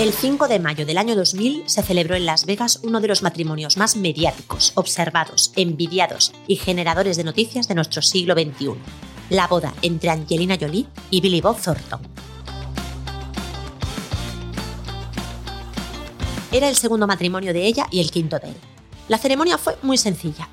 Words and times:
El 0.00 0.14
5 0.14 0.48
de 0.48 0.60
mayo 0.60 0.86
del 0.86 0.96
año 0.96 1.14
2000 1.14 1.64
se 1.66 1.82
celebró 1.82 2.14
en 2.14 2.24
Las 2.24 2.46
Vegas 2.46 2.80
uno 2.82 3.02
de 3.02 3.08
los 3.08 3.22
matrimonios 3.22 3.76
más 3.76 3.96
mediáticos, 3.96 4.72
observados, 4.74 5.52
envidiados 5.56 6.32
y 6.46 6.56
generadores 6.56 7.18
de 7.18 7.24
noticias 7.24 7.68
de 7.68 7.74
nuestro 7.74 8.00
siglo 8.00 8.32
XXI. 8.32 8.76
La 9.28 9.46
boda 9.46 9.74
entre 9.82 10.08
Angelina 10.08 10.56
Jolie 10.58 10.86
y 11.10 11.20
Billy 11.20 11.42
Bob 11.42 11.60
Thornton. 11.60 12.00
Era 16.50 16.70
el 16.70 16.76
segundo 16.76 17.06
matrimonio 17.06 17.52
de 17.52 17.66
ella 17.66 17.86
y 17.90 18.00
el 18.00 18.10
quinto 18.10 18.38
de 18.38 18.48
él. 18.48 18.56
La 19.08 19.18
ceremonia 19.18 19.58
fue 19.58 19.76
muy 19.82 19.98
sencilla. 19.98 20.48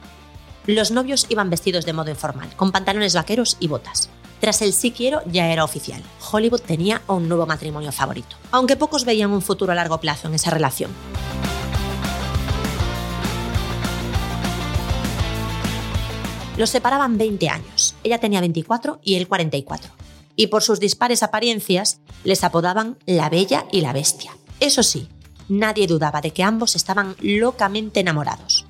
Los 0.66 0.92
novios 0.92 1.26
iban 1.30 1.50
vestidos 1.50 1.86
de 1.86 1.94
modo 1.94 2.10
informal, 2.10 2.54
con 2.58 2.74
pantalones 2.74 3.14
vaqueros 3.14 3.56
y 3.62 3.70
botas. 3.70 4.10
Tras 4.40 4.62
el 4.62 4.74
sí 4.74 4.92
quiero 4.92 5.22
ya 5.26 5.52
era 5.52 5.64
oficial. 5.64 6.02
Hollywood 6.32 6.62
tenía 6.62 7.02
un 7.08 7.28
nuevo 7.28 7.46
matrimonio 7.46 7.92
favorito, 7.92 8.36
aunque 8.52 8.76
pocos 8.76 9.06
veían 9.06 9.32
un 9.32 9.42
futuro 9.42 9.72
a 9.72 9.76
largo 9.76 10.00
plazo 10.00 10.28
en 10.28 10.36
esa 10.36 10.52
relación. 10.52 10.92
Los 16.58 16.72
separaban 16.72 17.18
20 17.18 17.50
años. 17.50 17.96
Ella 18.04 18.20
tenía 18.20 18.40
24 18.40 19.00
y 19.04 19.16
él 19.16 19.28
44. 19.28 19.92
Y 20.36 20.48
por 20.48 20.64
sus 20.64 20.80
dispares 20.80 21.24
apariencias, 21.24 22.00
les 22.24 22.44
apodaban 22.44 22.98
la 23.06 23.30
Bella 23.30 23.66
y 23.72 23.82
la 23.82 23.94
Bestia. 23.94 24.36
Eso 24.60 24.82
sí, 24.82 25.08
nadie 25.50 25.86
dudaba 25.88 26.22
de 26.22 26.32
que 26.32 26.44
ambos 26.44 26.76
estaban 26.76 27.16
locamente 27.22 28.00
enamorados, 28.00 28.66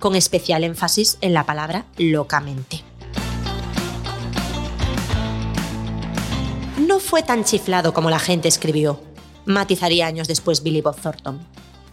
con 0.00 0.16
especial 0.16 0.64
énfasis 0.64 1.18
en 1.20 1.34
la 1.34 1.46
palabra 1.46 1.86
locamente. 1.98 2.89
Fue 7.00 7.22
tan 7.22 7.44
chiflado 7.44 7.92
como 7.92 8.10
la 8.10 8.18
gente 8.18 8.46
escribió, 8.46 9.00
matizaría 9.44 10.06
años 10.06 10.28
después 10.28 10.62
Billy 10.62 10.80
Bob 10.80 11.00
Thornton. 11.00 11.40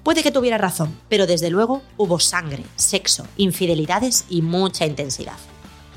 Puede 0.03 0.23
que 0.23 0.31
tuviera 0.31 0.57
razón, 0.57 0.95
pero 1.09 1.25
desde 1.25 1.49
luego 1.49 1.81
hubo 1.97 2.19
sangre, 2.19 2.63
sexo, 2.75 3.25
infidelidades 3.37 4.25
y 4.29 4.41
mucha 4.41 4.85
intensidad. 4.85 5.37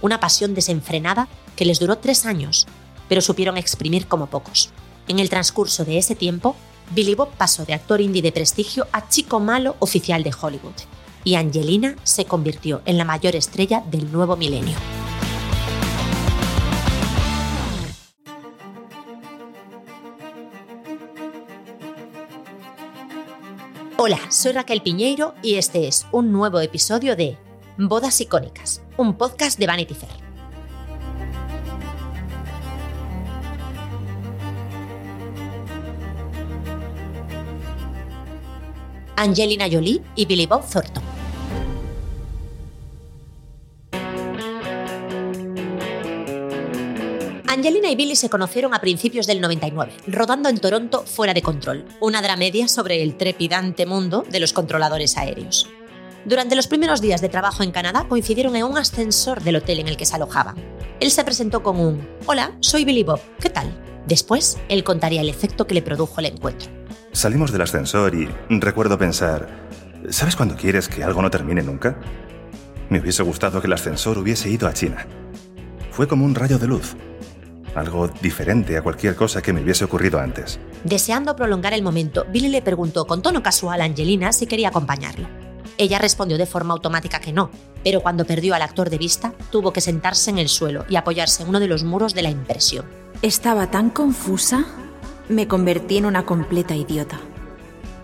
Una 0.00 0.18
pasión 0.18 0.54
desenfrenada 0.54 1.28
que 1.54 1.64
les 1.64 1.78
duró 1.78 1.98
tres 1.98 2.24
años, 2.24 2.66
pero 3.08 3.20
supieron 3.20 3.56
exprimir 3.56 4.06
como 4.06 4.28
pocos. 4.28 4.70
En 5.06 5.18
el 5.18 5.28
transcurso 5.28 5.84
de 5.84 5.98
ese 5.98 6.14
tiempo, 6.14 6.56
Billy 6.94 7.14
Bob 7.14 7.30
pasó 7.36 7.64
de 7.64 7.74
actor 7.74 8.00
indie 8.00 8.22
de 8.22 8.32
prestigio 8.32 8.88
a 8.92 9.08
chico 9.08 9.38
malo 9.38 9.76
oficial 9.78 10.22
de 10.22 10.34
Hollywood, 10.40 10.74
y 11.22 11.34
Angelina 11.34 11.96
se 12.02 12.24
convirtió 12.24 12.82
en 12.86 12.98
la 12.98 13.04
mayor 13.04 13.36
estrella 13.36 13.84
del 13.90 14.10
nuevo 14.10 14.36
milenio. 14.36 14.76
Hola, 24.02 24.18
soy 24.30 24.52
Raquel 24.52 24.80
Piñeiro 24.80 25.34
y 25.42 25.56
este 25.56 25.86
es 25.86 26.06
un 26.10 26.32
nuevo 26.32 26.58
episodio 26.60 27.16
de 27.16 27.36
Bodas 27.76 28.18
Icónicas, 28.22 28.80
un 28.96 29.12
podcast 29.18 29.58
de 29.58 29.66
Vanity 29.66 29.92
Fair. 29.92 30.10
Angelina 39.16 39.66
Jolie 39.70 40.00
y 40.16 40.24
Billy 40.24 40.46
Bob 40.46 40.66
Thornton. 40.66 41.19
Angelina 47.60 47.90
y 47.90 47.94
Billy 47.94 48.16
se 48.16 48.30
conocieron 48.30 48.72
a 48.72 48.80
principios 48.80 49.26
del 49.26 49.42
99, 49.42 49.92
rodando 50.06 50.48
en 50.48 50.56
Toronto 50.60 51.04
Fuera 51.04 51.34
de 51.34 51.42
Control, 51.42 51.84
una 52.00 52.22
dramedia 52.22 52.68
sobre 52.68 53.02
el 53.02 53.18
trepidante 53.18 53.84
mundo 53.84 54.24
de 54.30 54.40
los 54.40 54.54
controladores 54.54 55.18
aéreos. 55.18 55.68
Durante 56.24 56.56
los 56.56 56.68
primeros 56.68 57.02
días 57.02 57.20
de 57.20 57.28
trabajo 57.28 57.62
en 57.62 57.70
Canadá 57.70 58.06
coincidieron 58.08 58.56
en 58.56 58.64
un 58.64 58.78
ascensor 58.78 59.42
del 59.42 59.56
hotel 59.56 59.80
en 59.80 59.88
el 59.88 59.98
que 59.98 60.06
se 60.06 60.16
alojaban. 60.16 60.54
Él 61.00 61.10
se 61.10 61.22
presentó 61.22 61.62
con 61.62 61.78
un 61.78 62.08
Hola, 62.24 62.56
soy 62.60 62.86
Billy 62.86 63.02
Bob, 63.02 63.20
¿qué 63.38 63.50
tal? 63.50 63.70
Después, 64.06 64.56
él 64.70 64.82
contaría 64.82 65.20
el 65.20 65.28
efecto 65.28 65.66
que 65.66 65.74
le 65.74 65.82
produjo 65.82 66.18
el 66.20 66.26
encuentro. 66.26 66.70
Salimos 67.12 67.52
del 67.52 67.60
ascensor 67.60 68.14
y 68.14 68.26
recuerdo 68.48 68.96
pensar, 68.96 69.68
¿sabes 70.08 70.34
cuándo 70.34 70.56
quieres 70.56 70.88
que 70.88 71.04
algo 71.04 71.20
no 71.20 71.30
termine 71.30 71.62
nunca? 71.62 72.00
Me 72.88 73.00
hubiese 73.00 73.22
gustado 73.22 73.60
que 73.60 73.66
el 73.66 73.74
ascensor 73.74 74.16
hubiese 74.16 74.48
ido 74.48 74.66
a 74.66 74.72
China. 74.72 75.06
Fue 75.90 76.08
como 76.08 76.24
un 76.24 76.34
rayo 76.34 76.58
de 76.58 76.66
luz 76.66 76.96
algo 77.74 78.08
diferente 78.08 78.76
a 78.76 78.82
cualquier 78.82 79.14
cosa 79.14 79.42
que 79.42 79.52
me 79.52 79.62
hubiese 79.62 79.84
ocurrido 79.84 80.18
antes. 80.18 80.58
Deseando 80.84 81.36
prolongar 81.36 81.72
el 81.72 81.82
momento, 81.82 82.26
Billy 82.30 82.48
le 82.48 82.62
preguntó 82.62 83.06
con 83.06 83.22
tono 83.22 83.42
casual 83.42 83.80
a 83.80 83.84
Angelina 83.84 84.32
si 84.32 84.46
quería 84.46 84.68
acompañarlo. 84.68 85.28
Ella 85.78 85.98
respondió 85.98 86.36
de 86.36 86.46
forma 86.46 86.74
automática 86.74 87.20
que 87.20 87.32
no, 87.32 87.50
pero 87.82 88.02
cuando 88.02 88.26
perdió 88.26 88.54
al 88.54 88.62
actor 88.62 88.90
de 88.90 88.98
vista, 88.98 89.32
tuvo 89.50 89.72
que 89.72 89.80
sentarse 89.80 90.30
en 90.30 90.38
el 90.38 90.48
suelo 90.48 90.84
y 90.88 90.96
apoyarse 90.96 91.42
en 91.42 91.48
uno 91.48 91.60
de 91.60 91.68
los 91.68 91.84
muros 91.84 92.14
de 92.14 92.22
la 92.22 92.30
impresión. 92.30 92.84
Estaba 93.22 93.70
tan 93.70 93.90
confusa, 93.90 94.66
me 95.28 95.48
convertí 95.48 95.96
en 95.96 96.06
una 96.06 96.26
completa 96.26 96.74
idiota. 96.74 97.18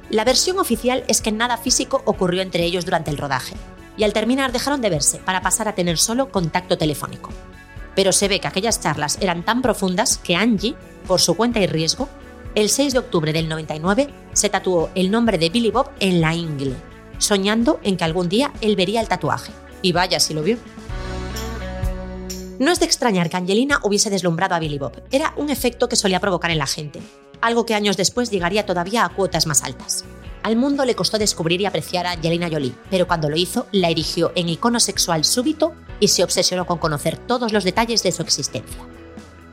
La 0.08 0.24
versión 0.24 0.58
oficial 0.58 1.04
es 1.08 1.20
que 1.20 1.32
nada 1.32 1.56
físico 1.56 2.00
ocurrió 2.06 2.40
entre 2.40 2.64
ellos 2.64 2.84
durante 2.84 3.10
el 3.10 3.18
rodaje, 3.18 3.56
y 3.96 4.04
al 4.04 4.12
terminar 4.12 4.52
dejaron 4.52 4.80
de 4.80 4.90
verse 4.90 5.18
para 5.18 5.40
pasar 5.40 5.68
a 5.68 5.74
tener 5.74 5.98
solo 5.98 6.30
contacto 6.30 6.78
telefónico 6.78 7.30
pero 7.96 8.12
se 8.12 8.28
ve 8.28 8.38
que 8.38 8.46
aquellas 8.46 8.78
charlas 8.78 9.18
eran 9.20 9.44
tan 9.44 9.62
profundas 9.62 10.18
que 10.18 10.36
Angie, 10.36 10.76
por 11.08 11.20
su 11.20 11.34
cuenta 11.34 11.58
y 11.58 11.66
riesgo, 11.66 12.08
el 12.54 12.68
6 12.68 12.92
de 12.92 12.98
octubre 13.00 13.32
del 13.32 13.48
99 13.48 14.08
se 14.32 14.48
tatuó 14.48 14.90
el 14.94 15.10
nombre 15.10 15.38
de 15.38 15.48
Billy 15.48 15.70
Bob 15.70 15.90
en 15.98 16.20
la 16.20 16.34
ingle, 16.34 16.76
soñando 17.18 17.80
en 17.82 17.96
que 17.96 18.04
algún 18.04 18.28
día 18.28 18.52
él 18.60 18.76
vería 18.76 19.00
el 19.00 19.08
tatuaje. 19.08 19.52
Y 19.82 19.92
vaya 19.92 20.20
si 20.20 20.34
lo 20.34 20.42
vio. 20.42 20.58
No 22.58 22.70
es 22.70 22.80
de 22.80 22.86
extrañar 22.86 23.28
que 23.28 23.36
Angelina 23.36 23.80
hubiese 23.82 24.08
deslumbrado 24.08 24.54
a 24.54 24.58
Billy 24.58 24.78
Bob. 24.78 25.02
Era 25.10 25.34
un 25.36 25.50
efecto 25.50 25.88
que 25.88 25.96
solía 25.96 26.20
provocar 26.20 26.50
en 26.50 26.58
la 26.58 26.66
gente, 26.66 27.00
algo 27.40 27.66
que 27.66 27.74
años 27.74 27.96
después 27.96 28.30
llegaría 28.30 28.64
todavía 28.64 29.04
a 29.04 29.08
cuotas 29.10 29.46
más 29.46 29.62
altas. 29.62 30.04
Al 30.42 30.56
mundo 30.56 30.84
le 30.84 30.94
costó 30.94 31.18
descubrir 31.18 31.60
y 31.60 31.66
apreciar 31.66 32.06
a 32.06 32.12
Angelina 32.12 32.48
Jolie, 32.50 32.74
pero 32.90 33.06
cuando 33.06 33.28
lo 33.28 33.36
hizo, 33.36 33.66
la 33.72 33.90
erigió 33.90 34.32
en 34.34 34.48
icono 34.48 34.80
sexual 34.80 35.24
súbito 35.24 35.74
y 36.00 36.08
se 36.08 36.24
obsesionó 36.24 36.66
con 36.66 36.78
conocer 36.78 37.16
todos 37.16 37.52
los 37.52 37.64
detalles 37.64 38.02
de 38.02 38.12
su 38.12 38.22
existencia. 38.22 38.82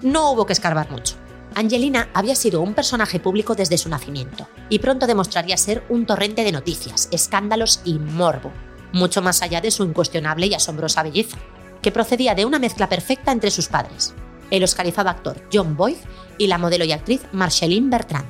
No 0.02 0.32
hubo 0.32 0.46
que 0.46 0.54
escarbar 0.54 0.92
mucho. 0.92 1.16
Angelina 1.56 2.10
había 2.14 2.36
sido 2.36 2.62
un 2.62 2.74
personaje 2.74 3.20
público 3.20 3.56
desde 3.56 3.78
su 3.78 3.90
nacimiento 3.90 4.48
y 4.70 4.80
pronto 4.80 5.06
demostraría 5.06 5.56
ser 5.56 5.84
un 5.90 6.06
torrente 6.06 6.44
de 6.44 6.52
noticias, 6.52 7.08
escándalos 7.12 7.82
y 7.86 7.94
morbo, 8.00 8.52
mucho 8.92 9.22
más 9.22 9.42
allá 9.42 9.62
de 9.62 9.72
su 9.72 9.84
incuestionable 9.84 10.48
y 10.48 10.54
asombrosa 10.56 11.04
belleza, 11.04 11.38
que 11.82 11.92
procedía 11.92 12.34
de 12.34 12.46
una 12.46 12.60
mezcla 12.60 12.90
perfecta 12.90 13.32
entre 13.32 13.52
sus 13.52 13.68
padres, 13.68 14.14
el 14.50 14.64
oscarizado 14.64 15.10
actor 15.10 15.48
John 15.54 15.78
Boyd 15.78 15.98
y 16.38 16.48
la 16.48 16.58
modelo 16.58 16.86
y 16.86 16.92
actriz 16.92 17.22
Marceline 17.32 17.90
Bertrand. 17.90 18.28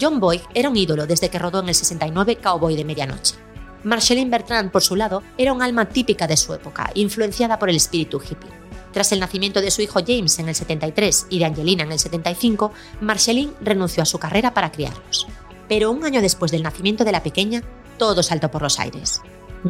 John 0.00 0.20
Boyd 0.20 0.40
era 0.54 0.70
un 0.70 0.76
ídolo 0.76 1.06
desde 1.06 1.28
que 1.28 1.38
rodó 1.38 1.60
en 1.60 1.68
el 1.68 1.74
69 1.74 2.36
Cowboy 2.36 2.76
de 2.76 2.84
Medianoche 2.84 3.47
Marceline 3.84 4.30
Bertrand, 4.30 4.70
por 4.70 4.82
su 4.82 4.96
lado, 4.96 5.22
era 5.36 5.52
un 5.52 5.62
alma 5.62 5.88
típica 5.88 6.26
de 6.26 6.36
su 6.36 6.52
época, 6.54 6.90
influenciada 6.94 7.58
por 7.58 7.70
el 7.70 7.76
espíritu 7.76 8.20
hippie. 8.20 8.50
Tras 8.92 9.12
el 9.12 9.20
nacimiento 9.20 9.60
de 9.60 9.70
su 9.70 9.82
hijo 9.82 10.00
James 10.04 10.38
en 10.38 10.48
el 10.48 10.54
73 10.54 11.26
y 11.30 11.38
de 11.38 11.44
Angelina 11.44 11.84
en 11.84 11.92
el 11.92 11.98
75, 11.98 12.72
Marceline 13.00 13.52
renunció 13.60 14.02
a 14.02 14.06
su 14.06 14.18
carrera 14.18 14.54
para 14.54 14.72
criarlos. 14.72 15.26
Pero 15.68 15.90
un 15.90 16.04
año 16.04 16.20
después 16.20 16.50
del 16.50 16.62
nacimiento 16.62 17.04
de 17.04 17.12
la 17.12 17.22
pequeña, 17.22 17.62
todo 17.98 18.22
saltó 18.22 18.50
por 18.50 18.62
los 18.62 18.80
aires. 18.80 19.20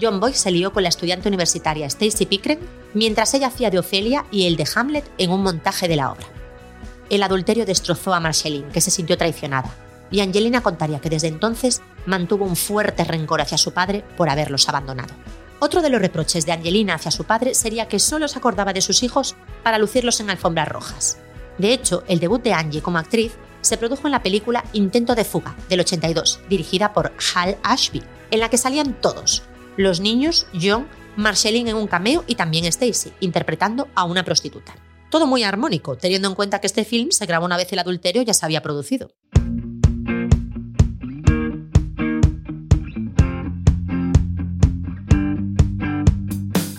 John 0.01 0.21
Boyd 0.21 0.35
se 0.35 0.51
lió 0.51 0.73
con 0.73 0.83
la 0.83 0.91
estudiante 0.91 1.29
universitaria 1.29 1.87
Stacy 1.87 2.27
Pickren 2.27 2.61
mientras 2.95 3.35
ella 3.35 3.49
hacía 3.49 3.71
de 3.71 3.79
Ofelia 3.79 4.25
y 4.31 4.47
él 4.47 4.57
de 4.57 4.69
Hamlet 4.75 5.11
en 5.19 5.31
un 5.31 5.43
montaje 5.43 5.89
de 5.89 5.97
la 5.97 6.13
obra. 6.13 6.27
El 7.11 7.23
adulterio 7.23 7.65
destrozó 7.65 8.13
a 8.13 8.21
Marceline, 8.21 8.69
que 8.71 8.83
se 8.83 8.91
sintió 8.91 9.17
traicionada, 9.17 9.75
y 10.11 10.21
Angelina 10.21 10.63
contaría 10.63 11.01
que 11.01 11.11
desde 11.11 11.29
entonces 11.29 11.83
mantuvo 12.07 12.45
un 12.45 12.57
fuerte 12.57 13.05
rencor 13.05 13.41
hacia 13.41 13.59
su 13.59 13.73
padre 13.73 14.05
por 14.17 14.29
haberlos 14.29 14.69
abandonado. 14.69 15.15
Otro 15.61 15.83
de 15.83 15.91
los 15.91 16.01
reproches 16.01 16.47
de 16.47 16.53
Angelina 16.53 16.95
hacia 16.95 17.11
su 17.11 17.25
padre 17.25 17.55
sería 17.55 17.89
que 17.89 17.99
solo 17.99 18.29
se 18.29 18.39
acordaba 18.39 18.73
de 18.73 18.81
sus 18.81 19.03
hijos 19.03 19.35
para 19.63 19.79
lucirlos 19.79 20.21
en 20.21 20.31
alfombras 20.31 20.69
rojas. 20.69 21.19
De 21.59 21.73
hecho, 21.73 22.05
el 22.07 22.21
debut 22.21 22.43
de 22.43 22.53
Angie 22.53 22.83
como 22.83 22.99
actriz 22.99 23.33
se 23.61 23.77
produjo 23.77 24.07
en 24.07 24.13
la 24.13 24.23
película 24.23 24.65
Intento 24.73 25.15
de 25.15 25.25
fuga 25.25 25.57
del 25.69 25.81
82, 25.81 26.41
dirigida 26.49 26.93
por 26.93 27.13
Hal 27.35 27.59
Ashby, 27.65 28.03
en 28.31 28.41
la 28.41 28.49
que 28.49 28.57
salían 28.57 28.95
todos, 29.01 29.43
los 29.77 30.01
niños, 30.01 30.47
John, 30.61 30.87
Marceline 31.17 31.69
en 31.69 31.77
un 31.77 31.89
cameo 31.89 32.23
y 32.29 32.37
también 32.37 32.65
Stacy, 32.67 33.13
interpretando 33.21 33.89
a 33.97 34.05
una 34.05 34.25
prostituta. 34.25 34.77
Todo 35.11 35.27
muy 35.27 35.43
armónico, 35.43 35.97
teniendo 35.97 36.29
en 36.29 36.35
cuenta 36.35 36.61
que 36.61 36.69
este 36.69 36.85
film 36.85 37.11
se 37.11 37.27
grabó 37.27 37.47
una 37.47 37.57
vez 37.57 37.73
el 37.73 37.79
adulterio 37.81 38.23
ya 38.23 38.35
se 38.35 38.47
había 38.47 38.63
producido. 38.63 39.11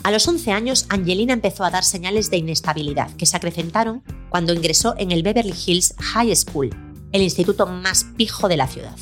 A 0.10 0.12
los 0.12 0.28
11 0.28 0.52
años, 0.52 0.88
Angelina 0.90 1.34
empezó 1.34 1.64
a 1.64 1.70
dar 1.70 1.84
señales 1.84 2.32
de 2.32 2.38
inestabilidad 2.38 3.12
que 3.16 3.28
se 3.28 3.38
acrecentaron 3.38 4.02
cuando 4.30 4.56
ingresó 4.56 4.96
en 4.98 5.12
el 5.12 5.22
Beverly 5.22 5.54
Hills 5.54 5.94
High 6.00 6.36
School, 6.36 6.72
el 7.12 7.22
instituto 7.22 7.68
más 7.68 8.06
pijo 8.18 8.48
de 8.48 8.58
la 8.58 8.68
ciudad. 8.68 8.98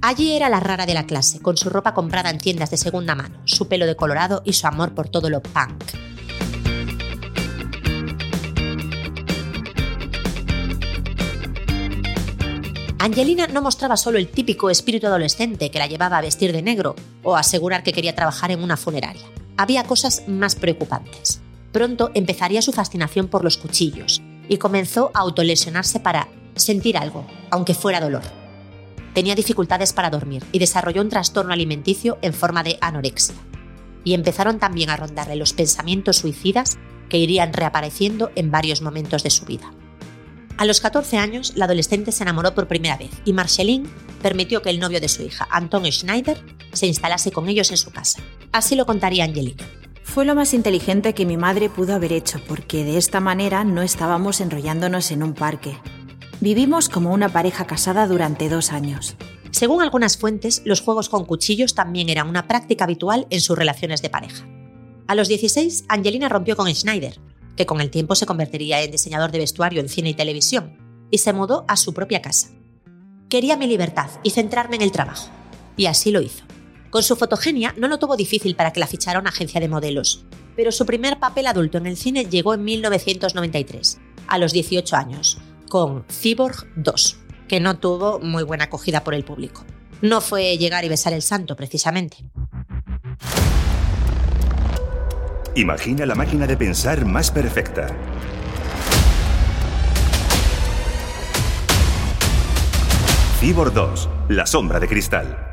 Allí 0.00 0.32
era 0.32 0.48
la 0.48 0.58
rara 0.58 0.84
de 0.84 0.94
la 0.94 1.06
clase, 1.06 1.38
con 1.38 1.56
su 1.56 1.70
ropa 1.70 1.94
comprada 1.94 2.28
en 2.28 2.38
tiendas 2.38 2.72
de 2.72 2.76
segunda 2.76 3.14
mano, 3.14 3.40
su 3.44 3.68
pelo 3.68 3.86
decolorado 3.86 4.42
y 4.44 4.54
su 4.54 4.66
amor 4.66 4.96
por 4.96 5.08
todo 5.08 5.30
lo 5.30 5.44
punk. 5.44 5.84
Angelina 12.98 13.46
no 13.46 13.62
mostraba 13.62 13.96
solo 13.96 14.18
el 14.18 14.26
típico 14.26 14.70
espíritu 14.70 15.06
adolescente 15.06 15.70
que 15.70 15.78
la 15.78 15.86
llevaba 15.86 16.18
a 16.18 16.22
vestir 16.22 16.52
de 16.52 16.62
negro 16.62 16.96
o 17.22 17.36
asegurar 17.36 17.84
que 17.84 17.92
quería 17.92 18.16
trabajar 18.16 18.50
en 18.50 18.60
una 18.60 18.76
funeraria 18.76 19.22
había 19.56 19.84
cosas 19.84 20.24
más 20.28 20.54
preocupantes. 20.54 21.40
Pronto 21.72 22.10
empezaría 22.14 22.62
su 22.62 22.72
fascinación 22.72 23.28
por 23.28 23.44
los 23.44 23.56
cuchillos 23.56 24.22
y 24.48 24.58
comenzó 24.58 25.10
a 25.14 25.20
autolesionarse 25.20 26.00
para 26.00 26.28
sentir 26.54 26.98
algo, 26.98 27.26
aunque 27.50 27.74
fuera 27.74 28.00
dolor. 28.00 28.22
Tenía 29.14 29.34
dificultades 29.34 29.92
para 29.92 30.10
dormir 30.10 30.44
y 30.52 30.58
desarrolló 30.58 31.02
un 31.02 31.08
trastorno 31.08 31.52
alimenticio 31.52 32.18
en 32.22 32.32
forma 32.32 32.62
de 32.62 32.78
anorexia. 32.80 33.34
Y 34.04 34.14
empezaron 34.14 34.58
también 34.58 34.90
a 34.90 34.96
rondarle 34.96 35.36
los 35.36 35.52
pensamientos 35.52 36.16
suicidas 36.16 36.78
que 37.08 37.18
irían 37.18 37.52
reapareciendo 37.52 38.30
en 38.34 38.50
varios 38.50 38.82
momentos 38.82 39.22
de 39.22 39.30
su 39.30 39.44
vida. 39.44 39.72
A 40.56 40.64
los 40.64 40.80
14 40.80 41.18
años, 41.18 41.52
la 41.56 41.66
adolescente 41.66 42.12
se 42.12 42.22
enamoró 42.22 42.54
por 42.54 42.68
primera 42.68 42.96
vez 42.96 43.10
y 43.24 43.32
Marceline 43.32 43.88
permitió 44.22 44.62
que 44.62 44.70
el 44.70 44.80
novio 44.80 45.00
de 45.00 45.08
su 45.08 45.22
hija, 45.22 45.46
Anton 45.50 45.90
Schneider, 45.90 46.42
se 46.72 46.86
instalase 46.86 47.32
con 47.32 47.48
ellos 47.48 47.70
en 47.70 47.76
su 47.76 47.90
casa. 47.90 48.20
Así 48.52 48.76
lo 48.76 48.84
contaría 48.84 49.24
Angelina. 49.24 49.64
Fue 50.04 50.26
lo 50.26 50.34
más 50.34 50.52
inteligente 50.52 51.14
que 51.14 51.24
mi 51.24 51.38
madre 51.38 51.70
pudo 51.70 51.94
haber 51.94 52.12
hecho, 52.12 52.38
porque 52.46 52.84
de 52.84 52.98
esta 52.98 53.18
manera 53.18 53.64
no 53.64 53.80
estábamos 53.80 54.42
enrollándonos 54.42 55.10
en 55.10 55.22
un 55.22 55.32
parque. 55.32 55.74
Vivimos 56.40 56.90
como 56.90 57.12
una 57.12 57.30
pareja 57.30 57.66
casada 57.66 58.06
durante 58.06 58.50
dos 58.50 58.72
años. 58.72 59.16
Según 59.52 59.82
algunas 59.82 60.18
fuentes, 60.18 60.60
los 60.66 60.82
juegos 60.82 61.08
con 61.08 61.24
cuchillos 61.24 61.74
también 61.74 62.10
eran 62.10 62.28
una 62.28 62.46
práctica 62.46 62.84
habitual 62.84 63.26
en 63.30 63.40
sus 63.40 63.56
relaciones 63.56 64.02
de 64.02 64.10
pareja. 64.10 64.46
A 65.06 65.14
los 65.14 65.28
16, 65.28 65.84
Angelina 65.88 66.28
rompió 66.28 66.54
con 66.54 66.72
Schneider, 66.74 67.18
que 67.56 67.64
con 67.64 67.80
el 67.80 67.90
tiempo 67.90 68.14
se 68.14 68.26
convertiría 68.26 68.82
en 68.82 68.90
diseñador 68.90 69.30
de 69.30 69.38
vestuario 69.38 69.80
en 69.80 69.88
cine 69.88 70.10
y 70.10 70.14
televisión, 70.14 70.76
y 71.10 71.18
se 71.18 71.32
mudó 71.32 71.64
a 71.68 71.76
su 71.76 71.94
propia 71.94 72.20
casa. 72.20 72.48
Quería 73.30 73.56
mi 73.56 73.66
libertad 73.66 74.10
y 74.22 74.30
centrarme 74.30 74.76
en 74.76 74.82
el 74.82 74.92
trabajo, 74.92 75.30
y 75.76 75.86
así 75.86 76.10
lo 76.10 76.20
hizo. 76.20 76.44
Con 76.92 77.02
su 77.02 77.16
fotogenia 77.16 77.74
no 77.78 77.88
lo 77.88 77.98
tuvo 77.98 78.18
difícil 78.18 78.54
para 78.54 78.70
que 78.70 78.78
la 78.78 78.86
fichara 78.86 79.18
una 79.18 79.30
agencia 79.30 79.62
de 79.62 79.66
modelos, 79.66 80.26
pero 80.54 80.70
su 80.70 80.84
primer 80.84 81.18
papel 81.18 81.46
adulto 81.46 81.78
en 81.78 81.86
el 81.86 81.96
cine 81.96 82.26
llegó 82.26 82.52
en 82.52 82.64
1993, 82.64 83.98
a 84.26 84.36
los 84.36 84.52
18 84.52 84.94
años, 84.94 85.38
con 85.70 86.04
Cyborg 86.12 86.66
2, 86.76 87.16
que 87.48 87.60
no 87.60 87.78
tuvo 87.78 88.18
muy 88.18 88.42
buena 88.42 88.64
acogida 88.64 89.02
por 89.04 89.14
el 89.14 89.24
público. 89.24 89.64
No 90.02 90.20
fue 90.20 90.58
llegar 90.58 90.84
y 90.84 90.90
besar 90.90 91.14
el 91.14 91.22
santo, 91.22 91.56
precisamente. 91.56 92.18
Imagina 95.56 96.04
la 96.04 96.14
máquina 96.14 96.46
de 96.46 96.58
pensar 96.58 97.06
más 97.06 97.30
perfecta. 97.30 97.86
Cibor 103.40 103.72
2, 103.72 104.08
la 104.28 104.44
sombra 104.44 104.78
de 104.78 104.88
cristal. 104.88 105.51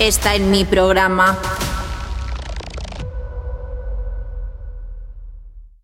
Está 0.00 0.34
en 0.34 0.50
mi 0.50 0.64
programa. 0.64 1.38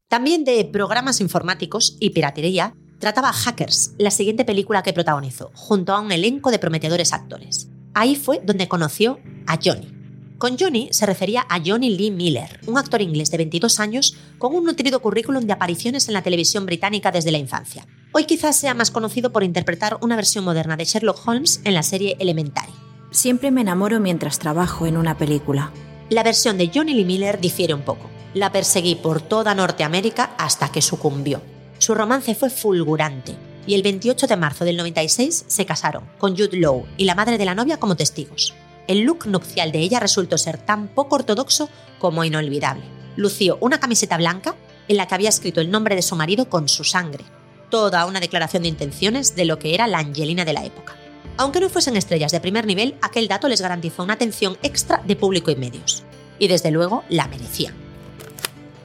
También 0.09 0.43
de 0.43 0.65
programas 0.65 1.21
informáticos 1.21 1.97
y 2.01 2.11
piratería, 2.11 2.75
trataba 2.99 3.33
Hackers, 3.33 3.95
la 3.99 4.11
siguiente 4.11 4.45
película 4.45 4.83
que 4.83 4.93
protagonizó, 4.93 5.53
junto 5.55 5.93
a 5.93 6.01
un 6.01 6.11
elenco 6.11 6.51
de 6.51 6.59
prometedores 6.59 7.13
actores. 7.13 7.69
Ahí 7.95 8.17
fue 8.17 8.41
donde 8.45 8.67
conoció 8.67 9.21
a 9.47 9.61
Johnny. 9.63 9.95
Con 10.39 10.59
Johnny 10.59 10.89
se 10.91 11.07
refería 11.07 11.47
a 11.49 11.61
Johnny 11.65 11.97
Lee 11.97 12.11
Miller, 12.11 12.59
un 12.67 12.79
actor 12.79 13.03
inglés 13.03 13.31
de 13.31 13.37
22 13.37 13.79
años 13.79 14.17
con 14.39 14.57
un 14.57 14.65
nutrido 14.65 15.01
currículum 15.01 15.47
de 15.47 15.53
apariciones 15.53 16.09
en 16.09 16.15
la 16.15 16.23
televisión 16.23 16.67
británica 16.67 17.13
desde 17.13 17.31
la 17.31 17.39
infancia. 17.39 17.87
Hoy 18.11 18.25
quizás 18.25 18.57
sea 18.57 18.75
más 18.75 18.91
conocido 18.91 19.31
por 19.31 19.45
interpretar 19.45 19.99
una 20.01 20.17
versión 20.17 20.45
moderna 20.45 20.77
de 20.77 20.85
Sherlock 20.85 21.29
Holmes 21.29 21.61
en 21.63 21.75
la 21.75 21.85
serie 21.85 22.17
Elementary. 22.19 22.90
Siempre 23.11 23.51
me 23.51 23.63
enamoro 23.63 23.99
mientras 23.99 24.39
trabajo 24.39 24.87
en 24.87 24.97
una 24.97 25.19
película. 25.19 25.73
La 26.11 26.23
versión 26.23 26.57
de 26.57 26.71
Johnny 26.73 26.95
Lee 26.95 27.05
Miller 27.05 27.41
difiere 27.41 27.75
un 27.75 27.83
poco. 27.83 28.09
La 28.35 28.53
perseguí 28.53 28.95
por 28.95 29.21
toda 29.21 29.53
Norteamérica 29.53 30.31
hasta 30.39 30.71
que 30.71 30.81
sucumbió. 30.81 31.43
Su 31.79 31.95
romance 31.97 32.37
fue 32.37 32.51
fulgurante 32.51 33.35
y 33.67 33.75
el 33.75 33.83
28 33.83 34.29
de 34.29 34.37
marzo 34.37 34.65
del 34.65 34.77
96 34.77 35.45
se 35.49 35.67
casaron, 35.67 36.05
con 36.19 36.37
Jude 36.37 36.57
Law 36.59 36.87
y 36.97 37.05
la 37.05 37.17
madre 37.17 37.37
de 37.37 37.45
la 37.45 37.57
novia 37.57 37.79
como 37.79 37.97
testigos. 37.97 38.55
El 38.87 39.01
look 39.01 39.27
nupcial 39.27 39.73
de 39.73 39.81
ella 39.81 39.99
resultó 39.99 40.39
ser 40.39 40.59
tan 40.59 40.87
poco 40.87 41.17
ortodoxo 41.17 41.69
como 41.99 42.23
inolvidable. 42.23 42.85
Lució 43.17 43.59
una 43.61 43.81
camiseta 43.81 44.19
blanca 44.19 44.55
en 44.87 44.97
la 44.97 45.09
que 45.09 45.17
había 45.17 45.29
escrito 45.31 45.61
el 45.61 45.73
nombre 45.73 45.97
de 45.97 46.03
su 46.03 46.15
marido 46.15 46.49
con 46.49 46.69
su 46.69 46.85
sangre. 46.85 47.25
Toda 47.71 48.07
una 48.07 48.21
declaración 48.21 48.63
de 48.63 48.69
intenciones 48.69 49.35
de 49.35 49.47
lo 49.47 49.59
que 49.59 49.75
era 49.75 49.89
la 49.89 49.99
Angelina 49.99 50.45
de 50.45 50.53
la 50.53 50.65
época. 50.65 50.95
Aunque 51.37 51.61
no 51.61 51.69
fuesen 51.69 51.97
estrellas 51.97 52.33
de 52.33 52.41
primer 52.41 52.67
nivel, 52.67 52.97
aquel 53.03 53.29
dato 53.29 53.49
les 53.49 53.61
garantizó 53.61 54.03
una 54.03 54.15
atención 54.15 54.59
extra 54.63 55.01
de 55.05 55.17
público 55.17 55.51
y 55.51 55.57
medios. 55.57 56.03
Y 56.39 56.49
desde 56.49 56.71
luego 56.71 57.05
la 57.09 57.29
merecían. 57.29 57.75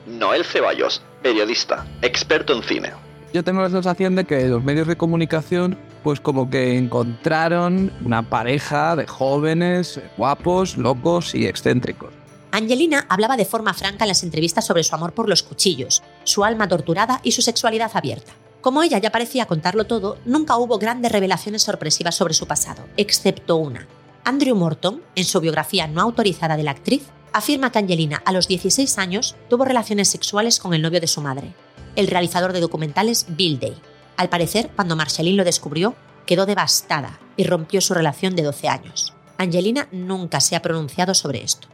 Noel 0.07 0.45
Ceballos, 0.45 1.01
periodista, 1.21 1.85
experto 2.01 2.55
en 2.55 2.63
cine 2.63 3.05
yo 3.35 3.43
tengo 3.43 3.61
la 3.61 3.69
sensación 3.69 4.15
de 4.15 4.23
que 4.23 4.47
los 4.47 4.63
medios 4.63 4.87
de 4.87 4.95
comunicación 4.95 5.77
pues 6.03 6.21
como 6.21 6.49
que 6.49 6.77
encontraron 6.77 7.91
una 8.05 8.21
pareja 8.21 8.95
de 8.95 9.07
jóvenes, 9.07 9.99
guapos, 10.15 10.77
locos 10.77 11.35
y 11.35 11.45
excéntricos. 11.45 12.13
Angelina 12.51 13.05
hablaba 13.09 13.35
de 13.35 13.43
forma 13.43 13.73
franca 13.73 14.05
en 14.05 14.07
las 14.07 14.23
entrevistas 14.23 14.65
sobre 14.65 14.85
su 14.85 14.95
amor 14.95 15.11
por 15.11 15.27
los 15.27 15.43
cuchillos, 15.43 16.01
su 16.23 16.45
alma 16.45 16.69
torturada 16.69 17.19
y 17.23 17.33
su 17.33 17.41
sexualidad 17.41 17.91
abierta. 17.93 18.31
Como 18.65 18.81
ella 18.81 18.97
ya 18.97 19.11
parecía 19.11 19.45
contarlo 19.45 19.85
todo, 19.85 20.17
nunca 20.25 20.57
hubo 20.57 20.79
grandes 20.79 21.11
revelaciones 21.11 21.61
sorpresivas 21.61 22.15
sobre 22.15 22.33
su 22.33 22.47
pasado, 22.47 22.87
excepto 22.97 23.57
una. 23.57 23.87
Andrew 24.23 24.55
Morton, 24.55 25.03
en 25.13 25.23
su 25.23 25.39
biografía 25.39 25.85
no 25.85 26.01
autorizada 26.01 26.57
de 26.57 26.63
la 26.63 26.71
actriz, 26.71 27.03
afirma 27.31 27.71
que 27.71 27.77
Angelina 27.77 28.23
a 28.25 28.31
los 28.31 28.47
16 28.47 28.97
años 28.97 29.35
tuvo 29.51 29.65
relaciones 29.65 30.09
sexuales 30.09 30.57
con 30.57 30.73
el 30.73 30.81
novio 30.81 30.99
de 30.99 31.05
su 31.05 31.21
madre, 31.21 31.53
el 31.95 32.07
realizador 32.07 32.53
de 32.53 32.59
documentales 32.59 33.27
Bill 33.29 33.59
Day. 33.59 33.77
Al 34.17 34.29
parecer, 34.29 34.71
cuando 34.75 34.95
Marceline 34.95 35.37
lo 35.37 35.43
descubrió, 35.43 35.93
quedó 36.25 36.47
devastada 36.47 37.19
y 37.37 37.43
rompió 37.43 37.81
su 37.81 37.93
relación 37.93 38.35
de 38.35 38.41
12 38.41 38.67
años. 38.67 39.13
Angelina 39.37 39.89
nunca 39.91 40.39
se 40.39 40.55
ha 40.55 40.63
pronunciado 40.63 41.13
sobre 41.13 41.43
esto. 41.43 41.67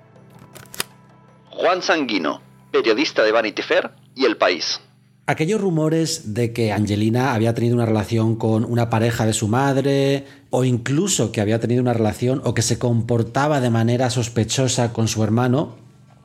Juan 1.52 1.82
Sanguino, 1.82 2.42
periodista 2.70 3.24
de 3.24 3.32
Vanity 3.32 3.62
Fair 3.62 3.92
y 4.14 4.26
El 4.26 4.36
País. 4.36 4.82
Aquellos 5.28 5.62
rumores 5.62 6.34
de 6.34 6.52
que 6.52 6.72
Angelina 6.72 7.34
había 7.34 7.54
tenido 7.54 7.76
una 7.76 7.86
relación 7.86 8.36
con 8.36 8.66
una 8.66 8.90
pareja 8.90 9.26
de 9.26 9.34
su 9.34 9.48
madre, 9.48 10.26
o 10.50 10.66
incluso 10.66 11.32
que 11.32 11.42
había 11.42 11.60
tenido 11.60 11.82
una 11.82 11.94
relación 11.94 12.42
o 12.44 12.54
que 12.54 12.62
se 12.62 12.80
comportaba 12.80 13.62
de 13.62 13.70
manera 13.70 14.10
sospechosa 14.10 14.94
con 14.94 15.08
su 15.08 15.24
hermano, 15.24 15.76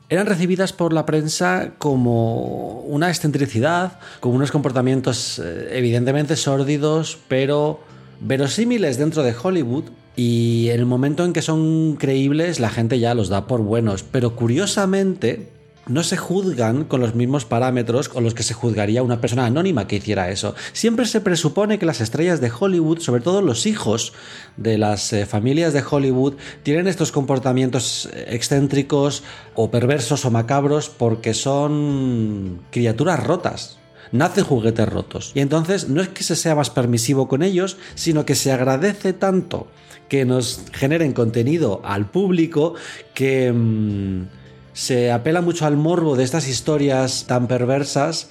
eran 0.09 0.25
recibidas 0.25 0.73
por 0.73 0.93
la 0.93 1.05
prensa 1.05 1.73
como 1.77 2.79
una 2.81 3.09
excentricidad, 3.09 3.99
como 4.19 4.35
unos 4.35 4.51
comportamientos 4.51 5.39
eh, 5.39 5.69
evidentemente 5.73 6.35
sórdidos, 6.35 7.17
pero 7.27 7.81
verosímiles 8.21 8.97
dentro 8.97 9.23
de 9.23 9.35
Hollywood. 9.41 9.85
Y 10.15 10.69
en 10.69 10.79
el 10.79 10.85
momento 10.85 11.23
en 11.23 11.33
que 11.33 11.41
son 11.41 11.97
creíbles, 11.97 12.59
la 12.59 12.69
gente 12.69 12.99
ya 12.99 13.13
los 13.13 13.29
da 13.29 13.45
por 13.47 13.61
buenos. 13.61 14.01
Pero 14.03 14.35
curiosamente, 14.35 15.51
no 15.87 16.03
se 16.03 16.17
juzgan 16.17 16.83
con 16.83 17.01
los 17.01 17.15
mismos 17.15 17.45
parámetros 17.45 18.09
con 18.09 18.23
los 18.23 18.33
que 18.33 18.43
se 18.43 18.53
juzgaría 18.53 19.03
una 19.03 19.21
persona 19.21 19.45
anónima 19.45 19.87
que 19.87 19.97
hiciera 19.97 20.29
eso. 20.29 20.55
Siempre 20.73 21.05
se 21.05 21.21
presupone 21.21 21.79
que 21.79 21.85
las 21.85 22.01
estrellas 22.01 22.41
de 22.41 22.51
Hollywood, 22.57 22.99
sobre 22.99 23.21
todo 23.21 23.41
los 23.41 23.65
hijos 23.65 24.13
de 24.57 24.77
las 24.77 25.13
eh, 25.13 25.25
familias 25.25 25.73
de 25.73 25.83
Hollywood, 25.89 26.35
tienen 26.63 26.87
estos 26.87 27.11
comportamientos 27.11 28.09
eh, 28.13 28.27
excéntricos 28.29 29.23
o 29.55 29.71
perversos 29.71 30.25
o 30.25 30.31
macabros 30.31 30.89
porque 30.89 31.33
son 31.33 32.61
criaturas 32.71 33.23
rotas. 33.23 33.79
Nacen 34.11 34.45
juguetes 34.45 34.87
rotos. 34.87 35.31
Y 35.35 35.41
entonces 35.41 35.89
no 35.89 36.01
es 36.01 36.07
que 36.07 36.23
se 36.23 36.37
sea 36.37 36.55
más 36.55 36.69
permisivo 36.69 37.27
con 37.27 37.43
ellos, 37.43 37.77
sino 37.95 38.25
que 38.25 38.35
se 38.35 38.53
agradece 38.53 39.11
tanto 39.11 39.67
que 40.07 40.23
nos 40.23 40.61
generen 40.71 41.13
contenido 41.13 41.81
al 41.83 42.09
público 42.09 42.75
que... 43.13 43.51
Mm, 43.51 44.36
se 44.77 45.11
apela 45.11 45.41
mucho 45.41 45.65
al 45.65 45.75
morbo 45.75 46.15
de 46.15 46.23
estas 46.23 46.47
historias 46.47 47.25
tan 47.25 47.47
perversas 47.47 48.29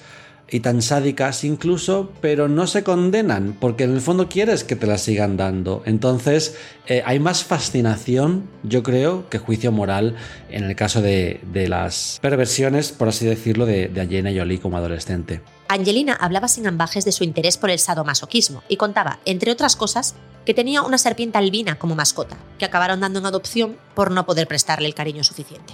y 0.49 0.61
tan 0.61 0.81
sádicas 0.81 1.43
incluso, 1.43 2.09
pero 2.21 2.47
no 2.47 2.67
se 2.67 2.85
condenan, 2.85 3.57
porque 3.59 3.83
en 3.83 3.93
el 3.93 3.99
fondo 3.99 4.29
quieres 4.29 4.63
que 4.63 4.77
te 4.77 4.87
las 4.87 5.01
sigan 5.01 5.35
dando. 5.35 5.83
Entonces 5.85 6.55
eh, 6.85 7.03
hay 7.05 7.19
más 7.19 7.43
fascinación, 7.43 8.49
yo 8.63 8.81
creo, 8.81 9.27
que 9.27 9.39
juicio 9.39 9.73
moral 9.73 10.15
en 10.49 10.63
el 10.63 10.73
caso 10.77 11.01
de, 11.01 11.41
las 11.67 12.17
perversiones, 12.21 12.93
por 12.93 13.09
así 13.09 13.25
decirlo, 13.25 13.65
de, 13.65 13.89
de 13.89 13.99
Angelina 13.99 14.31
Jolie 14.33 14.61
como 14.61 14.77
adolescente. 14.77 15.41
Angelina 15.67 16.13
hablaba 16.13 16.47
sin 16.47 16.65
ambajes 16.65 17.03
de 17.03 17.11
su 17.11 17.25
interés 17.25 17.57
por 17.57 17.71
el 17.71 17.79
sadomasoquismo 17.79 18.63
y 18.69 18.77
contaba, 18.77 19.19
entre 19.25 19.51
otras 19.51 19.75
cosas, 19.75 20.15
que 20.45 20.53
tenía 20.53 20.81
una 20.81 20.97
serpiente 20.97 21.37
albina 21.37 21.77
como 21.77 21.93
mascota, 21.93 22.37
que 22.57 22.63
acabaron 22.63 23.01
dando 23.01 23.19
en 23.19 23.25
adopción 23.25 23.75
por 23.95 24.11
no 24.11 24.25
poder 24.25 24.47
prestarle 24.47 24.87
el 24.87 24.95
cariño 24.95 25.25
suficiente. 25.25 25.73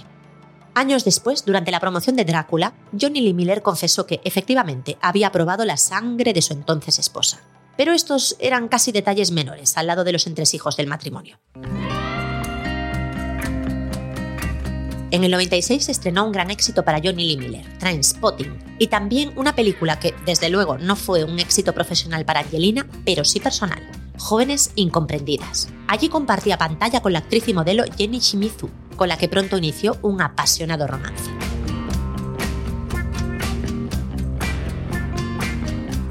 Años 0.76 1.04
después, 1.04 1.44
durante 1.44 1.70
la 1.70 1.78
promoción 1.78 2.16
de 2.16 2.24
Drácula, 2.24 2.74
Johnny 3.00 3.20
Lee 3.20 3.32
Miller 3.32 3.62
confesó 3.62 4.06
que 4.06 4.20
efectivamente 4.24 4.98
había 5.00 5.30
probado 5.30 5.64
la 5.64 5.76
sangre 5.76 6.32
de 6.32 6.42
su 6.42 6.52
entonces 6.52 6.98
esposa. 6.98 7.40
Pero 7.76 7.92
estos 7.92 8.34
eran 8.40 8.66
casi 8.66 8.90
detalles 8.90 9.30
menores 9.30 9.76
al 9.76 9.86
lado 9.86 10.02
de 10.02 10.10
los 10.10 10.26
entresijos 10.26 10.76
del 10.76 10.88
matrimonio. 10.88 11.38
En 15.12 15.22
el 15.22 15.30
96 15.30 15.84
se 15.84 15.92
estrenó 15.92 16.24
un 16.24 16.32
gran 16.32 16.50
éxito 16.50 16.84
para 16.84 16.98
Johnny 16.98 17.28
Lee 17.28 17.36
Miller, 17.36 17.78
Trainspotting, 17.78 18.58
y 18.80 18.88
también 18.88 19.32
una 19.36 19.54
película 19.54 20.00
que, 20.00 20.12
desde 20.26 20.48
luego, 20.48 20.76
no 20.76 20.96
fue 20.96 21.22
un 21.22 21.38
éxito 21.38 21.72
profesional 21.72 22.24
para 22.24 22.40
Angelina, 22.40 22.84
pero 23.04 23.24
sí 23.24 23.38
personal, 23.38 23.80
Jóvenes 24.18 24.72
Incomprendidas. 24.74 25.68
Allí 25.86 26.08
compartía 26.08 26.58
pantalla 26.58 27.00
con 27.00 27.12
la 27.12 27.20
actriz 27.20 27.46
y 27.46 27.54
modelo 27.54 27.84
Jenny 27.96 28.18
Shimizu, 28.18 28.68
con 28.96 29.08
la 29.08 29.16
que 29.16 29.28
pronto 29.28 29.56
inició 29.58 29.98
un 30.02 30.20
apasionado 30.20 30.86
romance. 30.86 31.30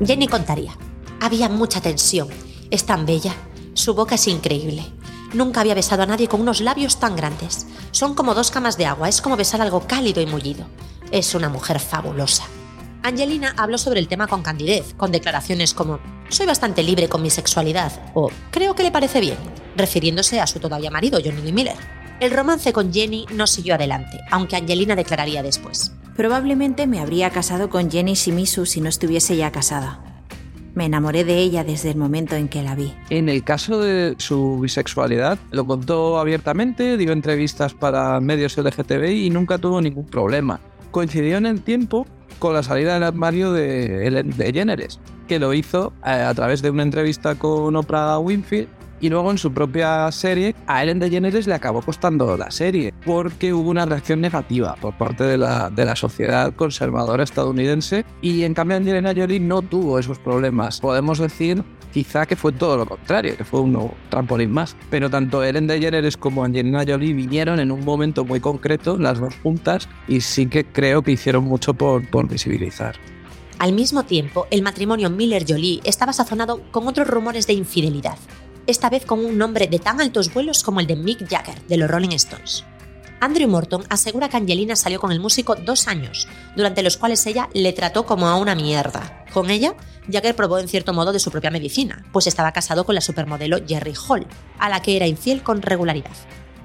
Jenny 0.06 0.28
contaría, 0.28 0.74
había 1.22 1.48
mucha 1.50 1.82
tensión, 1.82 2.28
es 2.70 2.86
tan 2.86 3.06
bella, 3.06 3.34
su 3.74 3.94
boca 3.94 4.16
es 4.16 4.28
increíble. 4.28 4.84
Nunca 5.34 5.62
había 5.62 5.74
besado 5.74 6.04
a 6.04 6.06
nadie 6.06 6.28
con 6.28 6.42
unos 6.42 6.62
labios 6.62 7.00
tan 7.00 7.16
grandes. 7.16 7.66
Son 7.92 8.14
como 8.14 8.36
dos 8.36 8.52
camas 8.52 8.78
de 8.78 8.86
agua, 8.86 9.10
es 9.10 9.22
como 9.22 9.36
besar 9.36 9.62
algo 9.62 9.88
cálido 9.88 10.22
y 10.22 10.28
mullido. 10.28 10.66
Es 11.12 11.34
una 11.34 11.50
mujer 11.50 11.80
fabulosa. 11.80 12.44
Angelina 13.02 13.54
habló 13.58 13.78
sobre 13.78 14.00
el 14.00 14.08
tema 14.08 14.28
con 14.28 14.44
candidez, 14.44 14.94
con 14.96 15.12
declaraciones 15.12 15.74
como 15.74 16.00
soy 16.30 16.46
bastante 16.46 16.84
libre 16.84 17.10
con 17.10 17.22
mi 17.22 17.30
sexualidad 17.30 17.92
o 18.14 18.32
creo 18.50 18.76
que 18.76 18.84
le 18.84 18.92
parece 18.92 19.20
bien, 19.20 19.38
refiriéndose 19.76 20.40
a 20.40 20.48
su 20.48 20.60
todavía 20.60 20.90
marido 20.90 21.20
Johnny 21.24 21.52
Miller. 21.52 22.03
El 22.24 22.32
romance 22.32 22.72
con 22.72 22.94
Jenny 22.94 23.26
no 23.36 23.48
siguió 23.48 23.76
adelante, 23.76 24.18
aunque 24.32 24.56
Angelina 24.56 24.96
declararía 24.96 25.44
después. 25.44 25.92
Probablemente 26.16 26.88
me 26.88 27.02
habría 27.02 27.30
casado 27.32 27.70
con 27.70 27.92
Jenny 27.92 28.14
Shimizu 28.14 28.66
si 28.66 28.80
no 28.80 28.88
estuviese 28.88 29.36
ya 29.36 29.52
casada. 29.52 30.24
Me 30.74 30.86
enamoré 30.86 31.26
de 31.26 31.40
ella 31.40 31.66
desde 31.66 31.92
el 31.92 31.98
momento 31.98 32.38
en 32.38 32.48
que 32.48 32.64
la 32.64 32.76
vi. 32.76 32.94
En 33.10 33.28
el 33.28 33.44
caso 33.44 33.82
de 33.82 34.16
su 34.20 34.58
bisexualidad, 34.62 35.38
lo 35.52 35.68
contó 35.68 36.18
abiertamente, 36.18 36.96
dio 36.96 37.12
entrevistas 37.12 37.74
para 37.74 38.22
medios 38.22 38.58
LGTBI 38.58 39.26
y 39.26 39.30
nunca 39.30 39.58
tuvo 39.58 39.82
ningún 39.82 40.06
problema. 40.06 40.62
Coincidió 40.92 41.36
en 41.36 41.46
el 41.46 41.62
tiempo 41.62 42.08
con 42.40 42.54
la 42.54 42.64
salida 42.64 42.94
del 42.94 43.04
armario 43.04 43.52
de 43.52 44.08
Ellen 44.08 44.30
DeGeneres, 44.38 45.02
que 45.28 45.40
lo 45.40 45.54
hizo 45.54 45.92
eh, 46.06 46.12
a 46.12 46.34
través 46.34 46.62
de 46.62 46.70
una 46.70 46.84
entrevista 46.84 47.36
con 47.36 47.76
Oprah 47.76 48.18
Winfield 48.20 48.70
y 49.04 49.10
luego 49.10 49.32
en 49.32 49.38
su 49.38 49.52
propia 49.52 50.10
serie 50.14 50.56
a 50.66 50.82
Ellen 50.82 50.98
DeGeneres 50.98 51.46
le 51.46 51.54
acabó 51.54 51.82
costando 51.82 52.38
la 52.38 52.50
serie 52.52 52.94
porque 53.06 53.54
hubo 53.54 53.70
una 53.70 53.86
reacción 53.86 54.22
negativa 54.22 54.78
por 54.80 54.98
parte 54.98 55.26
de 55.26 55.38
la, 55.38 55.70
de 55.70 55.84
la 55.84 55.98
sociedad 55.98 56.56
conservadora 56.56 57.26
estadounidense 57.26 58.06
y 58.22 58.44
en 58.44 58.54
cambio 58.54 58.78
Angelina 58.78 59.14
Jolie 59.14 59.42
no 59.42 59.62
tuvo 59.62 60.00
esos 60.00 60.20
problemas. 60.20 60.80
Podemos 60.80 61.20
decir 61.20 61.66
quizá 61.92 62.26
que 62.26 62.38
fue 62.38 62.54
todo 62.54 62.78
lo 62.78 62.86
contrario, 62.86 63.36
que 63.36 63.44
fue 63.44 63.60
un 63.60 63.92
trampolín 64.10 64.52
más. 64.52 64.78
Pero 64.90 65.10
tanto 65.10 65.44
Ellen 65.44 65.68
DeGeneres 65.68 66.16
como 66.16 66.46
Angelina 66.46 66.86
Jolie 66.88 67.14
vinieron 67.14 67.60
en 67.60 67.72
un 67.72 67.84
momento 67.84 68.24
muy 68.24 68.40
concreto, 68.40 68.98
las 68.98 69.20
dos 69.20 69.36
juntas, 69.44 69.90
y 70.08 70.22
sí 70.22 70.46
que 70.46 70.64
creo 70.64 71.02
que 71.02 71.12
hicieron 71.12 71.44
mucho 71.44 71.74
por, 71.74 72.10
por 72.10 72.30
visibilizar. 72.30 72.96
Al 73.60 73.74
mismo 73.74 74.04
tiempo, 74.04 74.48
el 74.50 74.62
matrimonio 74.62 75.10
Miller-Jolie 75.10 75.82
estaba 75.84 76.14
sazonado 76.14 76.62
con 76.72 76.88
otros 76.88 77.08
rumores 77.08 77.48
de 77.48 77.54
infidelidad 77.54 78.18
esta 78.68 78.90
vez 78.90 79.06
con 79.06 79.24
un 79.24 79.38
nombre 79.38 79.68
de 79.68 79.80
tan 79.80 80.02
altos 80.02 80.34
vuelos 80.34 80.64
como 80.64 80.80
el 80.80 80.88
de 80.88 80.96
Mick 80.96 81.28
Jagger, 81.30 81.62
de 81.68 81.78
los 81.78 81.90
Rolling 81.90 82.12
Stones. 82.12 82.66
Andrew 83.20 83.48
Morton 83.48 83.86
asegura 83.90 84.28
que 84.28 84.36
Angelina 84.36 84.76
salió 84.76 85.00
con 85.00 85.12
el 85.14 85.22
músico 85.22 85.56
dos 85.56 85.88
años, 85.88 86.28
durante 86.58 86.84
los 86.84 86.98
cuales 86.98 87.26
ella 87.26 87.48
le 87.54 87.72
trató 87.72 88.06
como 88.06 88.28
a 88.28 88.36
una 88.36 88.54
mierda. 88.54 89.24
Con 89.34 89.50
ella, 89.50 89.76
Jagger 90.12 90.36
probó 90.36 90.60
en 90.60 90.68
cierto 90.68 90.94
modo 90.94 91.14
de 91.14 91.20
su 91.20 91.32
propia 91.32 91.50
medicina, 91.50 92.06
pues 92.12 92.28
estaba 92.28 92.52
casado 92.52 92.86
con 92.86 92.96
la 92.96 93.02
supermodelo 93.02 93.60
Jerry 93.66 93.94
Hall, 94.08 94.28
a 94.60 94.68
la 94.68 94.82
que 94.82 94.98
era 94.98 95.08
infiel 95.08 95.42
con 95.42 95.62
regularidad. 95.62 96.12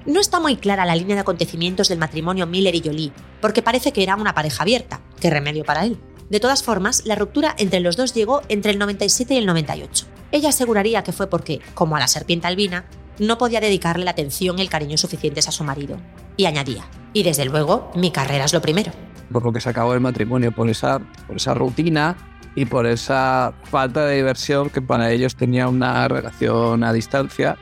No 0.05 0.19
está 0.19 0.39
muy 0.39 0.57
clara 0.57 0.85
la 0.85 0.95
línea 0.95 1.15
de 1.15 1.21
acontecimientos 1.21 1.87
del 1.87 1.97
matrimonio 1.97 2.45
Miller 2.45 2.75
y 2.75 2.81
Jolie, 2.83 3.13
porque 3.41 3.61
parece 3.61 3.93
que 3.93 4.03
era 4.03 4.15
una 4.15 4.33
pareja 4.33 4.63
abierta. 4.63 5.01
¿Qué 5.21 5.29
remedio 5.29 5.63
para 5.63 5.85
él? 5.85 5.97
De 6.29 6.39
todas 6.39 6.61
formas, 6.61 7.03
la 7.05 7.15
ruptura 7.15 7.55
entre 7.57 7.79
los 7.79 7.95
dos 7.95 8.13
llegó 8.13 8.41
entre 8.49 8.71
el 8.71 8.79
97 8.79 9.33
y 9.33 9.37
el 9.37 9.45
98. 9.45 10.05
Ella 10.31 10.49
aseguraría 10.49 11.03
que 11.03 11.11
fue 11.11 11.27
porque, 11.27 11.59
como 11.73 11.95
a 11.95 11.99
la 11.99 12.07
serpiente 12.07 12.47
albina, 12.47 12.85
no 13.19 13.37
podía 13.37 13.59
dedicarle 13.59 14.05
la 14.05 14.11
atención 14.11 14.59
y 14.59 14.61
el 14.61 14.69
cariño 14.69 14.97
suficientes 14.97 15.47
a 15.47 15.51
su 15.51 15.63
marido. 15.63 15.97
Y 16.37 16.45
añadía, 16.45 16.85
y 17.13 17.23
desde 17.23 17.45
luego, 17.45 17.91
mi 17.95 18.11
carrera 18.11 18.45
es 18.45 18.53
lo 18.53 18.61
primero. 18.61 18.91
Por 19.31 19.43
lo 19.43 19.51
que 19.51 19.59
se 19.59 19.69
acabó 19.69 19.93
el 19.93 19.99
matrimonio, 19.99 20.51
por 20.51 20.69
esa, 20.69 20.99
por 21.27 21.35
esa 21.35 21.53
rutina 21.53 22.15
y 22.55 22.65
por 22.65 22.85
esa 22.85 23.53
falta 23.63 24.05
de 24.05 24.17
diversión 24.17 24.69
que 24.69 24.81
para 24.81 25.11
ellos 25.11 25.35
tenía 25.35 25.67
una 25.67 26.07
relación 26.07 26.83
a 26.83 26.93
distancia. 26.93 27.57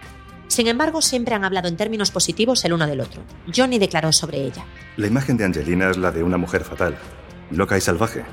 Sin 0.48 0.68
embargo, 0.68 1.02
siempre 1.02 1.36
han 1.36 1.44
hablado 1.44 1.68
en 1.68 1.76
términos 1.76 2.12
positivos 2.12 2.64
el 2.66 2.74
uno 2.74 2.88
del 2.88 3.02
otro. 3.02 3.22
Johnny 3.54 3.80
declaró 3.80 4.12
sobre 4.12 4.44
ella. 4.44 4.64
La 4.96 5.08
imagen 5.08 5.38
de 5.38 5.46
Angelina 5.46 5.90
es 5.90 5.98
la 5.98 6.12
de 6.12 6.24
una 6.24 6.38
mujer 6.38 6.64
fatal, 6.64 6.98
loca 7.52 7.78
y 7.78 7.82
salvaje. 7.82 8.24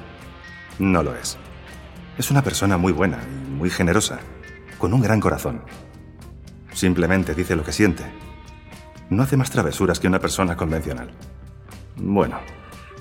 No 0.79 1.03
lo 1.03 1.14
es. 1.14 1.37
Es 2.16 2.30
una 2.30 2.42
persona 2.42 2.78
muy 2.78 2.92
buena 2.92 3.21
y 3.47 3.50
muy 3.50 3.71
generosa, 3.71 4.21
con 4.78 4.94
un 4.94 5.00
gran 5.00 5.18
corazón. 5.18 5.64
Simplemente 6.73 7.35
dice 7.35 7.56
lo 7.56 7.64
que 7.64 7.73
siente. 7.73 8.04
No 9.11 9.25
hace 9.25 9.37
más 9.37 9.50
travesuras 9.50 9.99
que 9.99 10.06
una 10.06 10.21
persona 10.21 10.56
convencional. 10.56 11.11
Bueno, 11.97 12.38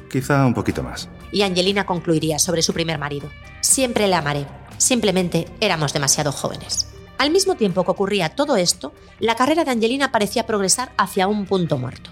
quizá 0.09 0.45
un 0.47 0.55
poquito 0.55 0.81
más. 0.81 1.09
Y 1.31 1.43
Angelina 1.43 1.85
concluiría 1.85 2.39
sobre 2.39 2.63
su 2.63 2.73
primer 2.73 2.97
marido. 2.97 3.29
Siempre 3.61 4.07
le 4.07 4.15
amaré. 4.15 4.47
Simplemente 4.77 5.45
éramos 5.59 5.93
demasiado 5.93 6.31
jóvenes. 6.31 6.87
Al 7.19 7.29
mismo 7.29 7.53
tiempo 7.53 7.83
que 7.85 7.91
ocurría 7.91 8.29
todo 8.29 8.57
esto, 8.57 8.93
la 9.19 9.35
carrera 9.35 9.63
de 9.63 9.71
Angelina 9.71 10.11
parecía 10.11 10.47
progresar 10.47 10.91
hacia 10.97 11.27
un 11.27 11.45
punto 11.45 11.77
muerto. 11.77 12.09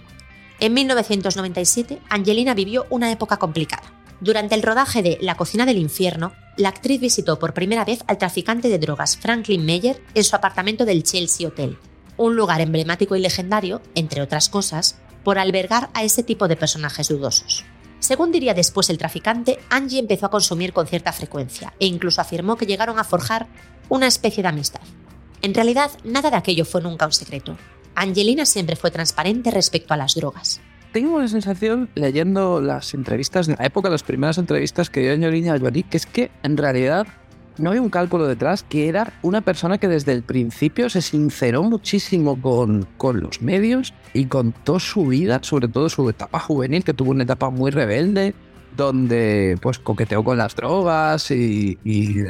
En 0.59 0.75
1997, 0.75 1.99
Angelina 2.09 2.53
vivió 2.53 2.85
una 2.91 3.11
época 3.11 3.37
complicada. 3.37 3.91
Durante 4.19 4.53
el 4.53 4.61
rodaje 4.61 5.01
de 5.01 5.17
La 5.19 5.35
cocina 5.35 5.65
del 5.65 5.79
infierno, 5.79 6.33
la 6.61 6.69
actriz 6.69 7.01
visitó 7.01 7.39
por 7.39 7.53
primera 7.53 7.83
vez 7.83 8.03
al 8.07 8.17
traficante 8.17 8.69
de 8.69 8.79
drogas 8.79 9.17
Franklin 9.17 9.65
Meyer 9.65 10.01
en 10.13 10.23
su 10.23 10.35
apartamento 10.35 10.85
del 10.85 11.03
Chelsea 11.03 11.47
Hotel, 11.47 11.77
un 12.17 12.35
lugar 12.35 12.61
emblemático 12.61 13.15
y 13.15 13.19
legendario, 13.19 13.81
entre 13.95 14.21
otras 14.21 14.47
cosas, 14.47 14.99
por 15.23 15.39
albergar 15.39 15.89
a 15.93 16.03
ese 16.03 16.23
tipo 16.23 16.47
de 16.47 16.55
personajes 16.55 17.09
dudosos. 17.09 17.65
Según 17.99 18.31
diría 18.31 18.53
después 18.53 18.89
el 18.89 18.97
traficante, 18.97 19.59
Angie 19.69 19.99
empezó 19.99 20.27
a 20.27 20.31
consumir 20.31 20.71
con 20.71 20.87
cierta 20.87 21.11
frecuencia 21.11 21.73
e 21.79 21.87
incluso 21.87 22.21
afirmó 22.21 22.55
que 22.55 22.65
llegaron 22.65 22.99
a 22.99 23.03
forjar 23.03 23.47
una 23.89 24.07
especie 24.07 24.43
de 24.43 24.49
amistad. 24.49 24.81
En 25.41 25.53
realidad, 25.53 25.91
nada 26.03 26.29
de 26.29 26.37
aquello 26.37 26.65
fue 26.65 26.81
nunca 26.81 27.05
un 27.05 27.11
secreto. 27.11 27.57
Angelina 27.95 28.45
siempre 28.45 28.75
fue 28.75 28.91
transparente 28.91 29.51
respecto 29.51 29.93
a 29.93 29.97
las 29.97 30.15
drogas 30.15 30.61
tengo 30.91 31.19
la 31.19 31.27
sensación, 31.27 31.89
leyendo 31.95 32.61
las 32.61 32.93
entrevistas 32.93 33.47
de 33.47 33.55
la 33.57 33.65
época, 33.65 33.89
las 33.89 34.03
primeras 34.03 34.37
entrevistas 34.37 34.89
que 34.89 35.01
dio 35.01 35.13
Angelina 35.13 35.57
Jolie, 35.59 35.83
que 35.83 35.97
es 35.97 36.05
que 36.05 36.31
en 36.43 36.57
realidad 36.57 37.07
no 37.57 37.69
había 37.69 37.81
un 37.81 37.89
cálculo 37.89 38.27
detrás, 38.27 38.63
que 38.63 38.87
era 38.87 39.13
una 39.21 39.41
persona 39.41 39.77
que 39.77 39.87
desde 39.87 40.13
el 40.13 40.23
principio 40.23 40.89
se 40.89 41.01
sinceró 41.01 41.63
muchísimo 41.63 42.41
con, 42.41 42.87
con 42.97 43.21
los 43.21 43.41
medios 43.41 43.93
y 44.13 44.25
contó 44.25 44.79
su 44.79 45.07
vida, 45.07 45.39
sobre 45.43 45.67
todo 45.67 45.89
su 45.89 46.09
etapa 46.09 46.39
juvenil, 46.39 46.83
que 46.83 46.93
tuvo 46.93 47.11
una 47.11 47.23
etapa 47.23 47.49
muy 47.49 47.71
rebelde, 47.71 48.33
donde 48.75 49.57
pues 49.61 49.79
coqueteó 49.79 50.23
con 50.23 50.37
las 50.37 50.55
drogas 50.55 51.29
y, 51.31 51.77
y 51.83 52.23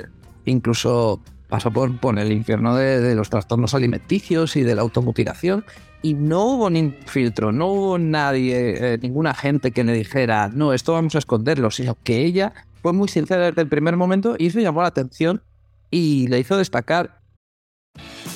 incluso 0.45 1.21
pasó 1.49 1.71
por, 1.71 1.97
por 1.99 2.17
el 2.17 2.31
infierno 2.31 2.75
de, 2.75 2.99
de, 2.99 3.15
los 3.15 3.29
trastornos 3.29 3.73
alimenticios 3.73 4.55
y 4.55 4.63
de 4.63 4.75
la 4.75 4.81
automutilación. 4.81 5.65
Y 6.03 6.15
no 6.15 6.45
hubo 6.45 6.69
ningún 6.69 6.95
filtro, 7.05 7.51
no 7.51 7.67
hubo 7.67 7.97
nadie, 7.97 8.93
eh, 8.93 8.97
ninguna 9.01 9.33
gente 9.33 9.71
que 9.71 9.83
le 9.83 9.93
dijera, 9.93 10.49
no, 10.49 10.73
esto 10.73 10.93
vamos 10.93 11.13
a 11.15 11.19
esconderlo, 11.19 11.69
sino 11.69 11.95
que 12.03 12.25
ella 12.25 12.53
fue 12.81 12.93
muy 12.93 13.07
sincera 13.07 13.45
desde 13.45 13.61
el 13.61 13.67
primer 13.67 13.97
momento 13.97 14.35
y 14.37 14.47
eso 14.47 14.59
llamó 14.59 14.81
la 14.81 14.87
atención 14.87 15.43
y 15.91 16.27
le 16.27 16.39
hizo 16.39 16.57
destacar. 16.57 17.20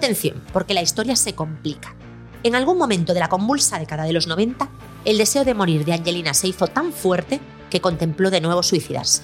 Atención, 0.00 0.42
porque 0.52 0.74
la 0.74 0.82
historia 0.82 1.14
se 1.14 1.34
complica. 1.34 1.94
En 2.42 2.54
algún 2.54 2.78
momento 2.78 3.14
de 3.14 3.20
la 3.20 3.28
convulsa 3.28 3.78
década 3.78 4.04
de 4.04 4.12
los 4.12 4.26
90, 4.26 4.68
el 5.04 5.18
deseo 5.18 5.44
de 5.44 5.54
morir 5.54 5.84
de 5.84 5.92
Angelina 5.92 6.34
se 6.34 6.48
hizo 6.48 6.66
tan 6.66 6.92
fuerte 6.92 7.40
que 7.68 7.80
contempló 7.80 8.30
de 8.30 8.40
nuevo 8.40 8.62
suicidarse. 8.62 9.22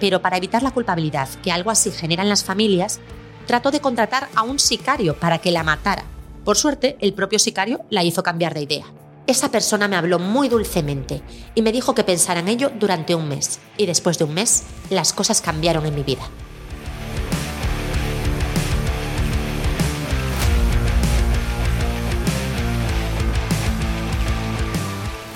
Pero 0.00 0.22
para 0.22 0.38
evitar 0.38 0.62
la 0.62 0.72
culpabilidad 0.72 1.28
que 1.42 1.52
algo 1.52 1.70
así 1.70 1.90
genera 1.90 2.22
en 2.22 2.28
las 2.28 2.42
familias, 2.42 3.00
trató 3.46 3.70
de 3.70 3.80
contratar 3.80 4.28
a 4.34 4.42
un 4.42 4.58
sicario 4.58 5.14
para 5.18 5.38
que 5.38 5.52
la 5.52 5.62
matara. 5.62 6.04
Por 6.44 6.56
suerte, 6.56 6.96
el 7.00 7.12
propio 7.14 7.38
sicario 7.38 7.82
la 7.90 8.02
hizo 8.02 8.22
cambiar 8.22 8.54
de 8.54 8.62
idea. 8.62 8.86
Esa 9.26 9.50
persona 9.50 9.88
me 9.88 9.96
habló 9.96 10.18
muy 10.18 10.48
dulcemente 10.48 11.22
y 11.54 11.62
me 11.62 11.72
dijo 11.72 11.94
que 11.94 12.04
pensara 12.04 12.40
en 12.40 12.48
ello 12.48 12.70
durante 12.78 13.14
un 13.14 13.28
mes. 13.28 13.60
Y 13.78 13.86
después 13.86 14.18
de 14.18 14.24
un 14.24 14.34
mes, 14.34 14.64
las 14.90 15.12
cosas 15.12 15.40
cambiaron 15.40 15.86
en 15.86 15.94
mi 15.94 16.02
vida. 16.02 16.28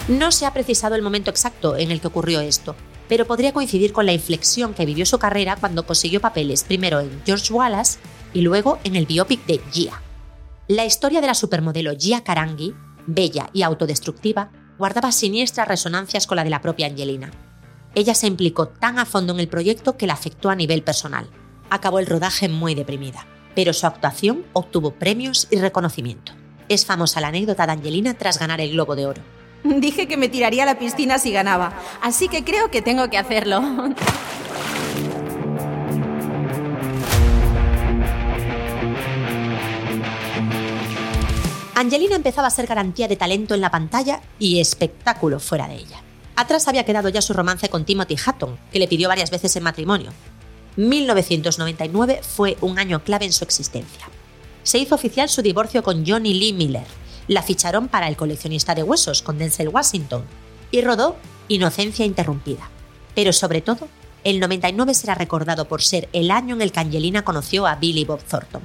No 0.08 0.32
se 0.32 0.46
ha 0.46 0.54
precisado 0.54 0.94
el 0.94 1.02
momento 1.02 1.28
exacto 1.28 1.76
en 1.76 1.90
el 1.90 2.00
que 2.00 2.06
ocurrió 2.06 2.40
esto, 2.40 2.74
pero 3.08 3.26
podría 3.26 3.52
coincidir 3.52 3.92
con 3.92 4.06
la 4.06 4.14
inflexión 4.14 4.72
que 4.72 4.86
vivió 4.86 5.04
su 5.04 5.18
carrera 5.18 5.56
cuando 5.56 5.84
consiguió 5.84 6.22
papeles 6.22 6.64
primero 6.64 7.00
en 7.00 7.22
George 7.26 7.52
Wallace 7.52 7.98
y 8.32 8.40
luego 8.40 8.78
en 8.84 8.96
el 8.96 9.04
biopic 9.04 9.44
de 9.44 9.60
Gia. 9.70 10.00
La 10.66 10.86
historia 10.86 11.20
de 11.20 11.26
la 11.26 11.34
supermodelo 11.34 11.92
Gia 11.94 12.24
Karangi, 12.24 12.74
bella 13.06 13.50
y 13.52 13.62
autodestructiva, 13.62 14.50
guardaba 14.78 15.12
siniestras 15.12 15.68
resonancias 15.68 16.26
con 16.26 16.36
la 16.36 16.44
de 16.44 16.50
la 16.50 16.62
propia 16.62 16.86
Angelina. 16.86 17.30
Ella 17.94 18.14
se 18.14 18.28
implicó 18.28 18.68
tan 18.68 18.98
a 18.98 19.04
fondo 19.04 19.34
en 19.34 19.40
el 19.40 19.48
proyecto 19.48 19.98
que 19.98 20.06
la 20.06 20.14
afectó 20.14 20.48
a 20.48 20.56
nivel 20.56 20.82
personal. 20.82 21.28
Acabó 21.68 21.98
el 21.98 22.06
rodaje 22.06 22.48
muy 22.48 22.74
deprimida, 22.74 23.26
pero 23.54 23.74
su 23.74 23.86
actuación 23.86 24.46
obtuvo 24.54 24.92
premios 24.92 25.48
y 25.50 25.56
reconocimiento. 25.56 26.32
Es 26.70 26.86
famosa 26.86 27.20
la 27.20 27.28
anécdota 27.28 27.66
de 27.66 27.72
Angelina 27.72 28.14
tras 28.14 28.38
ganar 28.38 28.62
el 28.62 28.72
Globo 28.72 28.96
de 28.96 29.04
Oro. 29.04 29.37
Dije 29.64 30.06
que 30.06 30.16
me 30.16 30.28
tiraría 30.28 30.62
a 30.62 30.66
la 30.66 30.78
piscina 30.78 31.18
si 31.18 31.32
ganaba, 31.32 31.72
así 32.00 32.28
que 32.28 32.44
creo 32.44 32.70
que 32.70 32.82
tengo 32.82 33.10
que 33.10 33.18
hacerlo. 33.18 33.62
Angelina 41.78 42.16
empezaba 42.16 42.48
a 42.48 42.50
ser 42.50 42.66
garantía 42.66 43.06
de 43.06 43.14
talento 43.14 43.54
en 43.54 43.60
la 43.60 43.70
pantalla 43.70 44.20
y 44.40 44.58
espectáculo 44.58 45.38
fuera 45.38 45.68
de 45.68 45.76
ella. 45.76 46.02
Atrás 46.34 46.66
había 46.66 46.84
quedado 46.84 47.08
ya 47.08 47.22
su 47.22 47.34
romance 47.34 47.68
con 47.68 47.84
Timothy 47.84 48.16
Hutton, 48.16 48.58
que 48.72 48.80
le 48.80 48.88
pidió 48.88 49.08
varias 49.08 49.30
veces 49.30 49.54
en 49.54 49.62
matrimonio. 49.62 50.10
1999 50.74 52.20
fue 52.22 52.56
un 52.62 52.80
año 52.80 53.04
clave 53.04 53.26
en 53.26 53.32
su 53.32 53.44
existencia. 53.44 54.08
Se 54.64 54.78
hizo 54.78 54.96
oficial 54.96 55.28
su 55.28 55.40
divorcio 55.40 55.84
con 55.84 56.04
Johnny 56.04 56.34
Lee 56.34 56.52
Miller, 56.52 56.86
la 57.28 57.42
ficharon 57.42 57.88
para 57.88 58.08
El 58.08 58.16
coleccionista 58.16 58.74
de 58.74 58.82
huesos 58.82 59.22
con 59.22 59.38
Denzel 59.38 59.68
Washington 59.68 60.24
y 60.70 60.80
rodó 60.80 61.16
Inocencia 61.46 62.04
Interrumpida. 62.04 62.70
Pero 63.14 63.32
sobre 63.32 63.60
todo, 63.60 63.88
el 64.24 64.40
99 64.40 64.94
será 64.94 65.14
recordado 65.14 65.68
por 65.68 65.82
ser 65.82 66.08
el 66.12 66.30
año 66.30 66.54
en 66.54 66.62
el 66.62 66.72
que 66.72 66.80
Angelina 66.80 67.24
conoció 67.24 67.66
a 67.66 67.76
Billy 67.76 68.04
Bob 68.04 68.22
Thornton. 68.22 68.62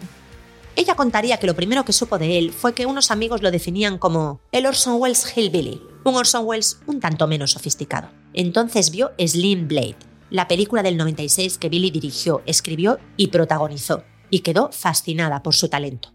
Ella 0.76 0.96
contaría 0.96 1.38
que 1.38 1.46
lo 1.46 1.56
primero 1.56 1.86
que 1.86 1.94
supo 1.94 2.18
de 2.18 2.40
él 2.40 2.52
fue 2.52 2.74
que 2.74 2.88
unos 2.88 3.12
amigos 3.12 3.44
lo 3.44 3.52
definían 3.52 4.00
como 4.00 4.40
el 4.52 4.66
Orson 4.66 5.00
Welles 5.00 5.38
Hillbilly, 5.38 5.82
un 6.04 6.16
Orson 6.16 6.46
Welles 6.46 6.80
un 6.88 7.00
tanto 7.00 7.28
menos 7.28 7.52
sofisticado. 7.52 8.10
Entonces 8.34 8.90
vio 8.90 9.12
Slim 9.20 9.68
Blade, 9.68 9.98
la 10.32 10.48
película 10.48 10.82
del 10.82 10.98
96 10.98 11.60
que 11.60 11.70
Billy 11.70 11.92
dirigió, 11.92 12.42
escribió 12.48 12.98
y 13.18 13.28
protagonizó, 13.28 14.04
y 14.32 14.40
quedó 14.40 14.72
fascinada 14.72 15.44
por 15.44 15.54
su 15.54 15.70
talento. 15.70 16.12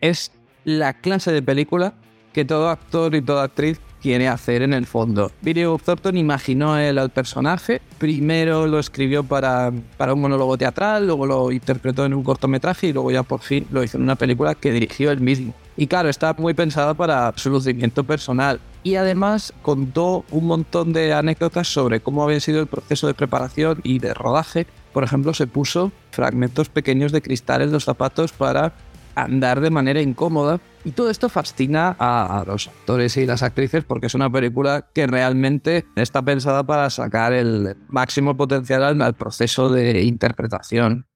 Es 0.00 0.32
la 0.64 0.94
clase 0.94 1.32
de 1.32 1.42
película 1.42 1.94
que 2.32 2.44
todo 2.44 2.68
actor 2.68 3.14
y 3.14 3.22
toda 3.22 3.44
actriz 3.44 3.80
quiere 4.00 4.28
hacer 4.28 4.62
en 4.62 4.72
el 4.72 4.86
fondo. 4.86 5.30
Billy 5.42 5.64
Thornton 5.84 6.16
imaginó 6.16 6.78
él 6.78 6.98
al 6.98 7.10
personaje, 7.10 7.80
primero 7.98 8.66
lo 8.66 8.78
escribió 8.78 9.24
para, 9.24 9.72
para 9.96 10.14
un 10.14 10.22
monólogo 10.22 10.56
teatral, 10.56 11.06
luego 11.06 11.26
lo 11.26 11.52
interpretó 11.52 12.06
en 12.06 12.14
un 12.14 12.24
cortometraje 12.24 12.88
y 12.88 12.92
luego 12.92 13.10
ya 13.10 13.22
por 13.22 13.40
fin 13.40 13.66
lo 13.70 13.82
hizo 13.82 13.98
en 13.98 14.04
una 14.04 14.16
película 14.16 14.54
que 14.54 14.72
dirigió 14.72 15.10
él 15.10 15.20
mismo. 15.20 15.54
Y 15.76 15.86
claro, 15.86 16.08
está 16.08 16.34
muy 16.34 16.54
pensada 16.54 16.94
para 16.94 17.32
su 17.36 17.50
lucimiento 17.50 18.04
personal. 18.04 18.60
Y 18.82 18.96
además 18.96 19.52
contó 19.62 20.24
un 20.30 20.46
montón 20.46 20.92
de 20.92 21.12
anécdotas 21.12 21.68
sobre 21.68 22.00
cómo 22.00 22.24
había 22.24 22.40
sido 22.40 22.60
el 22.60 22.66
proceso 22.66 23.06
de 23.06 23.14
preparación 23.14 23.80
y 23.82 23.98
de 23.98 24.14
rodaje. 24.14 24.66
Por 24.92 25.04
ejemplo, 25.04 25.34
se 25.34 25.46
puso 25.46 25.92
fragmentos 26.10 26.68
pequeños 26.68 27.12
de 27.12 27.22
cristal 27.22 27.62
en 27.62 27.72
los 27.72 27.84
zapatos 27.84 28.32
para 28.32 28.72
andar 29.14 29.60
de 29.60 29.70
manera 29.70 30.00
incómoda. 30.00 30.60
Y 30.84 30.92
todo 30.92 31.10
esto 31.10 31.28
fascina 31.28 31.94
a, 31.98 32.44
los 32.46 32.68
actores 32.68 33.16
y 33.16 33.26
las 33.26 33.42
actrices 33.42 33.84
porque 33.84 34.06
es 34.06 34.14
una 34.14 34.30
película 34.30 34.88
que 34.94 35.06
realmente 35.06 35.84
está 35.96 36.22
pensada 36.22 36.64
para 36.64 36.88
sacar 36.90 37.32
el 37.32 37.76
máximo 37.88 38.36
potencial 38.36 38.82
al, 38.84 39.02
al 39.02 39.14
proceso 39.14 39.68
de 39.68 40.02
interpretación. 40.02 41.06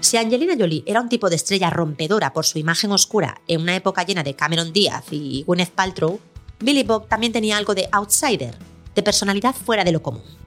Si 0.00 0.16
Angelina 0.16 0.54
Jolie 0.58 0.82
era 0.86 1.00
un 1.00 1.08
tipo 1.08 1.28
de 1.28 1.36
estrella 1.36 1.70
rompedora 1.70 2.32
por 2.32 2.46
su 2.46 2.58
imagen 2.58 2.90
oscura 2.90 3.42
en 3.46 3.60
una 3.60 3.76
época 3.76 4.02
llena 4.02 4.22
de 4.22 4.34
Cameron 4.34 4.72
Diaz 4.72 5.04
y 5.10 5.44
Gwyneth 5.46 5.70
Paltrow, 5.70 6.18
Billy 6.58 6.82
Bob 6.82 7.08
también 7.08 7.32
tenía 7.32 7.56
algo 7.56 7.74
de 7.74 7.88
outsider, 7.92 8.56
de 8.94 9.02
personalidad 9.02 9.54
fuera 9.54 9.84
de 9.84 9.92
lo 9.92 10.02
común. 10.02 10.39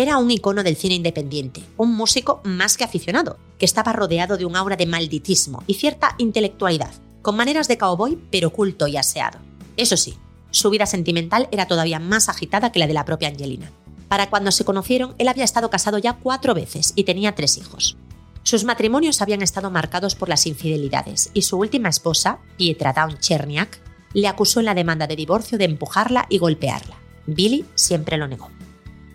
Era 0.00 0.16
un 0.16 0.30
icono 0.30 0.62
del 0.62 0.76
cine 0.76 0.94
independiente, 0.94 1.62
un 1.76 1.94
músico 1.94 2.40
más 2.42 2.78
que 2.78 2.84
aficionado, 2.84 3.36
que 3.58 3.66
estaba 3.66 3.92
rodeado 3.92 4.38
de 4.38 4.46
un 4.46 4.56
aura 4.56 4.74
de 4.74 4.86
malditismo 4.86 5.62
y 5.66 5.74
cierta 5.74 6.14
intelectualidad, 6.16 6.90
con 7.20 7.36
maneras 7.36 7.68
de 7.68 7.76
cowboy 7.76 8.18
pero 8.30 8.48
culto 8.50 8.86
y 8.86 8.96
aseado. 8.96 9.40
Eso 9.76 9.98
sí, 9.98 10.16
su 10.52 10.70
vida 10.70 10.86
sentimental 10.86 11.48
era 11.52 11.66
todavía 11.66 11.98
más 11.98 12.30
agitada 12.30 12.72
que 12.72 12.78
la 12.78 12.86
de 12.86 12.94
la 12.94 13.04
propia 13.04 13.28
Angelina. 13.28 13.70
Para 14.08 14.30
cuando 14.30 14.52
se 14.52 14.64
conocieron, 14.64 15.14
él 15.18 15.28
había 15.28 15.44
estado 15.44 15.68
casado 15.68 15.98
ya 15.98 16.14
cuatro 16.14 16.54
veces 16.54 16.94
y 16.96 17.04
tenía 17.04 17.34
tres 17.34 17.58
hijos. 17.58 17.98
Sus 18.42 18.64
matrimonios 18.64 19.20
habían 19.20 19.42
estado 19.42 19.70
marcados 19.70 20.14
por 20.14 20.30
las 20.30 20.46
infidelidades 20.46 21.28
y 21.34 21.42
su 21.42 21.58
última 21.58 21.90
esposa, 21.90 22.38
Pietra 22.56 22.94
Down 22.94 23.18
Cherniak, 23.18 23.78
le 24.14 24.28
acusó 24.28 24.60
en 24.60 24.64
la 24.64 24.74
demanda 24.74 25.06
de 25.06 25.16
divorcio 25.16 25.58
de 25.58 25.66
empujarla 25.66 26.24
y 26.30 26.38
golpearla. 26.38 26.96
Billy 27.26 27.66
siempre 27.74 28.16
lo 28.16 28.28
negó. 28.28 28.48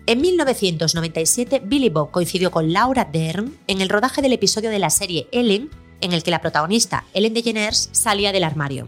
En 0.08 0.20
1997, 0.20 1.62
Billy 1.64 1.88
Bob 1.88 2.12
coincidió 2.12 2.52
con 2.52 2.72
Laura 2.72 3.04
Dern 3.04 3.58
en 3.66 3.80
el 3.80 3.88
rodaje 3.88 4.22
del 4.22 4.34
episodio 4.34 4.70
de 4.70 4.78
la 4.78 4.90
serie 4.90 5.26
Ellen, 5.32 5.68
en 6.00 6.12
el 6.12 6.22
que 6.22 6.30
la 6.30 6.40
protagonista, 6.40 7.04
Ellen 7.12 7.34
DeGeneres, 7.34 7.88
salía 7.90 8.30
del 8.30 8.44
armario. 8.44 8.86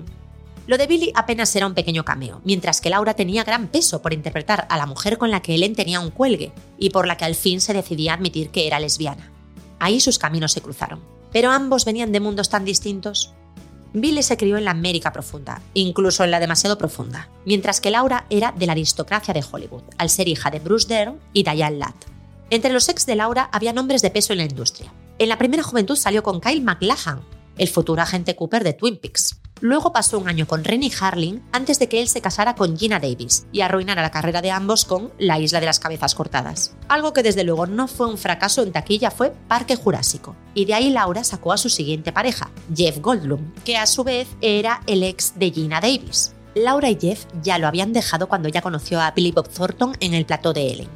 Lo 0.68 0.78
de 0.78 0.86
Billy 0.86 1.10
apenas 1.16 1.56
era 1.56 1.66
un 1.66 1.74
pequeño 1.74 2.04
cameo, 2.04 2.40
mientras 2.44 2.80
que 2.80 2.90
Laura 2.90 3.14
tenía 3.14 3.42
gran 3.42 3.66
peso 3.66 4.00
por 4.00 4.14
interpretar 4.14 4.68
a 4.70 4.78
la 4.78 4.86
mujer 4.86 5.18
con 5.18 5.32
la 5.32 5.42
que 5.42 5.56
Ellen 5.56 5.74
tenía 5.74 5.98
un 5.98 6.10
cuelgue 6.10 6.52
y 6.78 6.90
por 6.90 7.04
la 7.08 7.16
que 7.16 7.24
al 7.24 7.34
fin 7.34 7.60
se 7.60 7.74
decidía 7.74 8.14
admitir 8.14 8.50
que 8.50 8.68
era 8.68 8.78
lesbiana. 8.78 9.32
Ahí 9.80 9.98
sus 9.98 10.20
caminos 10.20 10.52
se 10.52 10.60
cruzaron. 10.60 11.00
Pero 11.32 11.50
ambos 11.50 11.84
venían 11.84 12.12
de 12.12 12.20
mundos 12.20 12.48
tan 12.48 12.64
distintos. 12.64 13.32
Billy 13.92 14.22
se 14.22 14.36
crió 14.36 14.58
en 14.58 14.64
la 14.64 14.72
América 14.72 15.12
profunda, 15.12 15.62
incluso 15.74 16.24
en 16.24 16.30
la 16.30 16.40
demasiado 16.40 16.76
profunda, 16.76 17.30
mientras 17.46 17.80
que 17.80 17.90
Laura 17.90 18.26
era 18.30 18.52
de 18.52 18.66
la 18.66 18.72
aristocracia 18.72 19.32
de 19.32 19.44
Hollywood, 19.50 19.82
al 19.96 20.10
ser 20.10 20.28
hija 20.28 20.50
de 20.50 20.58
Bruce 20.58 20.88
Dern 20.88 21.18
y 21.32 21.42
Diane 21.42 21.78
Ladd. 21.78 21.94
Entre 22.50 22.72
los 22.72 22.88
ex 22.88 23.06
de 23.06 23.16
Laura 23.16 23.48
había 23.52 23.72
nombres 23.72 24.02
de 24.02 24.10
peso 24.10 24.32
en 24.32 24.38
la 24.38 24.44
industria. 24.44 24.92
En 25.18 25.28
la 25.28 25.38
primera 25.38 25.62
juventud 25.62 25.96
salió 25.96 26.22
con 26.22 26.40
Kyle 26.40 26.62
MacLachlan, 26.62 27.22
el 27.56 27.68
futuro 27.68 28.02
agente 28.02 28.36
Cooper 28.36 28.62
de 28.62 28.72
Twin 28.72 28.98
Peaks. 28.98 29.40
Luego 29.60 29.92
pasó 29.92 30.18
un 30.18 30.28
año 30.28 30.46
con 30.46 30.62
Rennie 30.62 30.92
Harling 31.00 31.42
antes 31.50 31.78
de 31.78 31.88
que 31.88 32.00
él 32.00 32.08
se 32.08 32.20
casara 32.20 32.54
con 32.54 32.78
Gina 32.78 33.00
Davis 33.00 33.46
y 33.50 33.60
arruinara 33.60 34.02
la 34.02 34.12
carrera 34.12 34.40
de 34.40 34.52
ambos 34.52 34.84
con 34.84 35.12
La 35.18 35.40
isla 35.40 35.58
de 35.58 35.66
las 35.66 35.80
cabezas 35.80 36.14
cortadas. 36.14 36.74
Algo 36.88 37.12
que 37.12 37.24
desde 37.24 37.42
luego 37.42 37.66
no 37.66 37.88
fue 37.88 38.06
un 38.06 38.18
fracaso 38.18 38.62
en 38.62 38.70
taquilla 38.70 39.10
fue 39.10 39.32
Parque 39.48 39.74
Jurásico. 39.74 40.36
Y 40.54 40.64
de 40.64 40.74
ahí 40.74 40.90
Laura 40.90 41.24
sacó 41.24 41.52
a 41.52 41.58
su 41.58 41.68
siguiente 41.70 42.12
pareja, 42.12 42.50
Jeff 42.74 42.98
Goldblum, 42.98 43.52
que 43.64 43.76
a 43.76 43.86
su 43.86 44.04
vez 44.04 44.28
era 44.40 44.80
el 44.86 45.02
ex 45.02 45.32
de 45.36 45.50
Gina 45.50 45.80
Davis. 45.80 46.34
Laura 46.54 46.88
y 46.88 46.98
Jeff 47.00 47.26
ya 47.42 47.58
lo 47.58 47.66
habían 47.66 47.92
dejado 47.92 48.28
cuando 48.28 48.48
ya 48.48 48.62
conoció 48.62 49.00
a 49.00 49.10
Billy 49.10 49.32
Bob 49.32 49.48
Thornton 49.48 49.96
en 50.00 50.14
el 50.14 50.24
plató 50.24 50.52
de 50.52 50.70
Ellen. 50.70 50.88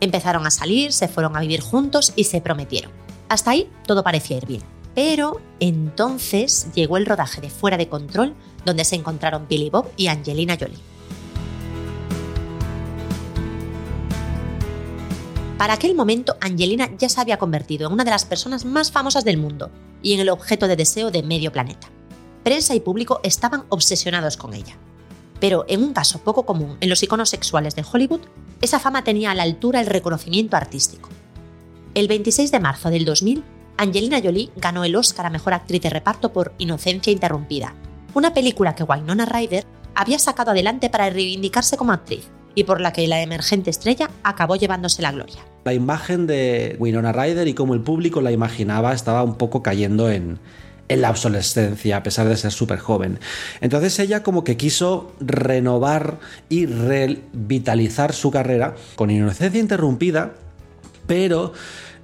Empezaron 0.00 0.46
a 0.46 0.50
salir, 0.50 0.92
se 0.92 1.08
fueron 1.08 1.36
a 1.36 1.40
vivir 1.40 1.60
juntos 1.60 2.12
y 2.16 2.24
se 2.24 2.40
prometieron. 2.40 2.90
Hasta 3.28 3.52
ahí 3.52 3.70
todo 3.86 4.02
parecía 4.02 4.38
ir 4.38 4.46
bien. 4.46 4.79
Pero 4.94 5.40
entonces 5.60 6.68
llegó 6.74 6.96
el 6.96 7.06
rodaje 7.06 7.40
de 7.40 7.50
Fuera 7.50 7.76
de 7.76 7.88
Control, 7.88 8.34
donde 8.64 8.84
se 8.84 8.96
encontraron 8.96 9.46
Billy 9.48 9.70
Bob 9.70 9.88
y 9.96 10.08
Angelina 10.08 10.56
Jolie. 10.58 10.90
Para 15.60 15.74
aquel 15.74 15.94
momento, 15.94 16.36
Angelina 16.40 16.88
ya 16.96 17.10
se 17.10 17.20
había 17.20 17.38
convertido 17.38 17.86
en 17.86 17.92
una 17.92 18.04
de 18.04 18.10
las 18.10 18.24
personas 18.24 18.64
más 18.64 18.90
famosas 18.90 19.24
del 19.26 19.36
mundo 19.36 19.70
y 20.02 20.14
en 20.14 20.20
el 20.20 20.30
objeto 20.30 20.66
de 20.66 20.74
deseo 20.74 21.10
de 21.10 21.22
medio 21.22 21.52
planeta. 21.52 21.88
Prensa 22.42 22.74
y 22.74 22.80
público 22.80 23.20
estaban 23.22 23.64
obsesionados 23.68 24.38
con 24.38 24.54
ella. 24.54 24.78
Pero 25.38 25.66
en 25.68 25.82
un 25.82 25.92
caso 25.92 26.20
poco 26.20 26.46
común 26.46 26.78
en 26.80 26.88
los 26.88 27.02
iconos 27.02 27.28
sexuales 27.28 27.74
de 27.74 27.84
Hollywood, 27.90 28.22
esa 28.62 28.78
fama 28.78 29.04
tenía 29.04 29.32
a 29.32 29.34
la 29.34 29.42
altura 29.42 29.82
el 29.82 29.86
reconocimiento 29.86 30.56
artístico. 30.56 31.10
El 31.92 32.08
26 32.08 32.50
de 32.50 32.60
marzo 32.60 32.88
del 32.88 33.04
2000, 33.04 33.44
Angelina 33.80 34.20
Jolie 34.22 34.50
ganó 34.56 34.84
el 34.84 34.94
Oscar 34.94 35.24
a 35.24 35.30
Mejor 35.30 35.54
Actriz 35.54 35.80
de 35.80 35.88
Reparto 35.88 36.34
por 36.34 36.52
Inocencia 36.58 37.10
Interrumpida, 37.10 37.74
una 38.12 38.34
película 38.34 38.74
que 38.74 38.82
Winona 38.82 39.24
Ryder 39.24 39.64
había 39.94 40.18
sacado 40.18 40.50
adelante 40.50 40.90
para 40.90 41.08
reivindicarse 41.08 41.78
como 41.78 41.92
actriz 41.92 42.28
y 42.54 42.64
por 42.64 42.82
la 42.82 42.92
que 42.92 43.08
la 43.08 43.22
emergente 43.22 43.70
estrella 43.70 44.10
acabó 44.22 44.56
llevándose 44.56 45.00
la 45.00 45.12
gloria. 45.12 45.46
La 45.64 45.72
imagen 45.72 46.26
de 46.26 46.76
Winona 46.78 47.10
Ryder 47.12 47.48
y 47.48 47.54
cómo 47.54 47.72
el 47.72 47.80
público 47.80 48.20
la 48.20 48.32
imaginaba 48.32 48.92
estaba 48.92 49.22
un 49.22 49.36
poco 49.36 49.62
cayendo 49.62 50.10
en, 50.10 50.38
en 50.88 51.00
la 51.00 51.08
obsolescencia, 51.08 51.96
a 51.96 52.02
pesar 52.02 52.28
de 52.28 52.36
ser 52.36 52.52
súper 52.52 52.80
joven. 52.80 53.18
Entonces 53.62 53.98
ella 53.98 54.22
como 54.22 54.44
que 54.44 54.58
quiso 54.58 55.14
renovar 55.20 56.18
y 56.50 56.66
revitalizar 56.66 58.12
su 58.12 58.30
carrera 58.30 58.74
con 58.94 59.10
Inocencia 59.10 59.58
Interrumpida, 59.58 60.34
pero 61.06 61.54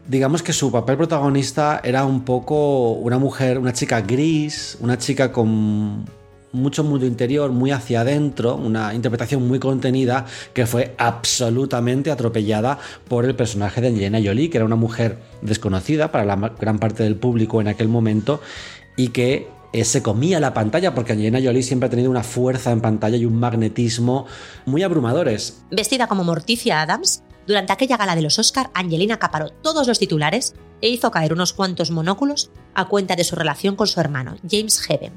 digamos 0.08 0.42
que 0.42 0.52
su 0.52 0.70
papel 0.70 0.96
protagonista 0.96 1.80
era 1.82 2.04
un 2.04 2.24
poco 2.24 2.92
una 2.92 3.18
mujer, 3.18 3.58
una 3.58 3.72
chica 3.72 4.00
gris, 4.00 4.76
una 4.80 4.98
chica 4.98 5.32
con 5.32 6.04
mucho 6.52 6.84
mundo 6.84 7.06
interior, 7.06 7.50
muy 7.52 7.70
hacia 7.70 8.00
adentro, 8.00 8.56
una 8.56 8.94
interpretación 8.94 9.46
muy 9.46 9.58
contenida 9.58 10.26
que 10.54 10.66
fue 10.66 10.94
absolutamente 10.98 12.10
atropellada 12.10 12.78
por 13.08 13.24
el 13.24 13.34
personaje 13.34 13.80
de 13.80 13.88
Angelina 13.88 14.20
Jolie, 14.22 14.48
que 14.50 14.58
era 14.58 14.64
una 14.64 14.76
mujer 14.76 15.18
desconocida 15.42 16.10
para 16.10 16.24
la 16.24 16.36
gran 16.58 16.78
parte 16.78 17.02
del 17.02 17.16
público 17.16 17.60
en 17.60 17.68
aquel 17.68 17.88
momento 17.88 18.40
y 18.96 19.08
que 19.08 19.48
eh, 19.72 19.84
se 19.84 20.02
comía 20.02 20.40
la 20.40 20.54
pantalla 20.54 20.94
porque 20.94 21.12
Angelina 21.12 21.40
Jolie 21.42 21.62
siempre 21.62 21.88
ha 21.88 21.90
tenido 21.90 22.10
una 22.10 22.22
fuerza 22.22 22.72
en 22.72 22.80
pantalla 22.80 23.16
y 23.16 23.26
un 23.26 23.38
magnetismo 23.38 24.26
muy 24.64 24.82
abrumadores. 24.82 25.62
Vestida 25.70 26.06
como 26.06 26.24
Morticia 26.24 26.80
Adams, 26.80 27.22
durante 27.46 27.72
aquella 27.72 27.96
gala 27.96 28.16
de 28.16 28.22
los 28.22 28.38
Oscar, 28.38 28.70
Angelina 28.74 29.14
acaparó 29.14 29.50
todos 29.50 29.86
los 29.86 29.98
titulares 29.98 30.54
e 30.80 30.88
hizo 30.88 31.10
caer 31.10 31.32
unos 31.32 31.52
cuantos 31.52 31.90
monóculos 31.90 32.50
a 32.74 32.86
cuenta 32.86 33.14
de 33.14 33.24
su 33.24 33.36
relación 33.36 33.76
con 33.76 33.86
su 33.86 34.00
hermano, 34.00 34.36
James 34.48 34.80
Heaven. 34.80 35.12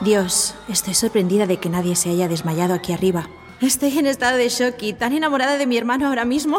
Dios, 0.00 0.54
estoy 0.68 0.94
sorprendida 0.94 1.46
de 1.46 1.58
que 1.58 1.68
nadie 1.68 1.96
se 1.96 2.08
haya 2.08 2.28
desmayado 2.28 2.72
aquí 2.72 2.92
arriba. 2.92 3.28
Estoy 3.60 3.98
en 3.98 4.06
estado 4.06 4.38
de 4.38 4.48
shock 4.48 4.82
y 4.82 4.94
tan 4.94 5.12
enamorada 5.12 5.58
de 5.58 5.66
mi 5.66 5.76
hermano 5.76 6.06
ahora 6.06 6.24
mismo. 6.24 6.58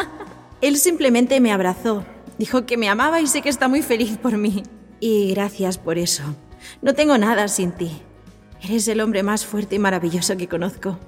Él 0.60 0.76
simplemente 0.76 1.40
me 1.40 1.52
abrazó, 1.52 2.04
dijo 2.38 2.66
que 2.66 2.76
me 2.76 2.88
amaba 2.88 3.20
y 3.20 3.26
sé 3.26 3.42
que 3.42 3.48
está 3.48 3.66
muy 3.66 3.82
feliz 3.82 4.18
por 4.18 4.36
mí. 4.36 4.62
Y 5.00 5.30
gracias 5.30 5.78
por 5.78 5.98
eso. 5.98 6.22
No 6.82 6.94
tengo 6.94 7.18
nada 7.18 7.48
sin 7.48 7.72
ti. 7.72 8.02
Eres 8.62 8.86
el 8.88 9.00
hombre 9.00 9.22
más 9.22 9.44
fuerte 9.44 9.76
y 9.76 9.78
maravilloso 9.78 10.36
que 10.36 10.48
conozco. 10.48 10.98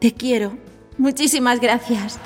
Te 0.00 0.14
quiero 0.14 0.56
Muchísimas 0.98 1.60
gracias. 1.60 2.18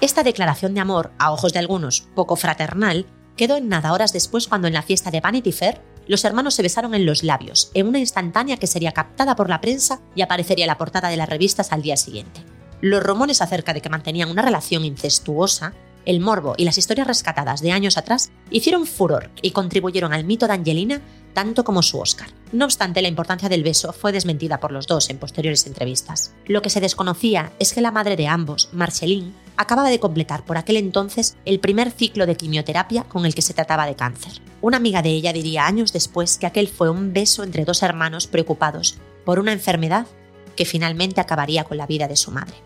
Esta 0.00 0.22
declaración 0.22 0.74
de 0.74 0.80
amor, 0.80 1.12
a 1.18 1.32
ojos 1.32 1.52
de 1.52 1.60
algunos 1.60 2.02
poco 2.14 2.36
fraternal, 2.36 3.06
quedó 3.36 3.56
en 3.56 3.68
nada 3.68 3.92
horas 3.92 4.12
después 4.12 4.48
cuando 4.48 4.66
en 4.66 4.74
la 4.74 4.82
fiesta 4.82 5.10
de 5.10 5.20
Vanity 5.20 5.52
Fair 5.52 5.80
los 6.08 6.24
hermanos 6.24 6.54
se 6.54 6.62
besaron 6.62 6.94
en 6.94 7.06
los 7.06 7.22
labios, 7.22 7.70
en 7.74 7.86
una 7.86 7.98
instantánea 7.98 8.56
que 8.56 8.66
sería 8.66 8.92
captada 8.92 9.36
por 9.36 9.48
la 9.48 9.60
prensa 9.60 10.00
y 10.14 10.22
aparecería 10.22 10.64
en 10.64 10.68
la 10.68 10.78
portada 10.78 11.08
de 11.08 11.16
las 11.16 11.28
revistas 11.28 11.72
al 11.72 11.82
día 11.82 11.96
siguiente. 11.96 12.42
Los 12.80 13.02
rumores 13.02 13.42
acerca 13.42 13.74
de 13.74 13.80
que 13.80 13.90
mantenían 13.90 14.30
una 14.30 14.42
relación 14.42 14.84
incestuosa, 14.84 15.74
el 16.04 16.20
morbo 16.20 16.54
y 16.56 16.64
las 16.64 16.78
historias 16.78 17.06
rescatadas 17.06 17.60
de 17.60 17.72
años 17.72 17.98
atrás 17.98 18.30
hicieron 18.50 18.86
furor 18.86 19.30
y 19.42 19.50
contribuyeron 19.50 20.12
al 20.12 20.24
mito 20.24 20.46
de 20.46 20.54
Angelina 20.54 21.02
tanto 21.38 21.62
como 21.62 21.84
su 21.84 22.00
Oscar. 22.00 22.30
No 22.50 22.64
obstante, 22.64 23.00
la 23.00 23.06
importancia 23.06 23.48
del 23.48 23.62
beso 23.62 23.92
fue 23.92 24.10
desmentida 24.10 24.58
por 24.58 24.72
los 24.72 24.88
dos 24.88 25.08
en 25.08 25.18
posteriores 25.18 25.68
entrevistas. 25.68 26.34
Lo 26.46 26.62
que 26.62 26.68
se 26.68 26.80
desconocía 26.80 27.52
es 27.60 27.72
que 27.72 27.80
la 27.80 27.92
madre 27.92 28.16
de 28.16 28.26
ambos, 28.26 28.70
Marceline, 28.72 29.32
acababa 29.56 29.88
de 29.88 30.00
completar 30.00 30.44
por 30.44 30.58
aquel 30.58 30.78
entonces 30.78 31.36
el 31.44 31.60
primer 31.60 31.92
ciclo 31.92 32.26
de 32.26 32.36
quimioterapia 32.36 33.04
con 33.04 33.24
el 33.24 33.36
que 33.36 33.42
se 33.42 33.54
trataba 33.54 33.86
de 33.86 33.94
cáncer. 33.94 34.42
Una 34.60 34.78
amiga 34.78 35.00
de 35.00 35.10
ella 35.10 35.32
diría 35.32 35.64
años 35.64 35.92
después 35.92 36.38
que 36.38 36.46
aquel 36.46 36.66
fue 36.66 36.90
un 36.90 37.12
beso 37.12 37.44
entre 37.44 37.64
dos 37.64 37.84
hermanos 37.84 38.26
preocupados 38.26 38.98
por 39.24 39.38
una 39.38 39.52
enfermedad 39.52 40.08
que 40.56 40.64
finalmente 40.64 41.20
acabaría 41.20 41.62
con 41.62 41.76
la 41.76 41.86
vida 41.86 42.08
de 42.08 42.16
su 42.16 42.32
madre. 42.32 42.56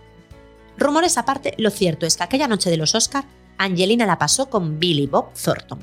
Rumores 0.78 1.18
aparte, 1.18 1.52
lo 1.58 1.68
cierto 1.68 2.06
es 2.06 2.16
que 2.16 2.24
aquella 2.24 2.48
noche 2.48 2.70
de 2.70 2.78
los 2.78 2.94
Oscar, 2.94 3.26
Angelina 3.58 4.06
la 4.06 4.18
pasó 4.18 4.48
con 4.48 4.78
Billy 4.78 5.08
Bob 5.08 5.34
Thornton. 5.34 5.80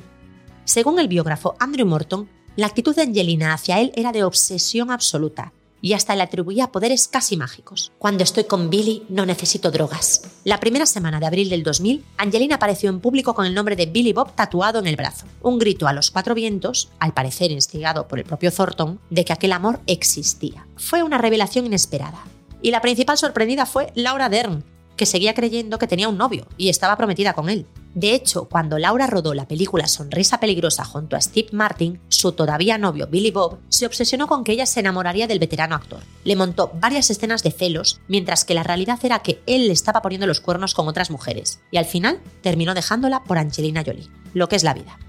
Según 0.65 0.99
el 0.99 1.07
biógrafo 1.07 1.55
Andrew 1.59 1.85
Morton, 1.85 2.27
la 2.59 2.67
actitud 2.67 2.93
de 2.93 3.03
Angelina 3.03 3.53
hacia 3.53 3.79
él 3.79 3.93
era 3.95 4.11
de 4.11 4.25
obsesión 4.25 4.91
absoluta 4.91 5.53
y 5.81 5.93
hasta 5.93 6.13
le 6.13 6.23
atribuía 6.23 6.73
poderes 6.73 7.07
casi 7.07 7.37
mágicos. 7.37 7.93
Cuando 7.97 8.25
estoy 8.25 8.43
con 8.43 8.69
Billy 8.69 9.03
no 9.07 9.25
necesito 9.25 9.71
drogas. 9.71 10.23
La 10.43 10.59
primera 10.59 10.85
semana 10.85 11.21
de 11.21 11.25
abril 11.25 11.49
del 11.49 11.63
2000, 11.63 12.03
Angelina 12.17 12.55
apareció 12.55 12.89
en 12.89 12.99
público 12.99 13.33
con 13.33 13.45
el 13.45 13.53
nombre 13.53 13.77
de 13.77 13.85
Billy 13.85 14.11
Bob 14.11 14.35
tatuado 14.35 14.79
en 14.79 14.87
el 14.87 14.97
brazo. 14.97 15.25
Un 15.41 15.57
grito 15.57 15.87
a 15.87 15.93
los 15.93 16.11
cuatro 16.11 16.35
vientos, 16.35 16.89
al 16.99 17.13
parecer 17.13 17.49
instigado 17.49 18.09
por 18.09 18.19
el 18.19 18.25
propio 18.25 18.51
Thornton, 18.51 18.99
de 19.09 19.23
que 19.23 19.31
aquel 19.31 19.53
amor 19.53 19.79
existía. 19.87 20.67
Fue 20.75 21.01
una 21.01 21.17
revelación 21.17 21.65
inesperada. 21.65 22.25
Y 22.61 22.71
la 22.71 22.81
principal 22.81 23.17
sorprendida 23.17 23.65
fue 23.65 23.93
Laura 23.95 24.27
Dern, 24.27 24.65
que 24.97 25.05
seguía 25.05 25.33
creyendo 25.33 25.79
que 25.79 25.87
tenía 25.87 26.09
un 26.09 26.17
novio 26.17 26.45
y 26.57 26.67
estaba 26.67 26.97
prometida 26.97 27.31
con 27.31 27.49
él. 27.49 27.65
De 27.95 28.13
hecho, 28.13 28.45
cuando 28.45 28.77
Laura 28.77 29.07
rodó 29.07 29.33
la 29.33 29.47
película 29.47 29.87
Sonrisa 29.87 30.39
Peligrosa 30.39 30.85
junto 30.85 31.15
a 31.15 31.21
Steve 31.21 31.49
Martin, 31.53 31.99
su 32.07 32.33
todavía 32.33 32.77
novio 32.77 33.07
Billy 33.07 33.31
Bob 33.31 33.57
se 33.69 33.87
obsesionó 33.87 34.27
con 34.27 34.43
que 34.43 34.51
ella 34.51 34.67
se 34.67 34.81
enamoraría 34.81 35.25
del 35.25 35.39
veterano 35.39 35.75
actor. 35.75 36.03
Le 36.23 36.35
montó 36.35 36.71
varias 36.75 37.09
escenas 37.09 37.41
de 37.41 37.51
celos, 37.51 37.99
mientras 38.07 38.45
que 38.45 38.53
la 38.53 38.61
realidad 38.61 38.99
era 39.01 39.19
que 39.19 39.41
él 39.47 39.67
le 39.67 39.73
estaba 39.73 40.03
poniendo 40.03 40.27
los 40.27 40.39
cuernos 40.39 40.75
con 40.75 40.87
otras 40.87 41.09
mujeres, 41.09 41.61
y 41.71 41.77
al 41.77 41.85
final 41.85 42.21
terminó 42.41 42.75
dejándola 42.75 43.23
por 43.23 43.39
Angelina 43.39 43.83
Jolie, 43.83 44.09
lo 44.35 44.47
que 44.47 44.55
es 44.55 44.63
la 44.63 44.75
vida. 44.75 44.99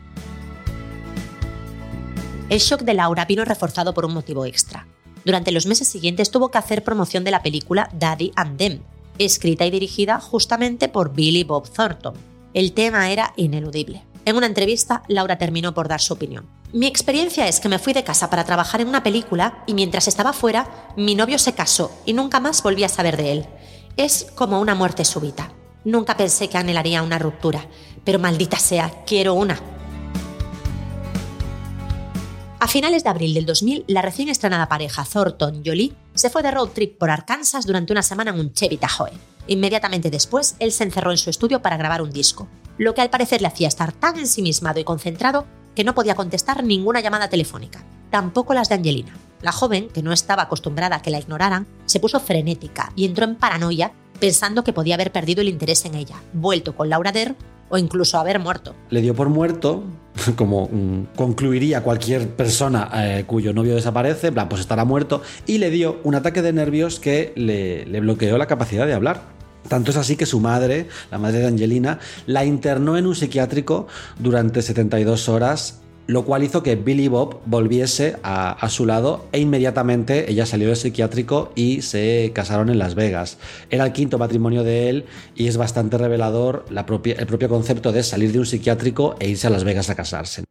El 2.48 2.60
shock 2.60 2.80
de 2.80 2.94
Laura 2.94 3.26
vino 3.26 3.44
reforzado 3.44 3.92
por 3.92 4.06
un 4.06 4.14
motivo 4.14 4.46
extra. 4.46 4.86
Durante 5.26 5.52
los 5.52 5.66
meses 5.66 5.86
siguientes 5.86 6.30
tuvo 6.30 6.50
que 6.50 6.58
hacer 6.58 6.82
promoción 6.82 7.24
de 7.24 7.30
la 7.30 7.42
película 7.42 7.90
Daddy 7.92 8.32
and 8.36 8.56
Them, 8.56 8.82
escrita 9.18 9.66
y 9.66 9.70
dirigida 9.70 10.18
justamente 10.18 10.88
por 10.88 11.12
Billy 11.12 11.44
Bob 11.44 11.68
Thornton 11.68 12.29
el 12.54 12.72
tema 12.72 13.10
era 13.10 13.32
ineludible. 13.36 14.04
En 14.24 14.36
una 14.36 14.46
entrevista, 14.46 15.02
Laura 15.08 15.38
terminó 15.38 15.72
por 15.74 15.88
dar 15.88 16.00
su 16.00 16.12
opinión. 16.12 16.46
Mi 16.72 16.86
experiencia 16.86 17.48
es 17.48 17.58
que 17.58 17.68
me 17.68 17.78
fui 17.78 17.92
de 17.92 18.04
casa 18.04 18.30
para 18.30 18.44
trabajar 18.44 18.80
en 18.80 18.88
una 18.88 19.02
película 19.02 19.64
y 19.66 19.74
mientras 19.74 20.06
estaba 20.08 20.32
fuera, 20.32 20.92
mi 20.96 21.14
novio 21.14 21.38
se 21.38 21.54
casó 21.54 21.90
y 22.06 22.12
nunca 22.12 22.38
más 22.38 22.62
volví 22.62 22.84
a 22.84 22.88
saber 22.88 23.16
de 23.16 23.32
él. 23.32 23.46
Es 23.96 24.26
como 24.34 24.60
una 24.60 24.74
muerte 24.74 25.04
súbita. 25.04 25.52
Nunca 25.84 26.16
pensé 26.16 26.48
que 26.48 26.58
anhelaría 26.58 27.02
una 27.02 27.18
ruptura, 27.18 27.66
pero 28.04 28.18
maldita 28.18 28.58
sea, 28.58 29.02
quiero 29.06 29.34
una. 29.34 29.58
A 32.60 32.68
finales 32.68 33.02
de 33.02 33.10
abril 33.10 33.32
del 33.32 33.46
2000, 33.46 33.86
la 33.88 34.02
recién 34.02 34.28
estrenada 34.28 34.68
pareja 34.68 35.04
Thornton 35.10 35.62
Jolie 35.64 35.94
se 36.14 36.28
fue 36.28 36.42
de 36.42 36.50
road 36.50 36.68
trip 36.68 36.98
por 36.98 37.10
Arkansas 37.10 37.66
durante 37.66 37.92
una 37.92 38.02
semana 38.02 38.32
en 38.32 38.38
un 38.38 38.52
Chevy 38.52 38.76
Tahoe. 38.76 39.29
Inmediatamente 39.46 40.10
después, 40.10 40.56
él 40.58 40.72
se 40.72 40.84
encerró 40.84 41.10
en 41.10 41.18
su 41.18 41.30
estudio 41.30 41.62
para 41.62 41.76
grabar 41.76 42.02
un 42.02 42.10
disco, 42.10 42.48
lo 42.78 42.94
que 42.94 43.00
al 43.00 43.10
parecer 43.10 43.40
le 43.40 43.48
hacía 43.48 43.68
estar 43.68 43.92
tan 43.92 44.18
ensimismado 44.18 44.80
y 44.80 44.84
concentrado 44.84 45.46
que 45.74 45.84
no 45.84 45.94
podía 45.94 46.14
contestar 46.14 46.64
ninguna 46.64 47.00
llamada 47.00 47.28
telefónica, 47.28 47.84
tampoco 48.10 48.54
las 48.54 48.68
de 48.68 48.76
Angelina. 48.76 49.14
La 49.42 49.52
joven, 49.52 49.88
que 49.88 50.02
no 50.02 50.12
estaba 50.12 50.42
acostumbrada 50.42 50.96
a 50.96 51.02
que 51.02 51.10
la 51.10 51.18
ignoraran, 51.18 51.66
se 51.86 52.00
puso 52.00 52.20
frenética 52.20 52.92
y 52.94 53.06
entró 53.06 53.24
en 53.24 53.36
paranoia 53.36 53.92
pensando 54.18 54.64
que 54.64 54.72
podía 54.72 54.94
haber 54.94 55.12
perdido 55.12 55.40
el 55.40 55.48
interés 55.48 55.84
en 55.86 55.94
ella, 55.94 56.16
vuelto 56.32 56.76
con 56.76 56.90
Laura 56.90 57.12
Der 57.12 57.34
o 57.70 57.78
incluso 57.78 58.18
haber 58.18 58.38
muerto. 58.38 58.74
Le 58.90 59.00
dio 59.00 59.14
por 59.14 59.30
muerto, 59.30 59.84
como 60.36 60.68
mm, 60.70 61.16
concluiría 61.16 61.82
cualquier 61.82 62.28
persona 62.28 62.90
eh, 62.94 63.24
cuyo 63.26 63.54
novio 63.54 63.74
desaparece, 63.74 64.32
plan, 64.32 64.48
pues 64.48 64.60
estará 64.60 64.84
muerto, 64.84 65.22
y 65.46 65.58
le 65.58 65.70
dio 65.70 66.00
un 66.04 66.14
ataque 66.14 66.42
de 66.42 66.52
nervios 66.52 67.00
que 67.00 67.32
le, 67.36 67.86
le 67.86 68.00
bloqueó 68.00 68.36
la 68.36 68.46
capacidad 68.46 68.86
de 68.86 68.92
hablar. 68.92 69.22
Tanto 69.68 69.90
es 69.90 69.96
así 69.96 70.16
que 70.16 70.26
su 70.26 70.40
madre, 70.40 70.88
la 71.10 71.18
madre 71.18 71.40
de 71.40 71.46
Angelina, 71.46 72.00
la 72.26 72.44
internó 72.44 72.96
en 72.96 73.06
un 73.06 73.14
psiquiátrico 73.14 73.86
durante 74.18 74.62
72 74.62 75.28
horas 75.28 75.80
lo 76.10 76.24
cual 76.24 76.42
hizo 76.42 76.64
que 76.64 76.74
Billy 76.74 77.06
Bob 77.06 77.38
volviese 77.46 78.16
a, 78.24 78.68
su 78.68 78.84
lado 78.84 79.26
e 79.30 79.38
inmediatamente 79.38 80.28
ella 80.28 80.44
salió 80.44 80.66
del 80.66 80.76
psiquiátrico 80.76 81.52
y 81.54 81.82
se 81.82 82.32
casaron 82.34 82.68
en 82.68 82.80
Las 82.80 82.96
Vegas. 82.96 83.38
Era 83.70 83.84
el 83.84 83.92
quinto 83.92 84.18
matrimonio 84.18 84.64
de 84.64 84.88
él 84.88 85.04
y 85.36 85.46
es 85.46 85.56
bastante 85.56 85.98
revelador 85.98 86.64
el 86.68 87.26
propio 87.26 87.48
concepto 87.48 87.92
de 87.92 88.02
salir 88.02 88.32
de 88.32 88.40
un 88.40 88.46
psiquiátrico 88.46 89.14
e 89.20 89.28
irse 89.28 89.46
a 89.46 89.50
Las 89.50 89.62
Vegas 89.62 89.88
a 89.88 89.94
casarse. 89.94 90.42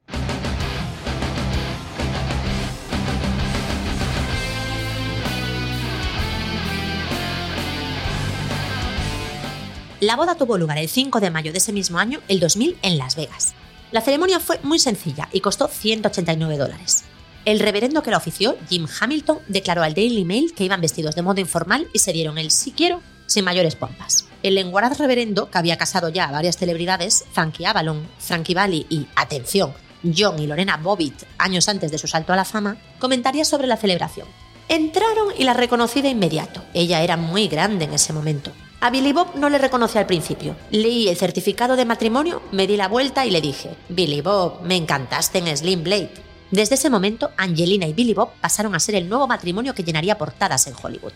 La 9.99 10.15
boda 10.15 10.35
tuvo 10.35 10.57
lugar 10.57 10.77
el 10.77 10.87
5 10.87 11.19
de 11.19 11.31
mayo 11.31 11.51
de 11.51 11.57
ese 11.57 11.73
mismo 11.73 11.99
año, 11.99 12.21
el 12.29 12.39
2000, 12.39 12.77
en 12.81 12.97
Las 12.97 13.17
Vegas. 13.17 13.53
La 13.91 14.01
ceremonia 14.01 14.39
fue 14.39 14.59
muy 14.63 14.77
sencilla 14.77 15.29
y 15.31 15.39
costó 15.39 15.67
189 15.67 16.57
dólares. 16.57 17.05
El 17.45 17.59
reverendo 17.59 18.03
que 18.03 18.11
la 18.11 18.17
ofició, 18.17 18.57
Jim 18.69 18.87
Hamilton, 18.99 19.39
declaró 19.47 19.81
al 19.81 19.95
Daily 19.95 20.25
Mail 20.25 20.53
que 20.53 20.63
iban 20.63 20.81
vestidos 20.81 21.15
de 21.15 21.23
modo 21.23 21.41
informal 21.41 21.87
y 21.93 21.99
se 21.99 22.13
dieron 22.13 22.37
el 22.37 22.51
sí 22.51 22.71
quiero 22.71 23.01
sin 23.25 23.45
mayores 23.45 23.75
pompas. 23.75 24.25
El 24.43 24.55
lenguaraz 24.55 24.97
reverendo, 24.97 25.49
que 25.49 25.57
había 25.57 25.77
casado 25.77 26.09
ya 26.09 26.25
a 26.25 26.31
varias 26.31 26.57
celebridades, 26.57 27.25
Frankie 27.31 27.65
Avalon, 27.65 28.07
Frankie 28.19 28.53
Valli 28.53 28.85
y, 28.89 29.07
atención, 29.15 29.73
John 30.15 30.39
y 30.39 30.47
Lorena 30.47 30.77
Bobbitt, 30.77 31.23
años 31.37 31.67
antes 31.67 31.91
de 31.91 31.97
su 31.97 32.07
salto 32.07 32.33
a 32.33 32.35
la 32.35 32.45
fama, 32.45 32.77
comentaría 32.99 33.45
sobre 33.45 33.67
la 33.67 33.77
celebración. 33.77 34.27
Entraron 34.67 35.33
y 35.37 35.43
la 35.43 35.53
reconocí 35.53 36.01
de 36.01 36.09
inmediato. 36.09 36.63
Ella 36.73 37.01
era 37.01 37.17
muy 37.17 37.47
grande 37.47 37.85
en 37.85 37.93
ese 37.93 38.13
momento. 38.13 38.51
A 38.81 38.91
Billy 38.91 39.11
Bob 39.11 39.35
no 39.35 39.49
le 39.49 39.57
reconocí 39.57 39.97
al 39.97 40.05
principio. 40.05 40.55
Leí 40.71 41.09
el 41.09 41.17
certificado 41.17 41.75
de 41.75 41.83
matrimonio, 41.83 42.41
me 42.53 42.65
di 42.65 42.77
la 42.77 42.87
vuelta 42.87 43.25
y 43.25 43.31
le 43.31 43.41
dije, 43.41 43.75
Billy 43.89 44.21
Bob, 44.21 44.61
me 44.63 44.77
encantaste 44.77 45.39
en 45.39 45.57
Slim 45.57 45.83
Blade. 45.83 46.13
Desde 46.49 46.75
ese 46.75 46.89
momento, 46.89 47.31
Angelina 47.35 47.87
y 47.87 47.93
Billy 47.93 48.13
Bob 48.13 48.31
pasaron 48.39 48.73
a 48.73 48.79
ser 48.79 48.95
el 48.95 49.09
nuevo 49.09 49.27
matrimonio 49.27 49.75
que 49.75 49.83
llenaría 49.83 50.17
portadas 50.17 50.65
en 50.67 50.75
Hollywood. 50.81 51.11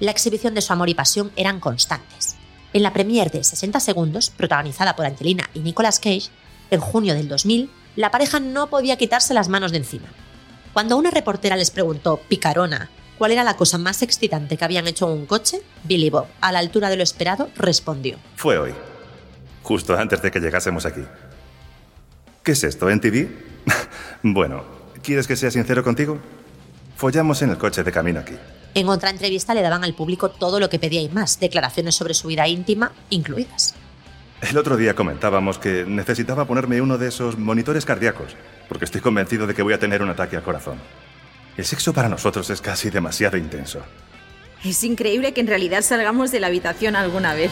La 0.00 0.10
exhibición 0.10 0.54
de 0.54 0.60
su 0.60 0.72
amor 0.72 0.88
y 0.88 0.94
pasión 0.94 1.30
eran 1.36 1.60
constantes. 1.60 2.36
En 2.72 2.82
la 2.82 2.92
premiere 2.92 3.30
de 3.30 3.44
60 3.44 3.78
segundos, 3.78 4.30
protagonizada 4.30 4.96
por 4.96 5.06
Angelina 5.06 5.48
y 5.54 5.60
Nicolas 5.60 6.00
Cage, 6.00 6.30
en 6.72 6.80
junio 6.80 7.14
del 7.14 7.28
2000, 7.28 7.70
la 7.94 8.10
pareja 8.10 8.40
no 8.40 8.70
podía 8.70 8.98
quitarse 8.98 9.34
las 9.34 9.48
manos 9.48 9.70
de 9.70 9.78
encima. 9.78 10.08
Cuando 10.72 10.96
una 10.96 11.12
reportera 11.12 11.54
les 11.54 11.70
preguntó, 11.70 12.20
picarona, 12.28 12.90
cuál 13.18 13.32
era 13.32 13.44
la 13.44 13.56
cosa 13.56 13.76
más 13.76 14.00
excitante 14.02 14.56
que 14.56 14.64
habían 14.64 14.86
hecho 14.86 15.06
en 15.12 15.18
un 15.18 15.26
coche, 15.26 15.60
Billy 15.84 16.08
Bob, 16.08 16.26
a 16.40 16.52
la 16.52 16.60
altura 16.60 16.88
de 16.88 16.96
lo 16.96 17.02
esperado, 17.02 17.50
respondió. 17.56 18.16
Fue 18.36 18.56
hoy, 18.58 18.72
justo 19.62 19.98
antes 19.98 20.22
de 20.22 20.30
que 20.30 20.40
llegásemos 20.40 20.86
aquí. 20.86 21.02
¿Qué 22.42 22.52
es 22.52 22.64
esto, 22.64 22.88
en 22.88 23.00
TV? 23.00 23.28
bueno, 24.22 24.64
¿quieres 25.02 25.26
que 25.26 25.36
sea 25.36 25.50
sincero 25.50 25.84
contigo? 25.84 26.18
Follamos 26.96 27.42
en 27.42 27.50
el 27.50 27.58
coche 27.58 27.82
de 27.82 27.92
camino 27.92 28.20
aquí. 28.20 28.34
En 28.74 28.88
otra 28.88 29.10
entrevista 29.10 29.54
le 29.54 29.62
daban 29.62 29.84
al 29.84 29.94
público 29.94 30.30
todo 30.30 30.60
lo 30.60 30.70
que 30.70 30.78
pedía 30.78 31.00
y 31.00 31.08
más, 31.08 31.40
declaraciones 31.40 31.94
sobre 31.94 32.14
su 32.14 32.28
vida 32.28 32.46
íntima 32.46 32.92
incluidas. 33.10 33.74
El 34.40 34.56
otro 34.56 34.76
día 34.76 34.94
comentábamos 34.94 35.58
que 35.58 35.84
necesitaba 35.84 36.44
ponerme 36.44 36.80
uno 36.80 36.96
de 36.96 37.08
esos 37.08 37.36
monitores 37.36 37.84
cardíacos, 37.84 38.36
porque 38.68 38.84
estoy 38.84 39.00
convencido 39.00 39.48
de 39.48 39.54
que 39.54 39.62
voy 39.62 39.72
a 39.72 39.80
tener 39.80 40.00
un 40.00 40.10
ataque 40.10 40.36
al 40.36 40.44
corazón. 40.44 40.78
El 41.58 41.64
sexo 41.64 41.92
para 41.92 42.08
nosotros 42.08 42.48
es 42.50 42.60
casi 42.60 42.88
demasiado 42.88 43.36
intenso. 43.36 43.82
Es 44.64 44.84
increíble 44.84 45.34
que 45.34 45.40
en 45.40 45.48
realidad 45.48 45.82
salgamos 45.82 46.30
de 46.30 46.38
la 46.38 46.46
habitación 46.46 46.94
alguna 46.94 47.34
vez. 47.34 47.50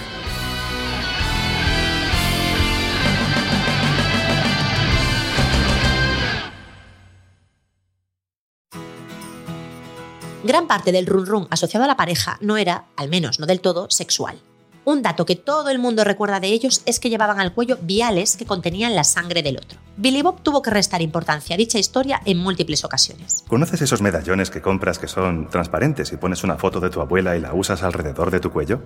Gran 10.45 10.69
parte 10.69 10.93
del 10.93 11.07
run 11.07 11.27
run 11.27 11.49
asociado 11.51 11.83
a 11.83 11.89
la 11.89 11.97
pareja 11.97 12.39
no 12.41 12.57
era, 12.57 12.85
al 12.97 13.09
menos 13.09 13.41
no 13.41 13.47
del 13.47 13.61
todo, 13.61 13.91
sexual. 13.91 14.41
Un 14.89 15.03
dato 15.03 15.27
que 15.27 15.35
todo 15.35 15.71
el 15.71 15.81
mundo 15.81 16.05
recuerda 16.05 16.39
de 16.39 16.47
ellos 16.47 16.81
es 16.87 17.01
que 17.01 17.11
llevaban 17.11 17.41
al 17.41 17.53
cuello 17.53 17.77
viales 17.83 18.37
que 18.37 18.47
contenían 18.47 18.95
la 18.95 19.03
sangre 19.03 19.43
del 19.43 19.57
otro. 19.57 19.81
Billy 19.97 20.23
Bob 20.23 20.45
tuvo 20.45 20.63
que 20.63 20.71
restar 20.71 21.03
importancia 21.03 21.55
a 21.55 21.57
dicha 21.57 21.77
historia 21.77 22.21
en 22.25 22.39
múltiples 22.39 22.85
ocasiones. 22.85 23.43
¿Conoces 23.49 23.83
esos 23.83 24.01
medallones 24.01 24.49
que 24.49 24.63
compras 24.63 25.01
que 25.01 25.09
son 25.09 25.51
transparentes 25.51 26.13
y 26.13 26.17
pones 26.19 26.45
una 26.45 26.57
foto 26.57 26.79
de 26.79 26.89
tu 26.89 27.01
abuela 27.01 27.37
y 27.37 27.41
la 27.41 27.53
usas 27.53 27.83
alrededor 27.83 28.31
de 28.31 28.39
tu 28.39 28.53
cuello? 28.53 28.81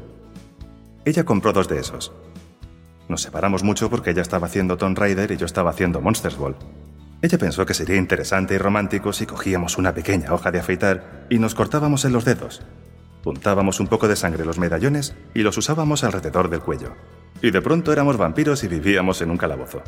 Ella 1.05 1.25
compró 1.25 1.53
dos 1.53 1.69
de 1.69 1.81
esos. 1.81 2.13
Nos 3.09 3.21
separamos 3.21 3.63
mucho 3.63 3.91
porque 3.91 4.13
ella 4.13 4.23
estaba 4.23 4.47
haciendo 4.47 4.79
Tomb 4.79 4.97
Raider 4.97 5.31
y 5.33 5.37
yo 5.37 5.45
estaba 5.45 5.69
haciendo 5.69 6.01
Monsters 6.01 6.39
Ball. 6.39 6.57
Ella 7.21 7.37
pensó 7.37 7.67
que 7.67 7.75
sería 7.75 7.97
interesante 7.97 8.55
y 8.55 8.59
romántico 8.59 9.13
si 9.13 9.27
cogíamos 9.27 9.77
una 9.77 9.93
pequeña 9.93 10.33
hoja 10.33 10.51
de 10.51 10.61
afeitar 10.61 11.27
y 11.29 11.39
nos 11.39 11.55
cortábamos 11.55 12.07
en 12.07 12.15
los 12.15 12.25
dedos. 12.25 12.63
Puntábamos 13.23 13.81
un 13.81 13.89
poco 13.89 14.09
de 14.09 14.17
sangre 14.17 14.45
los 14.45 14.59
medallones 14.59 15.15
y 15.35 15.41
los 15.41 15.57
usábamos 15.57 16.05
alrededor 16.05 16.49
del 16.49 16.61
cuello. 16.61 16.95
Y 17.43 17.51
de 17.51 17.63
pronto 17.63 17.93
éramos 17.93 18.17
vampiros 18.17 18.65
y 18.65 18.69
vivíamos 18.69 19.21
en 19.23 19.31
un 19.31 19.37
calabozo. 19.37 19.83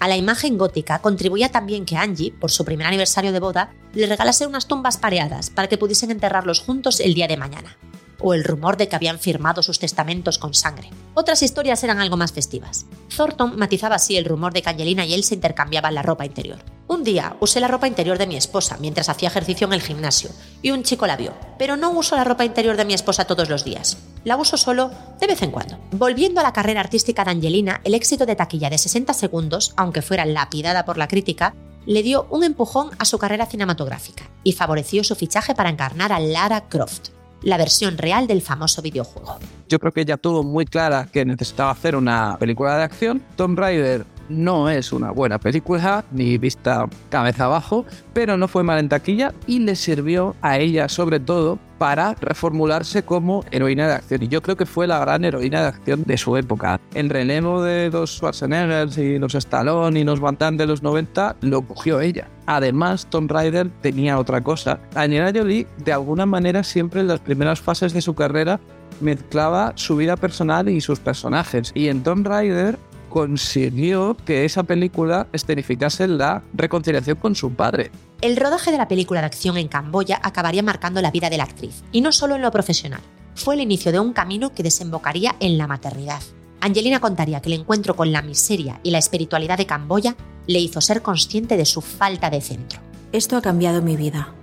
A 0.00 0.08
la 0.08 0.16
imagen 0.16 0.58
gótica 0.58 1.00
contribuía 1.00 1.50
también 1.50 1.84
que 1.84 1.96
Angie, 1.96 2.32
por 2.32 2.50
su 2.50 2.64
primer 2.64 2.86
aniversario 2.86 3.32
de 3.32 3.40
boda, 3.40 3.72
le 3.94 4.06
regalase 4.06 4.46
unas 4.46 4.68
tumbas 4.68 4.96
pareadas 4.96 5.50
para 5.50 5.68
que 5.68 5.78
pudiesen 5.78 6.10
enterrarlos 6.10 6.60
juntos 6.60 7.00
el 7.00 7.14
día 7.14 7.26
de 7.26 7.36
mañana 7.36 7.76
o 8.20 8.34
el 8.34 8.44
rumor 8.44 8.76
de 8.76 8.88
que 8.88 8.96
habían 8.96 9.18
firmado 9.18 9.62
sus 9.62 9.78
testamentos 9.78 10.38
con 10.38 10.54
sangre. 10.54 10.90
Otras 11.14 11.42
historias 11.42 11.82
eran 11.84 12.00
algo 12.00 12.16
más 12.16 12.32
festivas. 12.32 12.86
Thornton 13.16 13.56
matizaba 13.56 13.96
así 13.96 14.16
el 14.16 14.24
rumor 14.24 14.52
de 14.52 14.62
que 14.62 14.70
Angelina 14.70 15.04
y 15.04 15.14
él 15.14 15.24
se 15.24 15.34
intercambiaban 15.34 15.94
la 15.94 16.02
ropa 16.02 16.26
interior. 16.26 16.58
Un 16.88 17.04
día 17.04 17.36
usé 17.40 17.60
la 17.60 17.68
ropa 17.68 17.86
interior 17.86 18.18
de 18.18 18.26
mi 18.26 18.36
esposa 18.36 18.78
mientras 18.80 19.08
hacía 19.08 19.28
ejercicio 19.28 19.66
en 19.66 19.74
el 19.74 19.82
gimnasio 19.82 20.30
y 20.62 20.70
un 20.70 20.82
chico 20.82 21.06
la 21.06 21.16
vio, 21.16 21.34
pero 21.58 21.76
no 21.76 21.90
uso 21.90 22.16
la 22.16 22.24
ropa 22.24 22.44
interior 22.44 22.76
de 22.76 22.84
mi 22.84 22.94
esposa 22.94 23.26
todos 23.26 23.48
los 23.48 23.64
días. 23.64 23.98
La 24.24 24.36
uso 24.36 24.56
solo 24.56 24.90
de 25.20 25.26
vez 25.26 25.42
en 25.42 25.50
cuando. 25.50 25.78
Volviendo 25.92 26.40
a 26.40 26.44
la 26.44 26.52
carrera 26.52 26.80
artística 26.80 27.24
de 27.24 27.32
Angelina, 27.32 27.80
el 27.84 27.94
éxito 27.94 28.26
de 28.26 28.36
taquilla 28.36 28.70
de 28.70 28.78
60 28.78 29.12
segundos, 29.12 29.74
aunque 29.76 30.02
fuera 30.02 30.24
lapidada 30.24 30.84
por 30.84 30.98
la 30.98 31.08
crítica, 31.08 31.54
le 31.86 32.02
dio 32.02 32.26
un 32.30 32.44
empujón 32.44 32.90
a 32.98 33.04
su 33.04 33.18
carrera 33.18 33.46
cinematográfica 33.46 34.30
y 34.44 34.52
favoreció 34.52 35.04
su 35.04 35.14
fichaje 35.14 35.54
para 35.54 35.70
encarnar 35.70 36.12
a 36.12 36.20
Lara 36.20 36.68
Croft, 36.68 37.08
la 37.42 37.56
versión 37.56 37.98
real 37.98 38.26
del 38.26 38.42
famoso 38.42 38.82
videojuego. 38.82 39.38
Yo 39.68 39.78
creo 39.78 39.92
que 39.92 40.00
ella 40.02 40.16
tuvo 40.16 40.42
muy 40.42 40.64
clara 40.64 41.08
que 41.10 41.24
necesitaba 41.24 41.70
hacer 41.70 41.94
una 41.94 42.36
película 42.38 42.76
de 42.76 42.84
acción. 42.84 43.22
Tomb 43.36 43.58
Raider 43.58 44.04
no 44.28 44.68
es 44.68 44.92
una 44.92 45.10
buena 45.10 45.38
película, 45.38 46.04
ni 46.12 46.38
vista 46.38 46.86
cabeza 47.10 47.44
abajo, 47.44 47.84
pero 48.12 48.36
no 48.36 48.48
fue 48.48 48.62
mal 48.62 48.78
en 48.78 48.88
taquilla 48.88 49.32
y 49.46 49.60
le 49.60 49.74
sirvió 49.76 50.36
a 50.42 50.58
ella 50.58 50.88
sobre 50.88 51.20
todo 51.20 51.58
para 51.78 52.14
reformularse 52.14 53.04
como 53.04 53.44
heroína 53.50 53.86
de 53.86 53.94
acción. 53.94 54.22
Y 54.22 54.28
yo 54.28 54.42
creo 54.42 54.56
que 54.56 54.66
fue 54.66 54.86
la 54.86 54.98
gran 54.98 55.24
heroína 55.24 55.62
de 55.62 55.68
acción 55.68 56.02
de 56.04 56.16
su 56.16 56.36
época. 56.36 56.80
El 56.94 57.08
relevo 57.08 57.62
de 57.62 57.90
los 57.90 58.16
Schwarzenegger 58.16 58.88
y 58.98 59.18
los 59.18 59.34
Stallone 59.34 60.00
y 60.00 60.04
los 60.04 60.20
Van 60.20 60.36
Damme 60.38 60.58
de 60.58 60.66
los 60.66 60.82
90 60.82 61.36
lo 61.42 61.62
cogió 61.62 62.00
ella. 62.00 62.28
Además, 62.48 63.06
Tomb 63.10 63.30
Raider 63.30 63.70
tenía 63.82 64.18
otra 64.18 64.40
cosa. 64.40 64.80
Angelina 64.94 65.38
Jolie, 65.38 65.66
de 65.84 65.92
alguna 65.92 66.24
manera, 66.24 66.64
siempre 66.64 67.02
en 67.02 67.06
las 67.06 67.20
primeras 67.20 67.60
fases 67.60 67.92
de 67.92 68.00
su 68.00 68.14
carrera, 68.14 68.58
mezclaba 69.02 69.74
su 69.74 69.96
vida 69.96 70.16
personal 70.16 70.66
y 70.70 70.80
sus 70.80 70.98
personajes. 70.98 71.72
Y 71.74 71.88
en 71.88 72.02
Tomb 72.02 72.26
Raider 72.26 72.78
consiguió 73.10 74.16
que 74.24 74.46
esa 74.46 74.62
película 74.62 75.28
escenificase 75.34 76.08
la 76.08 76.42
reconciliación 76.54 77.18
con 77.18 77.34
su 77.34 77.52
padre. 77.52 77.90
El 78.22 78.38
rodaje 78.38 78.72
de 78.72 78.78
la 78.78 78.88
película 78.88 79.20
de 79.20 79.26
acción 79.26 79.58
en 79.58 79.68
Camboya 79.68 80.18
acabaría 80.22 80.62
marcando 80.62 81.02
la 81.02 81.10
vida 81.10 81.28
de 81.28 81.36
la 81.36 81.44
actriz, 81.44 81.84
y 81.92 82.00
no 82.00 82.12
solo 82.12 82.36
en 82.36 82.42
lo 82.42 82.50
profesional. 82.50 83.02
Fue 83.34 83.56
el 83.56 83.60
inicio 83.60 83.92
de 83.92 84.00
un 84.00 84.14
camino 84.14 84.54
que 84.54 84.62
desembocaría 84.62 85.36
en 85.40 85.58
la 85.58 85.66
maternidad. 85.66 86.22
Angelina 86.60 87.00
contaría 87.00 87.40
que 87.40 87.48
el 87.48 87.60
encuentro 87.60 87.94
con 87.94 88.12
la 88.12 88.22
miseria 88.22 88.80
y 88.82 88.90
la 88.90 88.98
espiritualidad 88.98 89.58
de 89.58 89.66
Camboya 89.66 90.16
le 90.46 90.58
hizo 90.58 90.80
ser 90.80 91.02
consciente 91.02 91.56
de 91.56 91.64
su 91.64 91.80
falta 91.80 92.30
de 92.30 92.40
centro. 92.40 92.80
Esto 93.12 93.36
ha 93.36 93.42
cambiado 93.42 93.80
mi 93.80 93.96
vida. 93.96 94.34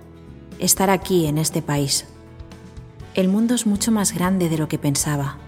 Estar 0.58 0.88
aquí, 0.88 1.26
en 1.26 1.38
este 1.38 1.60
país. 1.60 2.06
El 3.14 3.28
mundo 3.28 3.54
es 3.54 3.66
mucho 3.66 3.92
más 3.92 4.14
grande 4.14 4.48
de 4.48 4.58
lo 4.58 4.68
que 4.68 4.78
pensaba. 4.78 5.38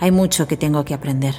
Hay 0.00 0.10
mucho 0.10 0.46
que 0.46 0.56
tengo 0.56 0.84
que 0.84 0.94
aprender. 0.94 1.34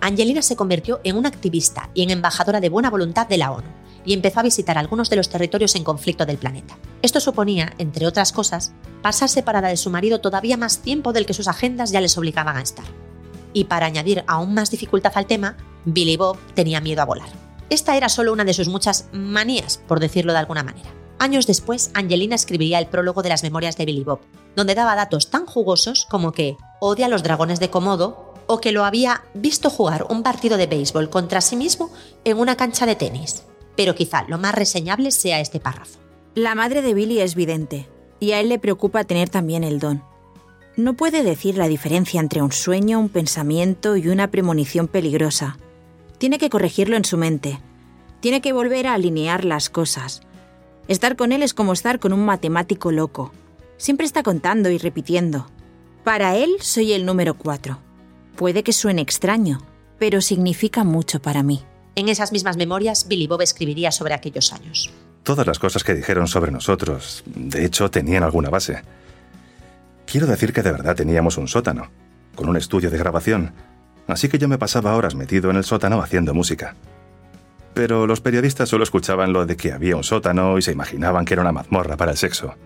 Angelina 0.00 0.40
se 0.40 0.56
convirtió 0.56 1.00
en 1.04 1.16
una 1.16 1.28
activista 1.28 1.90
y 1.92 2.02
en 2.02 2.10
embajadora 2.10 2.60
de 2.60 2.70
buena 2.70 2.88
voluntad 2.88 3.28
de 3.28 3.36
la 3.36 3.52
ONU 3.52 3.68
y 4.04 4.14
empezó 4.14 4.40
a 4.40 4.44
visitar 4.44 4.78
algunos 4.78 5.10
de 5.10 5.16
los 5.16 5.28
territorios 5.28 5.74
en 5.74 5.84
conflicto 5.84 6.24
del 6.24 6.38
planeta. 6.38 6.78
Esto 7.02 7.20
suponía, 7.20 7.74
entre 7.76 8.06
otras 8.06 8.32
cosas, 8.32 8.72
pasar 9.02 9.28
separada 9.28 9.68
de 9.68 9.76
su 9.76 9.90
marido 9.90 10.20
todavía 10.20 10.56
más 10.56 10.78
tiempo 10.78 11.12
del 11.12 11.26
que 11.26 11.34
sus 11.34 11.48
agendas 11.48 11.90
ya 11.90 12.00
les 12.00 12.16
obligaban 12.16 12.56
a 12.56 12.62
estar. 12.62 12.86
Y 13.52 13.64
para 13.64 13.86
añadir 13.86 14.24
aún 14.26 14.54
más 14.54 14.70
dificultad 14.70 15.12
al 15.14 15.26
tema, 15.26 15.56
Billy 15.84 16.16
Bob 16.16 16.38
tenía 16.54 16.80
miedo 16.80 17.02
a 17.02 17.06
volar. 17.06 17.28
Esta 17.68 17.96
era 17.96 18.08
solo 18.08 18.32
una 18.32 18.44
de 18.44 18.54
sus 18.54 18.68
muchas 18.68 19.08
manías, 19.12 19.78
por 19.86 20.00
decirlo 20.00 20.32
de 20.32 20.38
alguna 20.40 20.62
manera. 20.62 20.90
Años 21.18 21.46
después, 21.46 21.90
Angelina 21.94 22.34
escribiría 22.34 22.78
el 22.78 22.86
prólogo 22.86 23.22
de 23.22 23.28
las 23.28 23.42
memorias 23.42 23.76
de 23.76 23.84
Billy 23.84 24.04
Bob, 24.04 24.20
donde 24.56 24.74
daba 24.74 24.96
datos 24.96 25.30
tan 25.30 25.46
jugosos 25.46 26.06
como 26.10 26.32
que 26.32 26.56
odia 26.80 27.06
a 27.06 27.08
los 27.08 27.22
dragones 27.22 27.60
de 27.60 27.70
Komodo 27.70 28.34
o 28.46 28.60
que 28.60 28.72
lo 28.72 28.84
había 28.84 29.22
visto 29.34 29.70
jugar 29.70 30.06
un 30.08 30.22
partido 30.22 30.56
de 30.56 30.66
béisbol 30.66 31.10
contra 31.10 31.40
sí 31.40 31.56
mismo 31.56 31.92
en 32.24 32.38
una 32.38 32.56
cancha 32.56 32.86
de 32.86 32.96
tenis. 32.96 33.44
Pero 33.76 33.94
quizá 33.94 34.24
lo 34.28 34.38
más 34.38 34.54
reseñable 34.54 35.10
sea 35.10 35.40
este 35.40 35.60
párrafo. 35.60 36.00
La 36.34 36.54
madre 36.54 36.82
de 36.82 36.94
Billy 36.94 37.20
es 37.20 37.34
vidente, 37.34 37.88
y 38.18 38.32
a 38.32 38.40
él 38.40 38.48
le 38.48 38.58
preocupa 38.58 39.04
tener 39.04 39.28
también 39.28 39.62
el 39.62 39.78
don. 39.78 40.02
No 40.80 40.94
puede 40.94 41.22
decir 41.22 41.58
la 41.58 41.68
diferencia 41.68 42.20
entre 42.20 42.40
un 42.40 42.52
sueño, 42.52 42.98
un 42.98 43.10
pensamiento 43.10 43.98
y 43.98 44.08
una 44.08 44.30
premonición 44.30 44.88
peligrosa. 44.88 45.58
Tiene 46.16 46.38
que 46.38 46.48
corregirlo 46.48 46.96
en 46.96 47.04
su 47.04 47.18
mente. 47.18 47.60
Tiene 48.20 48.40
que 48.40 48.54
volver 48.54 48.86
a 48.86 48.94
alinear 48.94 49.44
las 49.44 49.68
cosas. 49.68 50.22
Estar 50.88 51.16
con 51.16 51.32
él 51.32 51.42
es 51.42 51.52
como 51.52 51.74
estar 51.74 51.98
con 52.00 52.14
un 52.14 52.24
matemático 52.24 52.92
loco. 52.92 53.30
Siempre 53.76 54.06
está 54.06 54.22
contando 54.22 54.70
y 54.70 54.78
repitiendo. 54.78 55.48
Para 56.02 56.34
él 56.36 56.50
soy 56.60 56.94
el 56.94 57.04
número 57.04 57.34
cuatro. 57.34 57.78
Puede 58.34 58.62
que 58.62 58.72
suene 58.72 59.02
extraño, 59.02 59.60
pero 59.98 60.22
significa 60.22 60.82
mucho 60.82 61.20
para 61.20 61.42
mí. 61.42 61.62
En 61.94 62.08
esas 62.08 62.32
mismas 62.32 62.56
memorias, 62.56 63.06
Billy 63.06 63.26
Bob 63.26 63.42
escribiría 63.42 63.92
sobre 63.92 64.14
aquellos 64.14 64.50
años. 64.54 64.90
Todas 65.24 65.46
las 65.46 65.58
cosas 65.58 65.84
que 65.84 65.92
dijeron 65.92 66.26
sobre 66.26 66.50
nosotros, 66.50 67.22
de 67.26 67.66
hecho, 67.66 67.90
tenían 67.90 68.22
alguna 68.22 68.48
base. 68.48 68.80
Quiero 70.10 70.26
decir 70.26 70.52
que 70.52 70.62
de 70.62 70.72
verdad 70.72 70.96
teníamos 70.96 71.38
un 71.38 71.46
sótano, 71.46 71.88
con 72.34 72.48
un 72.48 72.56
estudio 72.56 72.90
de 72.90 72.98
grabación, 72.98 73.54
así 74.08 74.28
que 74.28 74.38
yo 74.38 74.48
me 74.48 74.58
pasaba 74.58 74.96
horas 74.96 75.14
metido 75.14 75.50
en 75.50 75.56
el 75.56 75.62
sótano 75.62 76.02
haciendo 76.02 76.34
música. 76.34 76.74
Pero 77.74 78.08
los 78.08 78.20
periodistas 78.20 78.68
solo 78.68 78.82
escuchaban 78.82 79.32
lo 79.32 79.46
de 79.46 79.56
que 79.56 79.70
había 79.70 79.94
un 79.94 80.02
sótano 80.02 80.58
y 80.58 80.62
se 80.62 80.72
imaginaban 80.72 81.24
que 81.24 81.34
era 81.34 81.42
una 81.42 81.52
mazmorra 81.52 81.96
para 81.96 82.10
el 82.10 82.16
sexo. 82.16 82.56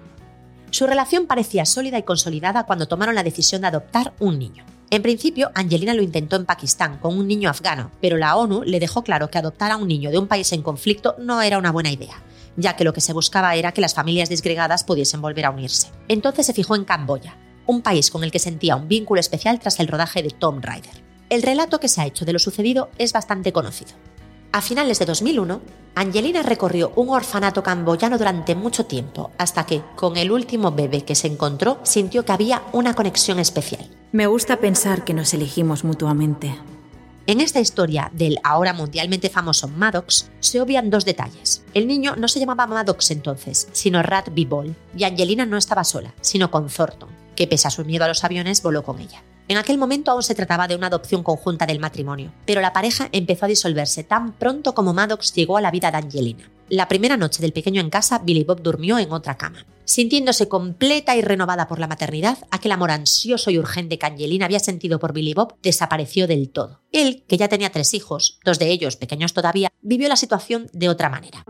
Su 0.71 0.87
relación 0.87 1.27
parecía 1.27 1.67
sólida 1.67 1.99
y 1.99 2.03
consolidada 2.03 2.65
cuando 2.65 2.89
tomaron 2.89 3.15
la 3.15 3.23
decisión 3.23 3.61
de 3.61 3.67
adoptar 3.69 4.15
un 4.21 4.39
niño. 4.39 4.65
En 4.89 5.03
principio, 5.03 5.51
Angelina 5.55 5.93
lo 5.93 6.01
intentó 6.01 6.37
en 6.37 6.47
Pakistán 6.47 6.97
con 6.97 7.19
un 7.19 7.29
niño 7.29 7.51
afgano, 7.51 7.91
pero 8.01 8.17
la 8.17 8.37
ONU 8.37 8.63
le 8.65 8.81
dejó 8.81 9.05
claro 9.05 9.29
que 9.29 9.37
adoptar 9.37 9.71
a 9.71 9.77
un 9.77 9.87
niño 9.87 10.11
de 10.11 10.17
un 10.17 10.29
país 10.29 10.51
en 10.55 10.63
conflicto 10.63 11.15
no 11.19 11.43
era 11.43 11.59
una 11.59 11.73
buena 11.73 11.93
idea, 11.93 12.23
ya 12.57 12.77
que 12.77 12.85
lo 12.85 12.93
que 12.93 13.01
se 13.01 13.13
buscaba 13.13 13.55
era 13.55 13.73
que 13.73 13.81
las 13.81 13.95
familias 13.95 14.29
disgregadas 14.29 14.85
pudiesen 14.85 15.21
volver 15.21 15.47
a 15.47 15.51
unirse. 15.51 15.91
Entonces 16.09 16.47
se 16.47 16.53
fijó 16.53 16.77
en 16.77 16.85
Camboya, 16.85 17.37
un 17.67 17.83
país 17.83 18.11
con 18.11 18.25
el 18.25 18.31
que 18.31 18.39
sentía 18.39 18.77
un 18.77 18.89
vínculo 18.89 19.21
especial 19.21 19.59
tras 19.59 19.81
el 19.81 19.89
rodaje 19.89 20.23
de 20.23 20.31
Tom 20.31 20.61
Rider. 20.61 21.03
El 21.31 21.43
relato 21.43 21.81
que 21.81 21.89
se 21.89 22.01
ha 22.01 22.07
hecho 22.07 22.25
de 22.25 22.33
lo 22.33 22.39
sucedido 22.39 22.91
es 22.99 23.13
bastante 23.13 23.53
conocido. 23.53 23.93
A 24.53 24.61
finales 24.61 25.01
de 25.01 25.07
2001, 25.07 25.61
Angelina 25.97 26.43
recorrió 26.43 26.93
un 26.95 27.09
orfanato 27.09 27.63
camboyano 27.63 28.19
durante 28.19 28.55
mucho 28.55 28.87
tiempo, 28.87 29.33
hasta 29.37 29.67
que, 29.67 29.83
con 29.97 30.17
el 30.17 30.31
último 30.31 30.71
bebé 30.71 31.05
que 31.05 31.17
se 31.17 31.27
encontró, 31.27 31.81
sintió 31.83 32.25
que 32.25 32.33
había 32.33 32.63
una 32.73 32.95
conexión 32.95 33.41
especial. 33.41 33.89
Me 34.13 34.29
gusta 34.29 34.59
pensar 34.59 35.05
que 35.05 35.15
nos 35.15 35.35
elegimos 35.35 35.83
mutuamente. 35.83 36.55
En 37.27 37.41
esta 37.41 37.59
historia 37.59 38.11
del 38.13 38.39
ahora 38.45 38.75
mundialmente 38.75 39.31
famoso 39.31 39.67
Maddox 39.67 40.31
se 40.41 40.61
obvian 40.61 40.91
dos 40.91 41.07
detalles. 41.07 41.65
El 41.73 41.87
niño 41.87 42.17
no 42.17 42.29
se 42.29 42.39
llamaba 42.39 42.67
Maddox 42.67 43.11
entonces, 43.13 43.67
sino 43.73 44.03
Rat 44.03 44.29
Bibol, 44.35 44.77
y 44.95 45.05
Angelina 45.05 45.47
no 45.47 45.57
estaba 45.57 45.85
sola, 45.85 46.13
sino 46.21 46.51
con 46.51 46.69
Thornton, 46.69 47.09
que 47.35 47.47
pese 47.47 47.67
a 47.67 47.71
su 47.71 47.83
miedo 47.87 48.05
a 48.05 48.09
los 48.09 48.25
aviones 48.25 48.63
voló 48.63 48.83
con 48.83 49.01
ella. 49.01 49.23
En 49.49 49.57
aquel 49.57 49.79
momento 49.79 50.11
aún 50.11 50.23
se 50.23 50.35
trataba 50.35 50.69
de 50.69 50.77
una 50.77 50.89
adopción 50.89 51.23
conjunta 51.23 51.65
del 51.65 51.81
matrimonio, 51.81 52.31
pero 52.45 52.61
la 52.61 52.75
pareja 52.75 53.09
empezó 53.11 53.47
a 53.47 53.49
disolverse 53.49 54.05
tan 54.05 54.33
pronto 54.33 54.75
como 54.75 54.93
Maddox 54.93 55.33
llegó 55.33 55.57
a 55.57 55.63
la 55.63 55.71
vida 55.71 55.91
de 55.91 55.97
Angelina. 55.97 56.51
La 56.71 56.89
primera 56.89 57.19
noche 57.19 57.43
del 57.43 57.53
pequeño 57.53 57.81
en 57.83 57.91
casa, 57.91 58.21
Billy 58.21 58.43
Bob 58.43 58.63
durmió 58.63 58.99
en 58.99 59.13
otra 59.13 59.37
cama. 59.37 59.67
Sintiéndose 59.85 60.49
completa 60.49 61.15
y 61.15 61.21
renovada 61.21 61.69
por 61.69 61.79
la 61.79 61.87
maternidad, 61.87 62.39
aquel 62.51 62.73
amor 62.73 62.91
ansioso 62.91 63.51
y 63.51 63.59
urgente 63.59 63.99
que 63.99 64.07
Angelina 64.07 64.47
había 64.47 64.61
sentido 64.61 64.99
por 64.99 65.13
Billy 65.13 65.35
Bob 65.35 65.57
desapareció 65.63 66.27
del 66.27 66.49
todo. 66.49 66.81
Él, 66.91 67.25
que 67.29 67.37
ya 67.37 67.49
tenía 67.49 67.71
tres 67.71 67.93
hijos, 67.93 68.39
dos 68.47 68.59
de 68.59 68.71
ellos 68.71 68.97
pequeños 68.97 69.35
todavía, 69.35 69.71
vivió 69.83 70.09
la 70.09 70.17
situación 70.17 70.71
de 70.73 70.89
otra 70.89 71.11
manera. 71.11 71.45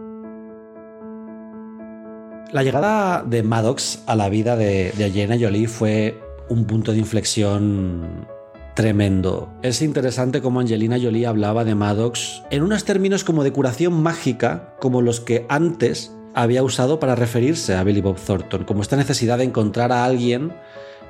La 2.53 2.64
llegada 2.64 3.22
de 3.22 3.44
Maddox 3.44 4.00
a 4.07 4.16
la 4.16 4.29
vida 4.29 4.57
de, 4.57 4.92
de 4.96 5.05
Angelina 5.05 5.38
Jolie 5.38 5.68
fue 5.68 6.20
un 6.48 6.66
punto 6.66 6.90
de 6.90 6.98
inflexión 6.98 8.27
tremendo. 8.75 9.53
Es 9.63 9.83
interesante 9.83 10.43
cómo 10.43 10.61
Angelina 10.61 10.99
Jolie 11.01 11.27
hablaba 11.27 11.65
de 11.65 11.75
Maddox 11.75 12.43
en 12.51 12.63
unos 12.63 12.85
términos 12.85 13.25
como 13.25 13.45
de 13.45 13.53
curación 13.53 14.03
mágica, 14.03 14.75
como 14.81 15.01
los 15.01 15.21
que 15.21 15.47
antes 15.49 16.13
había 16.35 16.63
usado 16.63 16.99
para 16.99 17.15
referirse 17.15 17.75
a 17.75 17.85
Billy 17.85 18.01
Bob 18.01 18.17
Thornton, 18.17 18.65
como 18.65 18.83
esta 18.83 18.97
necesidad 18.97 19.39
de 19.39 19.45
encontrar 19.45 19.93
a 19.93 20.05
alguien 20.05 20.53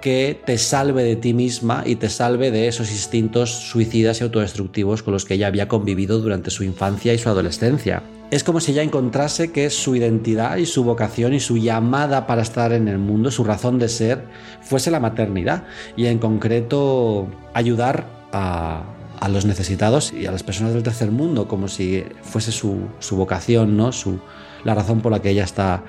que 0.01 0.41
te 0.45 0.59
salve 0.59 1.03
de 1.05 1.17
ti 1.17 1.33
misma 1.33 1.83
y 1.87 1.97
te 1.97 2.09
salve 2.09 2.51
de 2.51 2.69
esos 2.69 2.91
instintos 2.91 3.51
suicidas 3.51 4.21
y 4.21 4.25
autodestructivos 4.25 5.03
con 5.03 5.13
los 5.13 5.25
que 5.25 5.35
ella 5.35 5.47
había 5.47 5.69
convivido 5.69 6.21
durante 6.21 6.51
su 6.51 6.65
infancia 6.65 7.15
y 7.15 7.19
su 7.19 7.29
adolescencia. 7.29 8.03
Es 8.31 8.43
como 8.43 8.61
si 8.61 8.73
ella 8.73 8.83
encontrase 8.83 9.53
que 9.53 9.71
su 9.71 9.95
identidad 9.95 10.57
y 10.57 10.67
su 10.67 10.83
vocación 10.83 11.35
y 11.35 11.41
su 11.41 11.57
llamada 11.57 12.27
para 12.27 12.43
estar 12.43 12.73
en 12.73 12.89
el 12.89 12.99
mundo, 12.99 13.31
su 13.31 13.45
razón 13.45 13.79
de 13.79 13.89
ser, 13.89 14.25
fuese 14.61 14.91
la 14.91 14.99
maternidad 14.99 15.65
y 15.97 16.07
en 16.07 16.19
concreto 16.19 17.29
ayudar 17.53 18.07
a, 18.33 18.83
los 19.29 19.47
necesitados 19.47 20.13
y 20.13 20.27
a 20.27 20.33
las 20.33 20.43
personas 20.43 20.75
del 20.75 20.83
tercer 20.83 21.11
mundo, 21.11 21.49
como 21.49 21.69
si 21.69 22.05
fuese 22.23 22.53
su, 22.53 22.89
su 22.99 23.17
vocación, 23.17 23.77
¿no? 23.77 23.91
Su, 23.91 24.19
la 24.65 24.75
razón 24.75 25.01
por 25.01 25.13
la 25.13 25.23
que 25.23 25.31
ella 25.31 25.45
está 25.45 25.85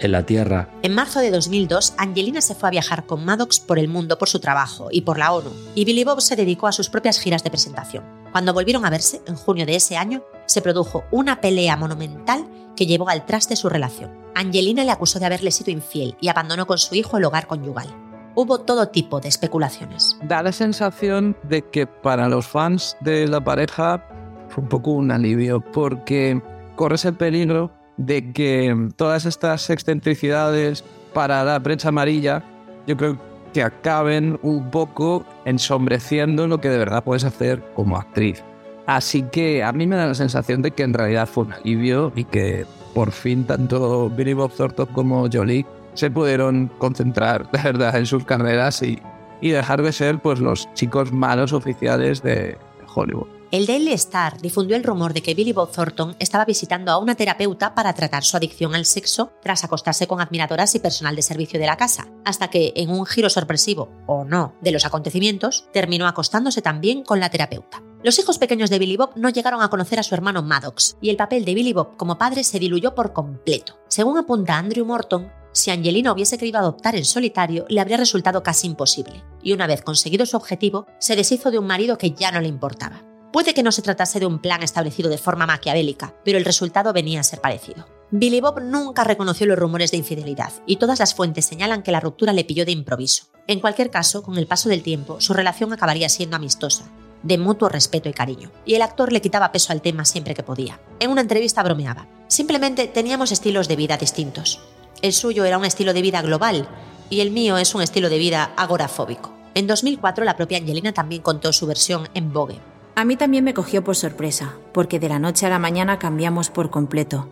en 0.00 0.12
la 0.12 0.24
Tierra. 0.24 0.68
En 0.82 0.94
marzo 0.94 1.20
de 1.20 1.30
2002, 1.30 1.94
Angelina 1.98 2.40
se 2.40 2.54
fue 2.54 2.68
a 2.68 2.72
viajar 2.72 3.06
con 3.06 3.24
Maddox 3.24 3.60
por 3.60 3.78
el 3.78 3.88
mundo 3.88 4.18
por 4.18 4.28
su 4.28 4.40
trabajo 4.40 4.88
y 4.90 5.02
por 5.02 5.18
la 5.18 5.32
ONU, 5.32 5.50
y 5.74 5.84
Billy 5.84 6.04
Bob 6.04 6.20
se 6.20 6.36
dedicó 6.36 6.66
a 6.66 6.72
sus 6.72 6.88
propias 6.88 7.18
giras 7.18 7.44
de 7.44 7.50
presentación. 7.50 8.04
Cuando 8.32 8.54
volvieron 8.54 8.84
a 8.84 8.90
verse, 8.90 9.22
en 9.26 9.36
junio 9.36 9.66
de 9.66 9.76
ese 9.76 9.96
año, 9.96 10.22
se 10.46 10.62
produjo 10.62 11.04
una 11.10 11.40
pelea 11.40 11.76
monumental 11.76 12.46
que 12.76 12.86
llevó 12.86 13.08
al 13.08 13.26
traste 13.26 13.56
su 13.56 13.68
relación. 13.68 14.10
Angelina 14.34 14.84
le 14.84 14.92
acusó 14.92 15.18
de 15.18 15.26
haberle 15.26 15.50
sido 15.50 15.70
infiel 15.70 16.16
y 16.20 16.28
abandonó 16.28 16.66
con 16.66 16.78
su 16.78 16.94
hijo 16.94 17.16
el 17.16 17.24
hogar 17.24 17.46
conyugal. 17.46 17.88
Hubo 18.34 18.60
todo 18.60 18.88
tipo 18.88 19.20
de 19.20 19.28
especulaciones. 19.28 20.16
Da 20.22 20.42
la 20.42 20.52
sensación 20.52 21.36
de 21.42 21.68
que 21.68 21.86
para 21.88 22.28
los 22.28 22.46
fans 22.46 22.96
de 23.00 23.26
la 23.26 23.42
pareja 23.42 24.06
fue 24.48 24.62
un 24.62 24.68
poco 24.68 24.92
un 24.92 25.10
alivio, 25.10 25.60
porque 25.60 26.40
corres 26.76 27.04
el 27.04 27.16
peligro 27.16 27.72
de 27.98 28.32
que 28.32 28.88
todas 28.96 29.26
estas 29.26 29.68
excentricidades 29.68 30.84
para 31.12 31.44
la 31.44 31.60
prensa 31.60 31.88
amarilla, 31.88 32.42
yo 32.86 32.96
creo 32.96 33.18
que 33.52 33.62
acaben 33.62 34.38
un 34.42 34.70
poco 34.70 35.24
ensombreciendo 35.44 36.46
lo 36.46 36.60
que 36.60 36.68
de 36.68 36.78
verdad 36.78 37.04
puedes 37.04 37.24
hacer 37.24 37.62
como 37.74 37.96
actriz. 37.96 38.42
Así 38.86 39.22
que 39.22 39.62
a 39.62 39.72
mí 39.72 39.86
me 39.86 39.96
da 39.96 40.06
la 40.06 40.14
sensación 40.14 40.62
de 40.62 40.70
que 40.70 40.82
en 40.82 40.94
realidad 40.94 41.28
fue 41.28 41.44
un 41.44 41.52
alivio 41.52 42.12
y 42.14 42.24
que 42.24 42.64
por 42.94 43.12
fin 43.12 43.44
tanto 43.44 44.08
Billy 44.10 44.32
Bob 44.32 44.52
Thornton 44.52 44.86
como 44.86 45.28
Jolie 45.30 45.66
se 45.94 46.10
pudieron 46.10 46.70
concentrar 46.78 47.50
de 47.52 47.62
verdad 47.62 47.96
en 47.96 48.06
sus 48.06 48.24
carreras 48.24 48.82
y, 48.82 48.98
y 49.40 49.50
dejar 49.50 49.82
de 49.82 49.92
ser 49.92 50.20
pues 50.20 50.40
los 50.40 50.72
chicos 50.74 51.12
malos 51.12 51.52
oficiales 51.52 52.22
de 52.22 52.56
Hollywood. 52.94 53.37
El 53.50 53.64
Daily 53.64 53.92
Star 53.94 54.42
difundió 54.42 54.76
el 54.76 54.84
rumor 54.84 55.14
de 55.14 55.22
que 55.22 55.32
Billy 55.32 55.54
Bob 55.54 55.72
Thornton 55.72 56.14
estaba 56.18 56.44
visitando 56.44 56.92
a 56.92 56.98
una 56.98 57.14
terapeuta 57.14 57.74
para 57.74 57.94
tratar 57.94 58.22
su 58.22 58.36
adicción 58.36 58.74
al 58.74 58.84
sexo 58.84 59.32
tras 59.40 59.64
acostarse 59.64 60.06
con 60.06 60.20
admiradoras 60.20 60.74
y 60.74 60.80
personal 60.80 61.16
de 61.16 61.22
servicio 61.22 61.58
de 61.58 61.64
la 61.64 61.78
casa, 61.78 62.08
hasta 62.26 62.48
que, 62.48 62.74
en 62.76 62.90
un 62.90 63.06
giro 63.06 63.30
sorpresivo, 63.30 63.88
o 64.06 64.26
no, 64.26 64.54
de 64.60 64.70
los 64.70 64.84
acontecimientos, 64.84 65.66
terminó 65.72 66.06
acostándose 66.06 66.60
también 66.60 67.02
con 67.02 67.20
la 67.20 67.30
terapeuta. 67.30 67.82
Los 68.02 68.18
hijos 68.18 68.36
pequeños 68.36 68.68
de 68.68 68.78
Billy 68.78 68.98
Bob 68.98 69.12
no 69.16 69.30
llegaron 69.30 69.62
a 69.62 69.70
conocer 69.70 69.98
a 69.98 70.02
su 70.02 70.14
hermano 70.14 70.42
Maddox, 70.42 70.98
y 71.00 71.08
el 71.08 71.16
papel 71.16 71.46
de 71.46 71.54
Billy 71.54 71.72
Bob 71.72 71.96
como 71.96 72.18
padre 72.18 72.44
se 72.44 72.58
diluyó 72.58 72.94
por 72.94 73.14
completo. 73.14 73.78
Según 73.88 74.18
apunta 74.18 74.58
Andrew 74.58 74.84
Morton, 74.84 75.32
si 75.52 75.70
Angelina 75.70 76.12
hubiese 76.12 76.36
querido 76.36 76.58
adoptar 76.58 76.96
en 76.96 77.06
solitario, 77.06 77.64
le 77.70 77.80
habría 77.80 77.96
resultado 77.96 78.42
casi 78.42 78.66
imposible, 78.66 79.24
y 79.42 79.54
una 79.54 79.66
vez 79.66 79.80
conseguido 79.80 80.26
su 80.26 80.36
objetivo, 80.36 80.86
se 80.98 81.16
deshizo 81.16 81.50
de 81.50 81.58
un 81.58 81.66
marido 81.66 81.96
que 81.96 82.10
ya 82.10 82.30
no 82.30 82.42
le 82.42 82.48
importaba. 82.48 83.07
Puede 83.32 83.52
que 83.52 83.62
no 83.62 83.72
se 83.72 83.82
tratase 83.82 84.20
de 84.20 84.26
un 84.26 84.38
plan 84.38 84.62
establecido 84.62 85.10
de 85.10 85.18
forma 85.18 85.46
maquiavélica, 85.46 86.14
pero 86.24 86.38
el 86.38 86.46
resultado 86.46 86.92
venía 86.94 87.20
a 87.20 87.24
ser 87.24 87.40
parecido. 87.40 87.86
Billy 88.10 88.40
Bob 88.40 88.62
nunca 88.62 89.04
reconoció 89.04 89.46
los 89.46 89.58
rumores 89.58 89.90
de 89.90 89.98
infidelidad 89.98 90.52
y 90.66 90.76
todas 90.76 90.98
las 90.98 91.14
fuentes 91.14 91.44
señalan 91.44 91.82
que 91.82 91.92
la 91.92 92.00
ruptura 92.00 92.32
le 92.32 92.44
pilló 92.44 92.64
de 92.64 92.72
improviso. 92.72 93.24
En 93.46 93.60
cualquier 93.60 93.90
caso, 93.90 94.22
con 94.22 94.38
el 94.38 94.46
paso 94.46 94.70
del 94.70 94.82
tiempo, 94.82 95.20
su 95.20 95.34
relación 95.34 95.72
acabaría 95.74 96.08
siendo 96.08 96.36
amistosa, 96.36 96.84
de 97.22 97.36
mutuo 97.36 97.68
respeto 97.68 98.08
y 98.08 98.14
cariño, 98.14 98.50
y 98.64 98.74
el 98.74 98.82
actor 98.82 99.12
le 99.12 99.20
quitaba 99.20 99.52
peso 99.52 99.72
al 99.72 99.82
tema 99.82 100.06
siempre 100.06 100.34
que 100.34 100.42
podía. 100.42 100.80
En 100.98 101.10
una 101.10 101.20
entrevista 101.20 101.62
bromeaba. 101.62 102.06
Simplemente 102.28 102.86
teníamos 102.86 103.30
estilos 103.30 103.68
de 103.68 103.76
vida 103.76 103.98
distintos. 103.98 104.60
El 105.02 105.12
suyo 105.12 105.44
era 105.44 105.58
un 105.58 105.66
estilo 105.66 105.92
de 105.92 106.02
vida 106.02 106.22
global 106.22 106.66
y 107.10 107.20
el 107.20 107.30
mío 107.30 107.58
es 107.58 107.74
un 107.74 107.82
estilo 107.82 108.08
de 108.08 108.18
vida 108.18 108.52
agorafóbico. 108.56 109.34
En 109.54 109.66
2004 109.66 110.24
la 110.24 110.36
propia 110.36 110.58
Angelina 110.58 110.92
también 110.92 111.20
contó 111.20 111.52
su 111.52 111.66
versión 111.66 112.08
en 112.14 112.32
Vogue. 112.32 112.58
A 112.98 113.04
mí 113.04 113.14
también 113.14 113.44
me 113.44 113.54
cogió 113.54 113.84
por 113.84 113.94
sorpresa, 113.94 114.56
porque 114.74 114.98
de 114.98 115.08
la 115.08 115.20
noche 115.20 115.46
a 115.46 115.48
la 115.48 115.60
mañana 115.60 116.00
cambiamos 116.00 116.50
por 116.50 116.70
completo. 116.70 117.28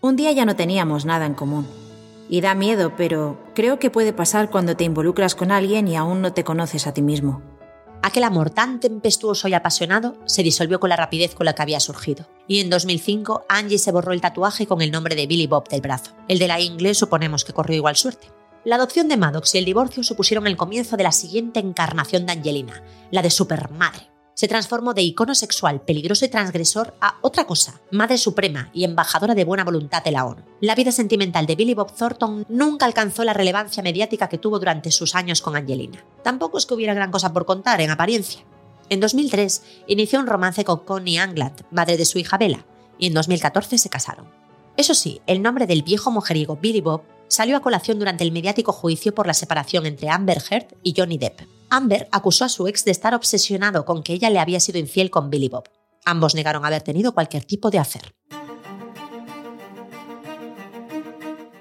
Un 0.00 0.16
día 0.16 0.32
ya 0.32 0.46
no 0.46 0.56
teníamos 0.56 1.04
nada 1.04 1.26
en 1.26 1.34
común. 1.34 1.68
Y 2.30 2.40
da 2.40 2.54
miedo, 2.54 2.94
pero 2.96 3.38
creo 3.54 3.78
que 3.78 3.90
puede 3.90 4.14
pasar 4.14 4.48
cuando 4.48 4.78
te 4.78 4.84
involucras 4.84 5.34
con 5.34 5.52
alguien 5.52 5.88
y 5.88 5.96
aún 5.96 6.22
no 6.22 6.32
te 6.32 6.42
conoces 6.42 6.86
a 6.86 6.94
ti 6.94 7.02
mismo. 7.02 7.42
Aquel 8.02 8.24
amor 8.24 8.48
tan 8.48 8.80
tempestuoso 8.80 9.46
y 9.46 9.52
apasionado 9.52 10.16
se 10.24 10.42
disolvió 10.42 10.80
con 10.80 10.88
la 10.88 10.96
rapidez 10.96 11.34
con 11.34 11.44
la 11.44 11.54
que 11.54 11.60
había 11.60 11.80
surgido. 11.80 12.26
Y 12.48 12.60
en 12.60 12.70
2005 12.70 13.44
Angie 13.50 13.76
se 13.76 13.92
borró 13.92 14.14
el 14.14 14.22
tatuaje 14.22 14.66
con 14.66 14.80
el 14.80 14.90
nombre 14.90 15.16
de 15.16 15.26
Billy 15.26 15.46
Bob 15.46 15.68
del 15.68 15.82
brazo. 15.82 16.12
El 16.28 16.38
de 16.38 16.48
la 16.48 16.60
inglés 16.60 16.96
suponemos 16.96 17.44
que 17.44 17.52
corrió 17.52 17.76
igual 17.76 17.96
suerte. 17.96 18.28
La 18.64 18.76
adopción 18.76 19.08
de 19.08 19.18
Maddox 19.18 19.54
y 19.54 19.58
el 19.58 19.66
divorcio 19.66 20.02
supusieron 20.02 20.46
el 20.46 20.56
comienzo 20.56 20.96
de 20.96 21.02
la 21.02 21.12
siguiente 21.12 21.60
encarnación 21.60 22.24
de 22.24 22.32
Angelina, 22.32 22.82
la 23.10 23.20
de 23.20 23.28
supermadre 23.28 24.13
se 24.34 24.48
transformó 24.48 24.94
de 24.94 25.02
icono 25.02 25.34
sexual 25.34 25.80
peligroso 25.80 26.24
y 26.24 26.28
transgresor 26.28 26.94
a 27.00 27.18
otra 27.22 27.46
cosa, 27.46 27.80
madre 27.90 28.18
suprema 28.18 28.70
y 28.74 28.84
embajadora 28.84 29.34
de 29.34 29.44
buena 29.44 29.64
voluntad 29.64 30.02
de 30.02 30.10
la 30.10 30.26
ONU. 30.26 30.42
La 30.60 30.74
vida 30.74 30.92
sentimental 30.92 31.46
de 31.46 31.56
Billy 31.56 31.74
Bob 31.74 31.94
Thornton 31.94 32.44
nunca 32.48 32.86
alcanzó 32.86 33.24
la 33.24 33.32
relevancia 33.32 33.82
mediática 33.82 34.28
que 34.28 34.38
tuvo 34.38 34.58
durante 34.58 34.90
sus 34.90 35.14
años 35.14 35.40
con 35.40 35.56
Angelina. 35.56 36.04
Tampoco 36.22 36.58
es 36.58 36.66
que 36.66 36.74
hubiera 36.74 36.94
gran 36.94 37.10
cosa 37.10 37.32
por 37.32 37.46
contar 37.46 37.80
en 37.80 37.90
apariencia. 37.90 38.42
En 38.90 39.00
2003 39.00 39.62
inició 39.86 40.20
un 40.20 40.26
romance 40.26 40.64
con 40.64 40.80
Connie 40.80 41.18
Anglad, 41.18 41.52
madre 41.70 41.96
de 41.96 42.04
su 42.04 42.18
hija 42.18 42.36
Bella, 42.36 42.66
y 42.98 43.06
en 43.06 43.14
2014 43.14 43.78
se 43.78 43.88
casaron. 43.88 44.28
Eso 44.76 44.94
sí, 44.94 45.20
el 45.26 45.40
nombre 45.40 45.66
del 45.66 45.82
viejo 45.82 46.10
mujeriego 46.10 46.56
Billy 46.56 46.80
Bob 46.80 47.02
salió 47.28 47.56
a 47.56 47.60
colación 47.60 47.98
durante 47.98 48.24
el 48.24 48.32
mediático 48.32 48.72
juicio 48.72 49.14
por 49.14 49.26
la 49.26 49.34
separación 49.34 49.86
entre 49.86 50.10
Amber 50.10 50.42
Heard 50.50 50.74
y 50.82 50.94
Johnny 50.96 51.18
Depp. 51.18 51.53
Amber 51.70 52.08
acusó 52.12 52.44
a 52.44 52.48
su 52.48 52.66
ex 52.68 52.84
de 52.84 52.90
estar 52.90 53.14
obsesionado 53.14 53.84
con 53.84 54.02
que 54.02 54.12
ella 54.12 54.30
le 54.30 54.38
había 54.38 54.60
sido 54.60 54.78
infiel 54.78 55.10
con 55.10 55.30
Billy 55.30 55.48
Bob. 55.48 55.68
Ambos 56.04 56.34
negaron 56.34 56.64
haber 56.64 56.82
tenido 56.82 57.14
cualquier 57.14 57.44
tipo 57.44 57.70
de 57.70 57.78
hacer. 57.78 58.14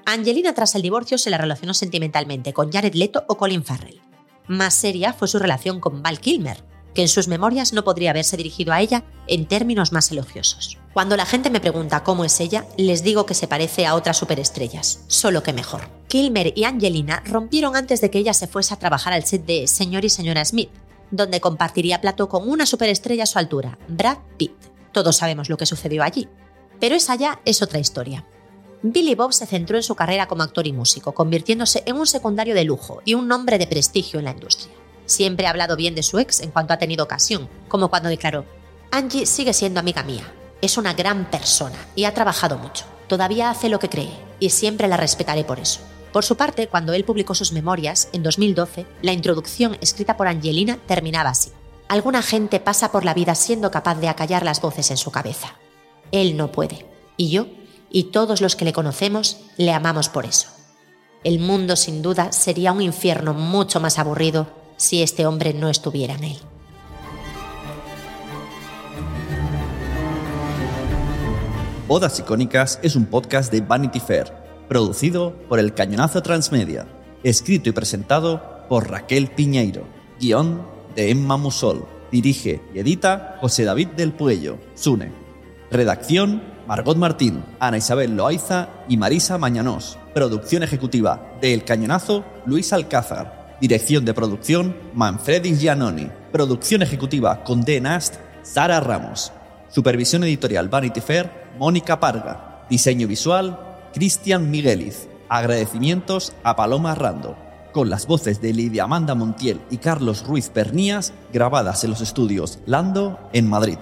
Angelina 0.06 0.54
tras 0.54 0.76
el 0.76 0.82
divorcio 0.82 1.18
se 1.18 1.30
la 1.30 1.38
relacionó 1.38 1.74
sentimentalmente 1.74 2.54
con 2.54 2.72
Jared 2.72 2.94
Leto 2.94 3.24
o 3.28 3.38
Colin 3.38 3.64
Farrell. 3.64 4.02
Más 4.48 4.74
seria 4.74 5.14
fue 5.14 5.28
su 5.28 5.40
relación 5.40 5.80
con 5.80 6.04
Val 6.04 6.20
Kilmer, 6.20 6.64
que 6.94 7.02
en 7.02 7.08
sus 7.08 7.28
memorias 7.28 7.74
no 7.74 7.84
podría 7.84 8.12
haberse 8.12 8.38
dirigido 8.38 8.74
a 8.74 8.82
ella 8.82 9.06
en 9.28 9.48
términos 9.48 9.92
más 9.92 10.12
elogiosos. 10.12 10.78
Cuando 10.94 11.18
la 11.18 11.26
gente 11.26 11.50
me 11.50 11.60
pregunta 11.60 12.04
cómo 12.04 12.24
es 12.24 12.40
ella, 12.40 12.68
les 12.78 13.02
digo 13.02 13.26
que 13.26 13.34
se 13.34 13.48
parece 13.48 13.88
a 13.88 13.96
otras 13.96 14.16
superestrellas, 14.16 15.00
solo 15.08 15.42
que 15.42 15.52
mejor. 15.52 15.90
Kilmer 16.08 16.54
y 16.56 16.66
Angelina 16.66 17.24
rompieron 17.26 17.76
antes 17.76 18.00
de 18.00 18.12
que 18.12 18.20
ella 18.20 18.36
se 18.36 18.46
fuese 18.46 18.76
a 18.76 18.78
trabajar 18.78 19.12
al 19.12 19.26
set 19.26 19.44
de 19.44 19.66
Señor 19.66 20.06
y 20.06 20.10
Señora 20.10 20.46
Smith, 20.46 20.70
donde 21.10 21.42
compartiría 21.42 22.00
plato 22.00 22.30
con 22.30 22.48
una 22.48 22.68
superestrella 22.68 23.24
a 23.24 23.28
su 23.28 23.40
altura, 23.40 23.80
Brad 23.88 24.20
Pitt. 24.38 24.54
Todos 24.92 25.18
sabemos 25.18 25.50
lo 25.50 25.58
que 25.58 25.66
sucedió 25.66 26.04
allí. 26.04 26.30
Pero 26.80 26.94
esa 26.94 27.16
ya 27.16 27.42
es 27.44 27.64
otra 27.64 27.80
historia. 27.80 28.28
Billy 28.84 29.16
Bob 29.16 29.34
se 29.34 29.48
centró 29.48 29.78
en 29.78 29.84
su 29.84 29.96
carrera 29.96 30.28
como 30.28 30.44
actor 30.44 30.68
y 30.68 30.74
músico, 30.74 31.14
convirtiéndose 31.14 31.82
en 31.88 31.96
un 31.96 32.06
secundario 32.06 32.54
de 32.54 32.66
lujo 32.66 33.02
y 33.04 33.16
un 33.16 33.28
nombre 33.28 33.58
de 33.58 33.66
prestigio 33.66 34.20
en 34.20 34.26
la 34.26 34.32
industria. 34.32 34.74
Siempre 35.06 35.48
ha 35.48 35.50
hablado 35.50 35.76
bien 35.76 35.96
de 35.96 36.04
su 36.04 36.20
ex 36.20 36.42
en 36.42 36.52
cuanto 36.52 36.74
ha 36.74 36.78
tenido 36.78 37.04
ocasión, 37.04 37.50
como 37.68 37.90
cuando 37.90 38.10
declaró, 38.10 38.46
Angie 38.92 39.26
sigue 39.26 39.54
siendo 39.54 39.80
amiga 39.80 40.04
mía, 40.04 40.32
es 40.64 40.78
una 40.78 40.94
gran 40.94 41.30
persona 41.30 41.76
y 41.94 42.06
ha 42.06 42.14
trabajado 42.14 42.58
mucho. 42.58 42.86
Todavía 43.08 43.50
hace 43.50 43.68
lo 43.68 43.80
que 43.80 43.90
cree 43.90 44.14
y 44.40 44.50
siempre 44.50 44.88
la 44.88 44.96
respetaré 44.96 45.44
por 45.44 45.60
eso. 45.60 45.82
Por 46.14 46.24
su 46.24 46.38
parte, 46.38 46.68
cuando 46.68 46.94
él 46.94 47.04
publicó 47.04 47.36
sus 47.36 47.52
memorias, 47.52 48.08
en 48.14 48.24
2012, 48.24 48.86
la 49.02 49.12
introducción 49.12 49.78
escrita 49.82 50.16
por 50.16 50.28
Angelina 50.28 50.80
terminaba 50.88 51.32
así. 51.32 51.52
Alguna 51.90 52.22
gente 52.22 52.62
pasa 52.62 52.94
por 52.94 53.04
la 53.04 53.14
vida 53.14 53.36
siendo 53.36 53.72
capaz 53.72 53.96
de 53.96 54.08
acallar 54.08 54.44
las 54.44 54.62
voces 54.62 54.90
en 54.90 54.96
su 54.96 55.12
cabeza. 55.12 55.56
Él 56.14 56.38
no 56.38 56.54
puede. 56.54 56.86
Y 57.18 57.30
yo, 57.30 57.48
y 57.92 58.06
todos 58.06 58.40
los 58.40 58.56
que 58.56 58.64
le 58.64 58.72
conocemos, 58.72 59.42
le 59.58 59.74
amamos 59.74 60.08
por 60.08 60.26
eso. 60.26 60.48
El 61.26 61.40
mundo 61.40 61.76
sin 61.76 62.02
duda 62.02 62.32
sería 62.32 62.72
un 62.72 62.82
infierno 62.82 63.34
mucho 63.34 63.82
más 63.82 64.00
aburrido 64.00 64.48
si 64.78 65.04
este 65.04 65.26
hombre 65.26 65.54
no 65.54 65.70
estuviera 65.70 66.14
en 66.14 66.24
él. 66.24 66.40
Bodas 71.88 72.18
Icónicas 72.18 72.80
es 72.82 72.96
un 72.96 73.06
podcast 73.06 73.52
de 73.52 73.60
Vanity 73.60 74.00
Fair, 74.00 74.32
producido 74.70 75.34
por 75.50 75.60
El 75.60 75.74
Cañonazo 75.74 76.24
Transmedia, 76.24 76.88
escrito 77.24 77.68
y 77.68 77.74
presentado 77.74 78.66
por 78.70 78.90
Raquel 78.90 79.28
Piñeiro, 79.28 79.84
guion 80.18 80.66
de 80.96 81.12
Emma 81.12 81.36
Musol, 81.36 81.86
dirige 82.10 82.62
y 82.74 82.80
edita 82.80 83.38
José 83.42 83.66
David 83.66 83.90
del 83.90 84.14
Puello, 84.14 84.60
Sune. 84.76 85.12
Redacción 85.72 86.42
Margot 86.68 86.96
Martín, 86.96 87.44
Ana 87.60 87.80
Isabel 87.80 88.16
Loaiza 88.16 88.70
y 88.88 88.96
Marisa 88.96 89.38
Mañanós. 89.38 89.98
Producción 90.14 90.64
ejecutiva 90.64 91.34
de 91.42 91.54
El 91.54 91.66
Cañonazo, 91.66 92.24
Luis 92.46 92.72
Alcázar. 92.72 93.58
Dirección 93.60 94.06
de 94.06 94.14
producción, 94.14 94.76
Manfredi 94.94 95.58
Giannoni. 95.58 96.10
Producción 96.32 96.82
ejecutiva 96.82 97.44
con 97.44 97.62
D. 97.62 97.82
Nast, 97.82 98.16
Sara 98.42 98.80
Ramos. 98.80 99.34
Supervisión 99.74 100.24
editorial 100.24 100.70
Vanity 100.70 101.02
Fair, 101.02 101.50
Mónica 101.58 102.00
Parga. 102.00 102.64
Diseño 102.70 103.08
visual, 103.08 103.58
Cristian 103.92 104.52
Migueliz. 104.52 105.08
Agradecimientos 105.30 106.34
a 106.44 106.56
Paloma 106.56 106.94
Rando. 106.94 107.36
Con 107.72 107.90
las 107.90 108.06
voces 108.06 108.40
de 108.40 108.54
Lidia 108.54 108.84
Amanda 108.84 109.16
Montiel 109.16 109.60
y 109.72 109.78
Carlos 109.78 110.28
Ruiz 110.28 110.52
Pernías, 110.52 111.12
grabadas 111.34 111.84
en 111.84 111.90
los 111.90 112.02
estudios 112.02 112.60
Lando, 112.68 113.18
en 113.34 113.50
Madrid. 113.50 113.80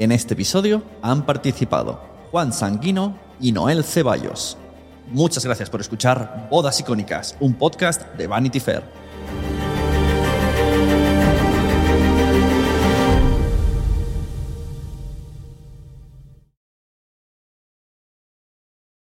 En 0.00 0.10
este 0.10 0.34
episodio 0.34 0.82
han 1.02 1.24
participado 1.24 2.02
Juan 2.32 2.52
Sanguino 2.52 3.16
y 3.40 3.52
Noel 3.52 3.84
Ceballos. 3.84 4.58
Muchas 5.06 5.44
gracias 5.44 5.70
por 5.70 5.80
escuchar 5.80 6.48
Bodas 6.50 6.80
Icónicas, 6.80 7.36
un 7.38 7.54
podcast 7.54 8.02
de 8.16 8.26
Vanity 8.26 8.58
Fair. 8.58 8.97